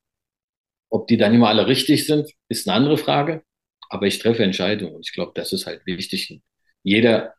Ob 0.89 1.07
die 1.07 1.17
dann 1.17 1.33
immer 1.33 1.49
alle 1.49 1.67
richtig 1.67 2.05
sind, 2.05 2.31
ist 2.49 2.67
eine 2.67 2.77
andere 2.77 2.97
Frage. 2.97 3.43
Aber 3.89 4.07
ich 4.07 4.19
treffe 4.19 4.43
Entscheidungen 4.43 4.95
und 4.95 5.07
ich 5.07 5.13
glaube, 5.13 5.31
das 5.35 5.53
ist 5.53 5.65
halt 5.65 5.85
wichtig. 5.85 6.41
Jeder, 6.83 7.33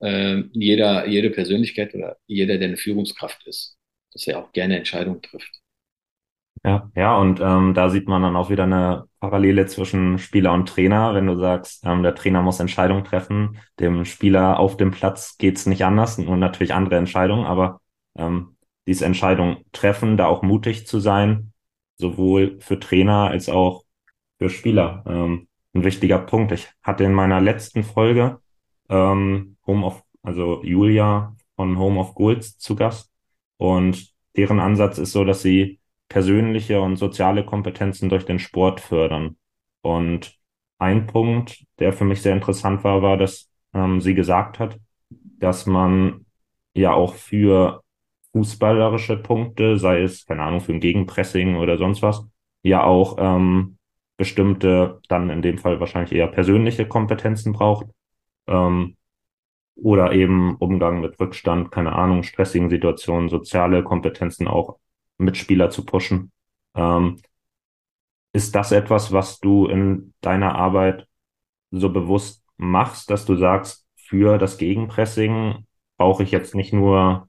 äh, 0.00 0.42
jeder, 0.52 1.06
jede 1.06 1.30
Persönlichkeit 1.30 1.94
oder 1.94 2.16
jeder, 2.26 2.58
der 2.58 2.68
eine 2.68 2.76
Führungskraft 2.76 3.46
ist, 3.46 3.76
dass 4.12 4.26
er 4.26 4.40
auch 4.40 4.52
gerne 4.52 4.78
Entscheidungen 4.78 5.22
trifft. 5.22 5.62
Ja, 6.64 6.90
ja, 6.94 7.16
und 7.18 7.40
ähm, 7.40 7.74
da 7.74 7.90
sieht 7.90 8.06
man 8.06 8.22
dann 8.22 8.36
auch 8.36 8.48
wieder 8.48 8.64
eine 8.64 9.08
Parallele 9.18 9.66
zwischen 9.66 10.18
Spieler 10.18 10.52
und 10.52 10.68
Trainer. 10.68 11.12
Wenn 11.14 11.26
du 11.26 11.36
sagst, 11.36 11.84
ähm, 11.84 12.04
der 12.04 12.14
Trainer 12.14 12.42
muss 12.42 12.60
Entscheidungen 12.60 13.04
treffen, 13.04 13.58
dem 13.80 14.04
Spieler 14.04 14.60
auf 14.60 14.76
dem 14.76 14.92
Platz 14.92 15.36
geht's 15.38 15.66
nicht 15.66 15.84
anders, 15.84 16.18
nur 16.18 16.36
natürlich 16.36 16.72
andere 16.72 16.96
Entscheidungen, 16.98 17.46
aber 17.46 17.80
ähm, 18.16 18.56
diese 18.86 19.04
Entscheidung 19.06 19.64
treffen, 19.72 20.16
da 20.16 20.26
auch 20.26 20.42
mutig 20.42 20.86
zu 20.86 21.00
sein, 21.00 21.51
sowohl 22.02 22.58
für 22.60 22.78
Trainer 22.78 23.30
als 23.30 23.48
auch 23.48 23.84
für 24.38 24.50
Spieler. 24.50 25.02
Ähm, 25.06 25.48
ein 25.74 25.84
wichtiger 25.84 26.18
Punkt. 26.18 26.52
Ich 26.52 26.68
hatte 26.82 27.04
in 27.04 27.14
meiner 27.14 27.40
letzten 27.40 27.82
Folge 27.82 28.40
ähm, 28.90 29.56
Home 29.66 29.86
of, 29.86 30.02
also 30.22 30.62
Julia 30.62 31.34
von 31.56 31.78
Home 31.78 31.98
of 31.98 32.14
Goals 32.14 32.58
zu 32.58 32.76
Gast 32.76 33.10
und 33.56 34.12
deren 34.36 34.60
Ansatz 34.60 34.98
ist 34.98 35.12
so, 35.12 35.24
dass 35.24 35.42
sie 35.42 35.78
persönliche 36.08 36.80
und 36.80 36.96
soziale 36.96 37.44
Kompetenzen 37.44 38.08
durch 38.08 38.26
den 38.26 38.38
Sport 38.38 38.80
fördern. 38.80 39.36
Und 39.82 40.38
ein 40.78 41.06
Punkt, 41.06 41.64
der 41.78 41.92
für 41.92 42.04
mich 42.04 42.20
sehr 42.22 42.34
interessant 42.34 42.84
war, 42.84 43.02
war, 43.02 43.16
dass 43.16 43.50
ähm, 43.72 44.00
sie 44.00 44.14
gesagt 44.14 44.58
hat, 44.58 44.78
dass 45.10 45.66
man 45.66 46.26
ja 46.74 46.92
auch 46.92 47.14
für 47.14 47.81
fußballerische 48.32 49.16
Punkte, 49.16 49.78
sei 49.78 50.02
es, 50.02 50.26
keine 50.26 50.42
Ahnung, 50.42 50.60
für 50.60 50.72
ein 50.72 50.80
Gegenpressing 50.80 51.56
oder 51.56 51.78
sonst 51.78 52.02
was, 52.02 52.26
ja 52.62 52.82
auch 52.84 53.16
ähm, 53.18 53.78
bestimmte, 54.16 55.00
dann 55.08 55.30
in 55.30 55.42
dem 55.42 55.58
Fall 55.58 55.80
wahrscheinlich 55.80 56.12
eher 56.12 56.28
persönliche 56.28 56.86
Kompetenzen 56.86 57.52
braucht. 57.52 57.86
Ähm, 58.46 58.96
oder 59.74 60.12
eben 60.12 60.56
Umgang 60.56 61.00
mit 61.00 61.18
Rückstand, 61.18 61.70
keine 61.70 61.92
Ahnung, 61.94 62.22
stressigen 62.22 62.70
Situationen, 62.70 63.28
soziale 63.28 63.82
Kompetenzen 63.82 64.46
auch 64.46 64.78
Mitspieler 65.18 65.70
zu 65.70 65.84
pushen. 65.84 66.30
Ähm, 66.74 67.18
ist 68.32 68.54
das 68.54 68.72
etwas, 68.72 69.12
was 69.12 69.40
du 69.40 69.66
in 69.66 70.14
deiner 70.20 70.54
Arbeit 70.54 71.06
so 71.70 71.90
bewusst 71.90 72.44
machst, 72.56 73.10
dass 73.10 73.24
du 73.24 73.36
sagst, 73.36 73.86
für 73.96 74.38
das 74.38 74.58
Gegenpressing 74.58 75.66
brauche 75.96 76.22
ich 76.22 76.30
jetzt 76.30 76.54
nicht 76.54 76.72
nur 76.72 77.28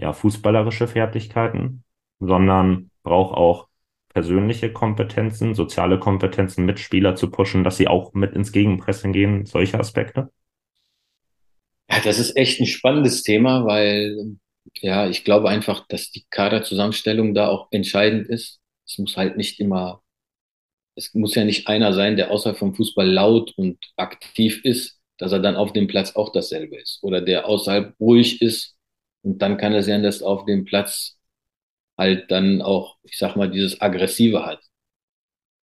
ja, 0.00 0.12
fußballerische 0.12 0.88
Fertigkeiten, 0.88 1.84
sondern 2.18 2.90
brauche 3.02 3.36
auch 3.36 3.68
persönliche 4.08 4.72
Kompetenzen, 4.72 5.54
soziale 5.54 5.98
Kompetenzen, 5.98 6.64
Mitspieler 6.64 7.14
zu 7.14 7.30
pushen, 7.30 7.62
dass 7.64 7.76
sie 7.76 7.86
auch 7.86 8.12
mit 8.12 8.34
ins 8.34 8.50
Gegenpressing 8.50 9.12
gehen, 9.12 9.46
solche 9.46 9.78
Aspekte? 9.78 10.30
Ja, 11.90 12.00
das 12.02 12.18
ist 12.18 12.36
echt 12.36 12.60
ein 12.60 12.66
spannendes 12.66 13.22
Thema, 13.22 13.66
weil 13.66 14.36
ja, 14.80 15.08
ich 15.08 15.24
glaube 15.24 15.48
einfach, 15.48 15.86
dass 15.88 16.10
die 16.10 16.24
Kaderzusammenstellung 16.30 17.34
da 17.34 17.48
auch 17.48 17.68
entscheidend 17.70 18.28
ist. 18.28 18.60
Es 18.86 18.98
muss 18.98 19.16
halt 19.16 19.36
nicht 19.36 19.60
immer, 19.60 20.02
es 20.96 21.14
muss 21.14 21.34
ja 21.34 21.44
nicht 21.44 21.68
einer 21.68 21.92
sein, 21.92 22.16
der 22.16 22.30
außerhalb 22.30 22.58
vom 22.58 22.74
Fußball 22.74 23.08
laut 23.08 23.52
und 23.56 23.78
aktiv 23.96 24.64
ist, 24.64 24.98
dass 25.18 25.32
er 25.32 25.40
dann 25.40 25.56
auf 25.56 25.72
dem 25.72 25.86
Platz 25.86 26.16
auch 26.16 26.32
dasselbe 26.32 26.76
ist. 26.76 27.00
Oder 27.02 27.20
der 27.20 27.46
außerhalb 27.46 27.94
ruhig 28.00 28.40
ist 28.42 28.76
und 29.22 29.40
dann 29.42 29.56
kann 29.58 29.74
es 29.74 29.86
sein, 29.86 30.02
dass 30.02 30.22
auf 30.22 30.44
dem 30.46 30.64
Platz 30.64 31.18
halt 31.98 32.30
dann 32.30 32.62
auch, 32.62 32.98
ich 33.04 33.18
sag 33.18 33.36
mal, 33.36 33.50
dieses 33.50 33.80
Aggressive 33.80 34.46
hat. 34.46 34.60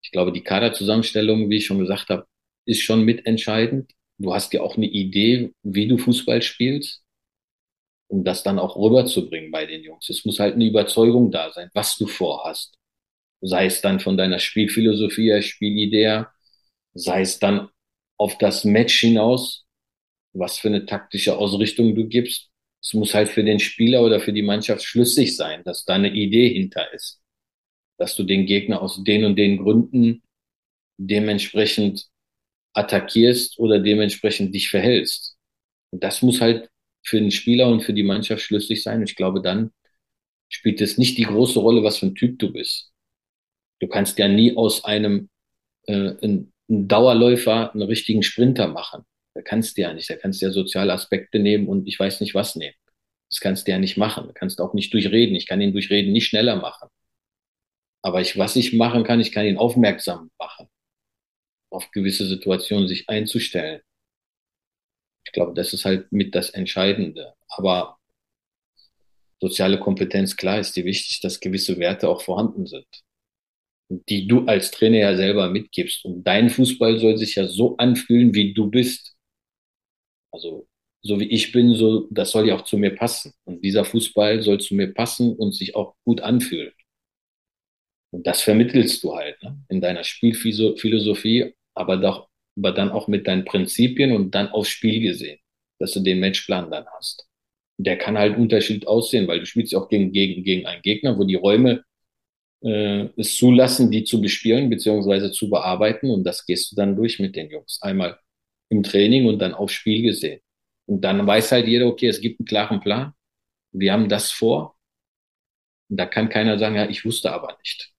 Ich 0.02 0.10
glaube, 0.10 0.32
die 0.32 0.42
Kaderzusammenstellung, 0.42 1.48
wie 1.50 1.56
ich 1.58 1.66
schon 1.66 1.78
gesagt 1.78 2.08
habe, 2.10 2.26
ist 2.66 2.82
schon 2.82 3.04
mitentscheidend. 3.04 3.92
Du 4.18 4.34
hast 4.34 4.52
ja 4.52 4.62
auch 4.62 4.76
eine 4.76 4.86
Idee, 4.86 5.52
wie 5.62 5.88
du 5.88 5.98
Fußball 5.98 6.42
spielst 6.42 7.02
um 8.08 8.24
das 8.24 8.42
dann 8.42 8.58
auch 8.58 8.76
rüberzubringen 8.76 9.50
bei 9.50 9.64
den 9.66 9.82
Jungs. 9.82 10.08
Es 10.10 10.24
muss 10.24 10.38
halt 10.38 10.54
eine 10.54 10.66
Überzeugung 10.66 11.30
da 11.30 11.50
sein, 11.50 11.70
was 11.72 11.96
du 11.96 12.06
vorhast. 12.06 12.76
Sei 13.42 13.66
es 13.66 13.82
dann 13.82 14.00
von 14.00 14.18
deiner 14.18 14.40
Spielphilosophie, 14.40 15.42
Spielidee, 15.42 16.24
sei 16.94 17.22
es 17.22 17.38
dann 17.40 17.70
auf 18.18 18.38
das 18.38 18.64
Match 18.64 19.00
hinaus, 19.00 19.66
was 20.34 20.58
für 20.58 20.68
eine 20.68 20.86
taktische 20.86 21.38
Ausrichtung 21.38 21.96
du 21.96 22.08
gibst. 22.08 22.51
Es 22.82 22.94
muss 22.94 23.14
halt 23.14 23.28
für 23.28 23.44
den 23.44 23.60
Spieler 23.60 24.02
oder 24.02 24.20
für 24.20 24.32
die 24.32 24.42
Mannschaft 24.42 24.82
schlüssig 24.82 25.36
sein, 25.36 25.62
dass 25.64 25.84
da 25.84 25.94
eine 25.94 26.12
Idee 26.12 26.48
hinter 26.52 26.92
ist. 26.92 27.20
Dass 27.98 28.16
du 28.16 28.24
den 28.24 28.46
Gegner 28.46 28.82
aus 28.82 29.02
den 29.04 29.24
und 29.24 29.36
den 29.36 29.58
Gründen 29.58 30.22
dementsprechend 30.98 32.06
attackierst 32.74 33.58
oder 33.58 33.78
dementsprechend 33.78 34.54
dich 34.54 34.68
verhältst. 34.70 35.36
Und 35.90 36.02
das 36.02 36.22
muss 36.22 36.40
halt 36.40 36.70
für 37.04 37.20
den 37.20 37.30
Spieler 37.30 37.68
und 37.68 37.82
für 37.82 37.92
die 37.92 38.02
Mannschaft 38.02 38.42
schlüssig 38.42 38.82
sein. 38.82 39.02
Ich 39.02 39.16
glaube, 39.16 39.42
dann 39.42 39.72
spielt 40.48 40.80
es 40.80 40.98
nicht 40.98 41.18
die 41.18 41.24
große 41.24 41.58
Rolle, 41.58 41.82
was 41.82 41.98
für 41.98 42.06
ein 42.06 42.14
Typ 42.14 42.38
du 42.38 42.52
bist. 42.52 42.92
Du 43.80 43.88
kannst 43.88 44.18
ja 44.18 44.28
nie 44.28 44.56
aus 44.56 44.84
einem 44.84 45.28
äh, 45.86 46.14
einen 46.22 46.52
Dauerläufer 46.68 47.72
einen 47.72 47.82
richtigen 47.82 48.22
Sprinter 48.22 48.68
machen. 48.68 49.04
Da 49.34 49.42
kannst 49.42 49.76
du 49.76 49.82
ja 49.82 49.92
nicht. 49.92 50.10
Da 50.10 50.16
kannst 50.16 50.42
du 50.42 50.46
ja 50.46 50.52
soziale 50.52 50.92
Aspekte 50.92 51.38
nehmen 51.38 51.68
und 51.68 51.86
ich 51.86 51.98
weiß 51.98 52.20
nicht 52.20 52.34
was 52.34 52.56
nehmen. 52.56 52.74
Das 53.30 53.40
kannst 53.40 53.66
du 53.66 53.72
ja 53.72 53.78
nicht 53.78 53.96
machen. 53.96 54.26
Du 54.26 54.32
kannst 54.34 54.60
auch 54.60 54.74
nicht 54.74 54.92
durchreden. 54.92 55.34
Ich 55.34 55.46
kann 55.46 55.60
ihn 55.60 55.72
durchreden 55.72 56.12
nicht 56.12 56.26
schneller 56.26 56.56
machen. 56.56 56.88
Aber 58.02 58.20
ich, 58.20 58.36
was 58.36 58.56
ich 58.56 58.72
machen 58.72 59.04
kann, 59.04 59.20
ich 59.20 59.32
kann 59.32 59.46
ihn 59.46 59.56
aufmerksam 59.56 60.30
machen. 60.38 60.68
Auf 61.70 61.90
gewisse 61.92 62.26
Situationen 62.26 62.88
sich 62.88 63.08
einzustellen. 63.08 63.80
Ich 65.24 65.32
glaube, 65.32 65.54
das 65.54 65.72
ist 65.72 65.84
halt 65.84 66.12
mit 66.12 66.34
das 66.34 66.50
Entscheidende. 66.50 67.34
Aber 67.48 67.98
soziale 69.40 69.78
Kompetenz, 69.78 70.36
klar, 70.36 70.58
ist 70.58 70.76
dir 70.76 70.84
wichtig, 70.84 71.20
dass 71.20 71.40
gewisse 71.40 71.78
Werte 71.78 72.08
auch 72.08 72.22
vorhanden 72.22 72.66
sind 72.66 72.86
die 74.08 74.26
du 74.26 74.46
als 74.46 74.70
Trainer 74.70 74.98
ja 74.98 75.16
selber 75.16 75.50
mitgibst. 75.50 76.04
Und 76.04 76.24
dein 76.24 76.50
Fußball 76.50 76.98
soll 76.98 77.16
sich 77.18 77.34
ja 77.34 77.46
so 77.46 77.76
anfühlen, 77.76 78.34
wie 78.34 78.54
du 78.54 78.70
bist. 78.70 79.11
Also 80.32 80.66
so 81.02 81.18
wie 81.18 81.28
ich 81.28 81.52
bin, 81.52 81.74
so 81.74 82.08
das 82.10 82.30
soll 82.30 82.48
ja 82.48 82.56
auch 82.56 82.62
zu 82.64 82.78
mir 82.78 82.94
passen. 82.94 83.32
Und 83.44 83.62
dieser 83.64 83.84
Fußball 83.84 84.42
soll 84.42 84.60
zu 84.60 84.74
mir 84.74 84.92
passen 84.94 85.34
und 85.36 85.54
sich 85.54 85.74
auch 85.74 85.94
gut 86.04 86.20
anfühlen. 86.20 86.72
Und 88.12 88.26
das 88.26 88.42
vermittelst 88.42 89.02
du 89.02 89.16
halt 89.16 89.42
ne? 89.42 89.58
in 89.68 89.80
deiner 89.80 90.04
Spielphilosophie, 90.04 91.54
aber, 91.74 91.96
doch, 91.96 92.28
aber 92.56 92.72
dann 92.72 92.90
auch 92.90 93.08
mit 93.08 93.26
deinen 93.26 93.44
Prinzipien 93.44 94.12
und 94.12 94.34
dann 94.34 94.48
aufs 94.48 94.68
Spiel 94.68 95.00
gesehen, 95.00 95.38
dass 95.78 95.92
du 95.92 96.00
den 96.00 96.20
Matchplan 96.20 96.70
dann 96.70 96.86
hast. 96.96 97.26
Der 97.78 97.96
kann 97.96 98.18
halt 98.18 98.36
unterschiedlich 98.36 98.86
aussehen, 98.86 99.26
weil 99.26 99.40
du 99.40 99.46
spielst 99.46 99.72
ja 99.72 99.78
auch 99.78 99.88
gegen, 99.88 100.12
gegen, 100.12 100.44
gegen 100.44 100.66
einen 100.66 100.82
Gegner, 100.82 101.18
wo 101.18 101.24
die 101.24 101.36
Räume 101.36 101.84
äh, 102.62 103.08
es 103.16 103.34
zulassen, 103.36 103.90
die 103.90 104.04
zu 104.04 104.20
bespielen 104.20 104.70
beziehungsweise 104.70 105.32
zu 105.32 105.48
bearbeiten. 105.50 106.10
Und 106.10 106.24
das 106.24 106.44
gehst 106.44 106.70
du 106.70 106.76
dann 106.76 106.94
durch 106.94 107.18
mit 107.18 107.34
den 107.34 107.50
Jungs. 107.50 107.78
Einmal 107.80 108.18
im 108.72 108.82
Training 108.82 109.26
und 109.26 109.38
dann 109.38 109.54
aufs 109.54 109.74
Spiel 109.74 110.02
gesehen. 110.02 110.40
Und 110.86 111.02
dann 111.02 111.26
weiß 111.26 111.52
halt 111.52 111.68
jeder, 111.68 111.86
okay, 111.86 112.08
es 112.08 112.20
gibt 112.20 112.40
einen 112.40 112.46
klaren 112.46 112.80
Plan. 112.80 113.12
Wir 113.72 113.92
haben 113.92 114.08
das 114.08 114.30
vor. 114.30 114.76
Und 115.88 115.98
da 115.98 116.06
kann 116.06 116.28
keiner 116.28 116.58
sagen, 116.58 116.76
ja, 116.76 116.88
ich 116.88 117.04
wusste 117.04 117.32
aber 117.32 117.56
nicht. 117.58 117.92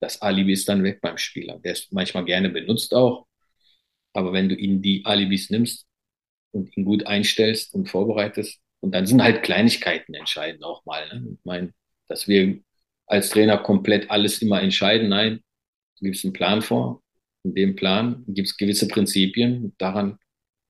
Das 0.00 0.20
Alibi 0.20 0.52
ist 0.52 0.68
dann 0.68 0.82
weg 0.82 1.00
beim 1.00 1.16
Spieler. 1.16 1.58
Der 1.60 1.72
ist 1.72 1.92
manchmal 1.92 2.24
gerne 2.24 2.50
benutzt 2.50 2.92
auch. 2.94 3.26
Aber 4.12 4.32
wenn 4.32 4.48
du 4.48 4.56
ihn 4.56 4.82
die 4.82 5.04
Alibis 5.04 5.50
nimmst 5.50 5.86
und 6.50 6.76
ihn 6.76 6.84
gut 6.84 7.06
einstellst 7.06 7.74
und 7.74 7.88
vorbereitest, 7.88 8.60
und 8.80 8.92
dann 8.92 9.06
sind 9.06 9.22
halt 9.22 9.42
Kleinigkeiten 9.42 10.14
entscheidend 10.14 10.64
auch 10.64 10.84
mal. 10.86 11.06
Ne? 11.08 11.36
Ich 11.38 11.44
meine, 11.44 11.74
dass 12.08 12.26
wir 12.26 12.60
als 13.06 13.28
Trainer 13.28 13.58
komplett 13.58 14.10
alles 14.10 14.40
immer 14.40 14.62
entscheiden. 14.62 15.10
Nein, 15.10 15.42
du 15.98 16.04
gibst 16.06 16.24
einen 16.24 16.32
Plan 16.32 16.62
vor. 16.62 17.02
In 17.42 17.54
dem 17.54 17.76
Plan 17.76 18.24
gibt 18.28 18.48
es 18.48 18.56
gewisse 18.56 18.88
Prinzipien. 18.88 19.74
Daran 19.78 20.18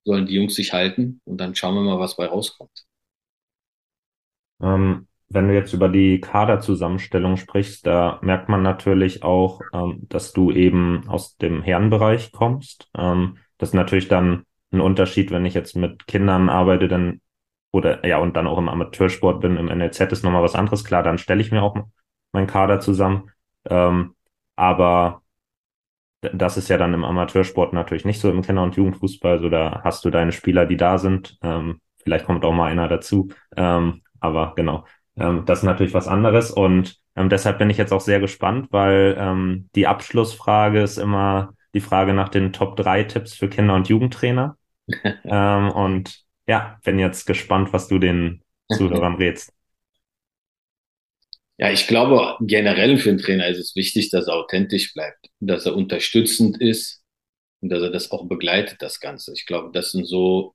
sollen 0.05 0.27
die 0.27 0.35
Jungs 0.35 0.55
sich 0.55 0.73
halten 0.73 1.21
und 1.25 1.39
dann 1.39 1.55
schauen 1.55 1.75
wir 1.75 1.83
mal, 1.83 1.99
was 1.99 2.17
bei 2.17 2.27
rauskommt. 2.27 2.87
Ähm, 4.63 5.07
wenn 5.29 5.49
du 5.49 5.55
jetzt 5.55 5.73
über 5.73 5.89
die 5.89 6.21
Kaderzusammenstellung 6.21 7.37
sprichst, 7.37 7.87
da 7.87 8.19
merkt 8.23 8.49
man 8.49 8.63
natürlich 8.63 9.23
auch, 9.23 9.61
ähm, 9.73 10.07
dass 10.09 10.33
du 10.33 10.51
eben 10.51 11.09
aus 11.09 11.37
dem 11.37 11.63
Herrenbereich 11.63 12.33
kommst. 12.33 12.89
Ähm, 12.97 13.39
das 13.59 13.71
ist 13.71 13.75
natürlich 13.75 14.09
dann 14.09 14.45
ein 14.73 14.81
Unterschied, 14.81 15.31
wenn 15.31 15.47
ich 15.47 15.55
jetzt 15.55 15.77
mit 15.77 16.07
Kindern 16.07 16.49
arbeite, 16.49 16.89
dann 16.89 17.21
oder 17.73 18.05
ja 18.07 18.19
und 18.19 18.37
dann 18.37 18.49
auch 18.49 18.59
im 18.59 18.69
Amateursport 18.69 19.41
bin, 19.41 19.57
im 19.57 19.67
NLZ 19.67 20.01
ist 20.13 20.25
nochmal 20.25 20.43
was 20.43 20.57
anderes. 20.57 20.85
Klar, 20.85 21.03
dann 21.03 21.19
stelle 21.19 21.41
ich 21.41 21.53
mir 21.53 21.63
auch 21.63 21.77
mein 22.33 22.47
Kader 22.47 22.81
zusammen. 22.81 23.31
Ähm, 23.69 24.15
aber 24.57 25.23
das 26.21 26.57
ist 26.57 26.69
ja 26.69 26.77
dann 26.77 26.95
im 26.95 27.05
Amateursport 27.05 27.73
natürlich 27.73 28.05
nicht 28.05 28.21
so 28.21 28.31
im 28.31 28.43
Kinder- 28.43 28.63
und 28.63 28.77
Jugendfußball. 28.77 29.41
So, 29.41 29.49
da 29.49 29.81
hast 29.85 30.05
du 30.05 30.11
deine 30.11 30.33
Spieler, 30.33 30.67
die 30.67 30.77
da 30.77 30.99
sind. 30.99 31.39
Ähm, 31.43 31.81
vielleicht 32.03 32.27
kommt 32.27 32.45
auch 32.45 32.53
mal 32.53 32.71
einer 32.71 32.89
dazu. 32.89 33.29
Ähm, 33.57 34.03
aber 34.21 34.55
genau, 34.55 34.85
ähm, 35.17 35.45
das 35.47 35.61
ist 35.61 35.65
natürlich 35.65 35.95
was 35.95 36.09
anderes. 36.09 36.51
Und 36.51 36.97
ähm, 37.17 37.29
deshalb 37.29 37.59
bin 37.59 37.71
ich 37.71 37.79
jetzt 37.79 37.93
auch 37.93 38.01
sehr 38.01 38.21
gespannt, 38.21 38.69
weil 38.71 39.17
ähm, 39.19 39.69
die 39.75 39.87
Abschlussfrage 39.87 40.83
ist 40.83 40.99
immer 40.99 41.55
die 41.75 41.81
Frage 41.81 42.13
nach 42.15 42.29
den 42.29 42.53
Top 42.53 42.77
3 42.77 43.05
Tipps 43.05 43.35
für 43.35 43.49
Kinder- 43.49 43.75
und 43.75 43.89
Jugendtrainer. 43.89 44.57
ähm, 45.25 45.71
und 45.71 46.25
ja, 46.47 46.79
bin 46.85 46.99
jetzt 46.99 47.27
gespannt, 47.27 47.73
was 47.73 47.89
du 47.89 47.99
den 47.99 48.43
Zuhörern 48.71 49.15
rätst. 49.17 49.53
Ja, 51.61 51.71
ich 51.71 51.87
glaube, 51.87 52.37
generell 52.41 52.97
für 52.97 53.11
einen 53.11 53.19
Trainer 53.19 53.47
ist 53.49 53.59
es 53.59 53.77
wichtig, 53.77 54.09
dass 54.11 54.29
er 54.29 54.35
authentisch 54.37 54.95
bleibt, 54.95 55.29
dass 55.41 55.67
er 55.67 55.77
unterstützend 55.77 56.59
ist 56.59 57.03
und 57.61 57.69
dass 57.69 57.83
er 57.83 57.91
das 57.91 58.11
auch 58.13 58.27
begleitet, 58.29 58.81
das 58.81 58.99
Ganze. 59.01 59.35
Ich 59.35 59.45
glaube, 59.45 59.71
das 59.73 59.93
sind 59.93 60.07
so 60.07 60.55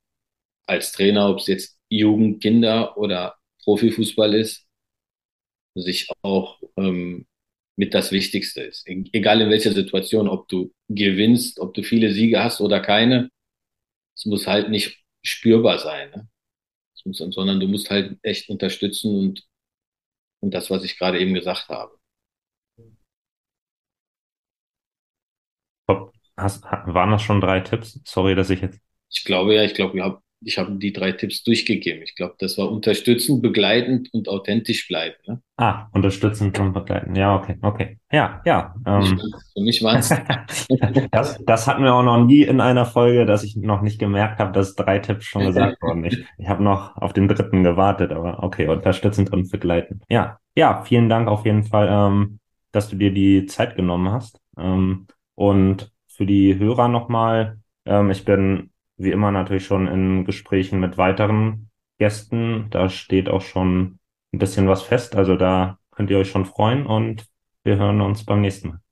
als 0.68 0.92
Trainer, 0.94 1.30
ob 1.30 1.40
es 1.40 1.48
jetzt 1.48 1.80
Jugend, 1.90 2.42
Kinder 2.42 2.98
oder 2.98 3.36
Profifußball 3.64 4.34
ist, 4.36 4.66
sich 5.76 6.08
auch 6.24 6.60
ähm, 6.78 7.28
mit 7.76 7.94
das 7.94 8.12
Wichtigste 8.12 8.64
ist. 8.64 8.88
E-, 8.88 9.04
egal 9.14 9.42
in 9.42 9.50
welcher 9.52 9.74
Situation, 9.74 10.28
ob 10.28 10.48
du 10.48 10.74
gewinnst, 10.90 11.60
ob 11.60 11.74
du 11.76 11.84
viele 11.84 12.14
Siege 12.14 12.44
hast 12.44 12.62
oder 12.62 12.80
keine, 12.80 13.30
es 14.16 14.26
muss 14.26 14.48
halt 14.48 14.70
nicht 14.70 15.04
spürbar 15.24 15.80
sein, 15.80 16.10
ne? 16.12 16.30
muss, 17.06 17.18
sondern 17.20 17.60
du 17.60 17.68
musst 17.68 17.90
halt 17.92 18.18
echt 18.24 18.50
unterstützen 18.50 19.16
und 19.16 19.46
und 20.46 20.52
das, 20.54 20.70
was 20.70 20.84
ich 20.84 20.98
gerade 20.98 21.20
eben 21.20 21.34
gesagt 21.34 21.70
habe. 21.70 21.98
Hast, 26.38 26.64
waren 26.64 27.12
das 27.12 27.22
schon 27.22 27.40
drei 27.42 27.62
Tipps? 27.62 28.00
Sorry, 28.04 28.36
dass 28.36 28.50
ich 28.50 28.62
jetzt. 28.62 28.80
Ich 29.10 29.24
glaube 29.24 29.56
ja, 29.56 29.64
ich 29.64 29.74
glaube, 29.74 29.98
ich 29.98 30.04
habe 30.04 30.22
ich 30.46 30.58
hab 30.60 30.68
die 30.80 30.94
drei 30.94 31.12
Tipps 31.12 31.44
durchgegeben. 31.44 32.04
Ich 32.04 32.16
glaube, 32.16 32.36
das 32.38 32.58
war 32.58 32.72
unterstützend, 32.72 33.42
begleitend 33.42 34.14
und 34.14 34.30
authentisch 34.30 34.88
bleiben. 34.88 35.16
Ne? 35.26 35.42
Ah, 35.58 35.88
unterstützend 35.92 36.58
und 36.60 36.74
begleitend. 36.74 37.18
Ja, 37.18 37.36
okay, 37.36 37.58
okay. 37.62 37.98
Ja, 38.12 38.42
ja. 38.46 38.76
Ähm. 38.86 39.20
Für 39.54 39.62
mich 39.62 39.82
waren 39.84 39.98
es. 39.98 40.10
das, 41.12 41.44
das 41.46 41.68
hatten 41.68 41.84
wir 41.84 41.94
auch 41.94 42.04
noch 42.04 42.24
nie 42.24 42.44
in 42.44 42.62
einer 42.62 42.86
Folge, 42.86 43.26
dass 43.26 43.44
ich 43.44 43.56
noch 43.56 43.82
nicht 43.82 44.00
gemerkt 44.00 44.40
habe, 44.40 44.52
dass 44.52 44.76
drei 44.76 45.00
Tipps 45.00 45.26
schon 45.26 45.48
gesagt 45.48 45.82
wurden. 45.82 46.06
Ich, 46.06 46.24
ich 46.38 46.48
habe 46.48 46.64
noch 46.64 46.96
auf 46.96 47.14
den 47.14 47.28
dritten 47.28 47.64
gewartet, 47.64 48.12
aber 48.12 48.44
okay, 48.44 48.68
unterstützend 48.68 49.34
und 49.34 49.50
begleitend. 49.50 50.04
Ja, 50.10 50.40
ja, 50.56 50.84
vielen 50.84 51.10
Dank 51.10 51.28
auf 51.28 51.46
jeden 51.46 51.64
Fall, 51.64 51.90
ähm, 51.90 52.40
dass 52.72 52.90
du 52.90 52.96
dir 52.96 53.12
die 53.12 53.48
Zeit 53.48 53.76
genommen 53.76 54.12
hast. 54.12 54.40
Ähm, 54.58 55.08
und 55.34 55.92
für 56.08 56.26
die 56.26 56.58
Hörer 56.60 56.88
nochmal, 56.88 57.58
ähm, 57.86 58.12
ich 58.12 58.24
bin 58.24 58.70
wie 58.98 59.12
immer 59.12 59.32
natürlich 59.32 59.66
schon 59.66 59.88
in 59.88 60.26
Gesprächen 60.26 60.80
mit 60.80 60.98
weiteren 60.98 61.70
Gästen. 61.98 62.68
Da 62.70 62.90
steht 62.90 63.30
auch 63.30 63.42
schon 63.42 64.00
ein 64.34 64.40
bisschen 64.40 64.68
was 64.68 64.84
fest. 64.84 65.16
Also 65.16 65.36
da 65.36 65.80
könnt 65.92 66.10
ihr 66.10 66.18
euch 66.18 66.30
schon 66.30 66.46
freuen 66.46 66.86
und 66.86 67.26
wir 67.64 67.78
hören 67.78 68.02
uns 68.02 68.26
beim 68.26 68.42
nächsten 68.42 68.70
Mal. 68.70 68.85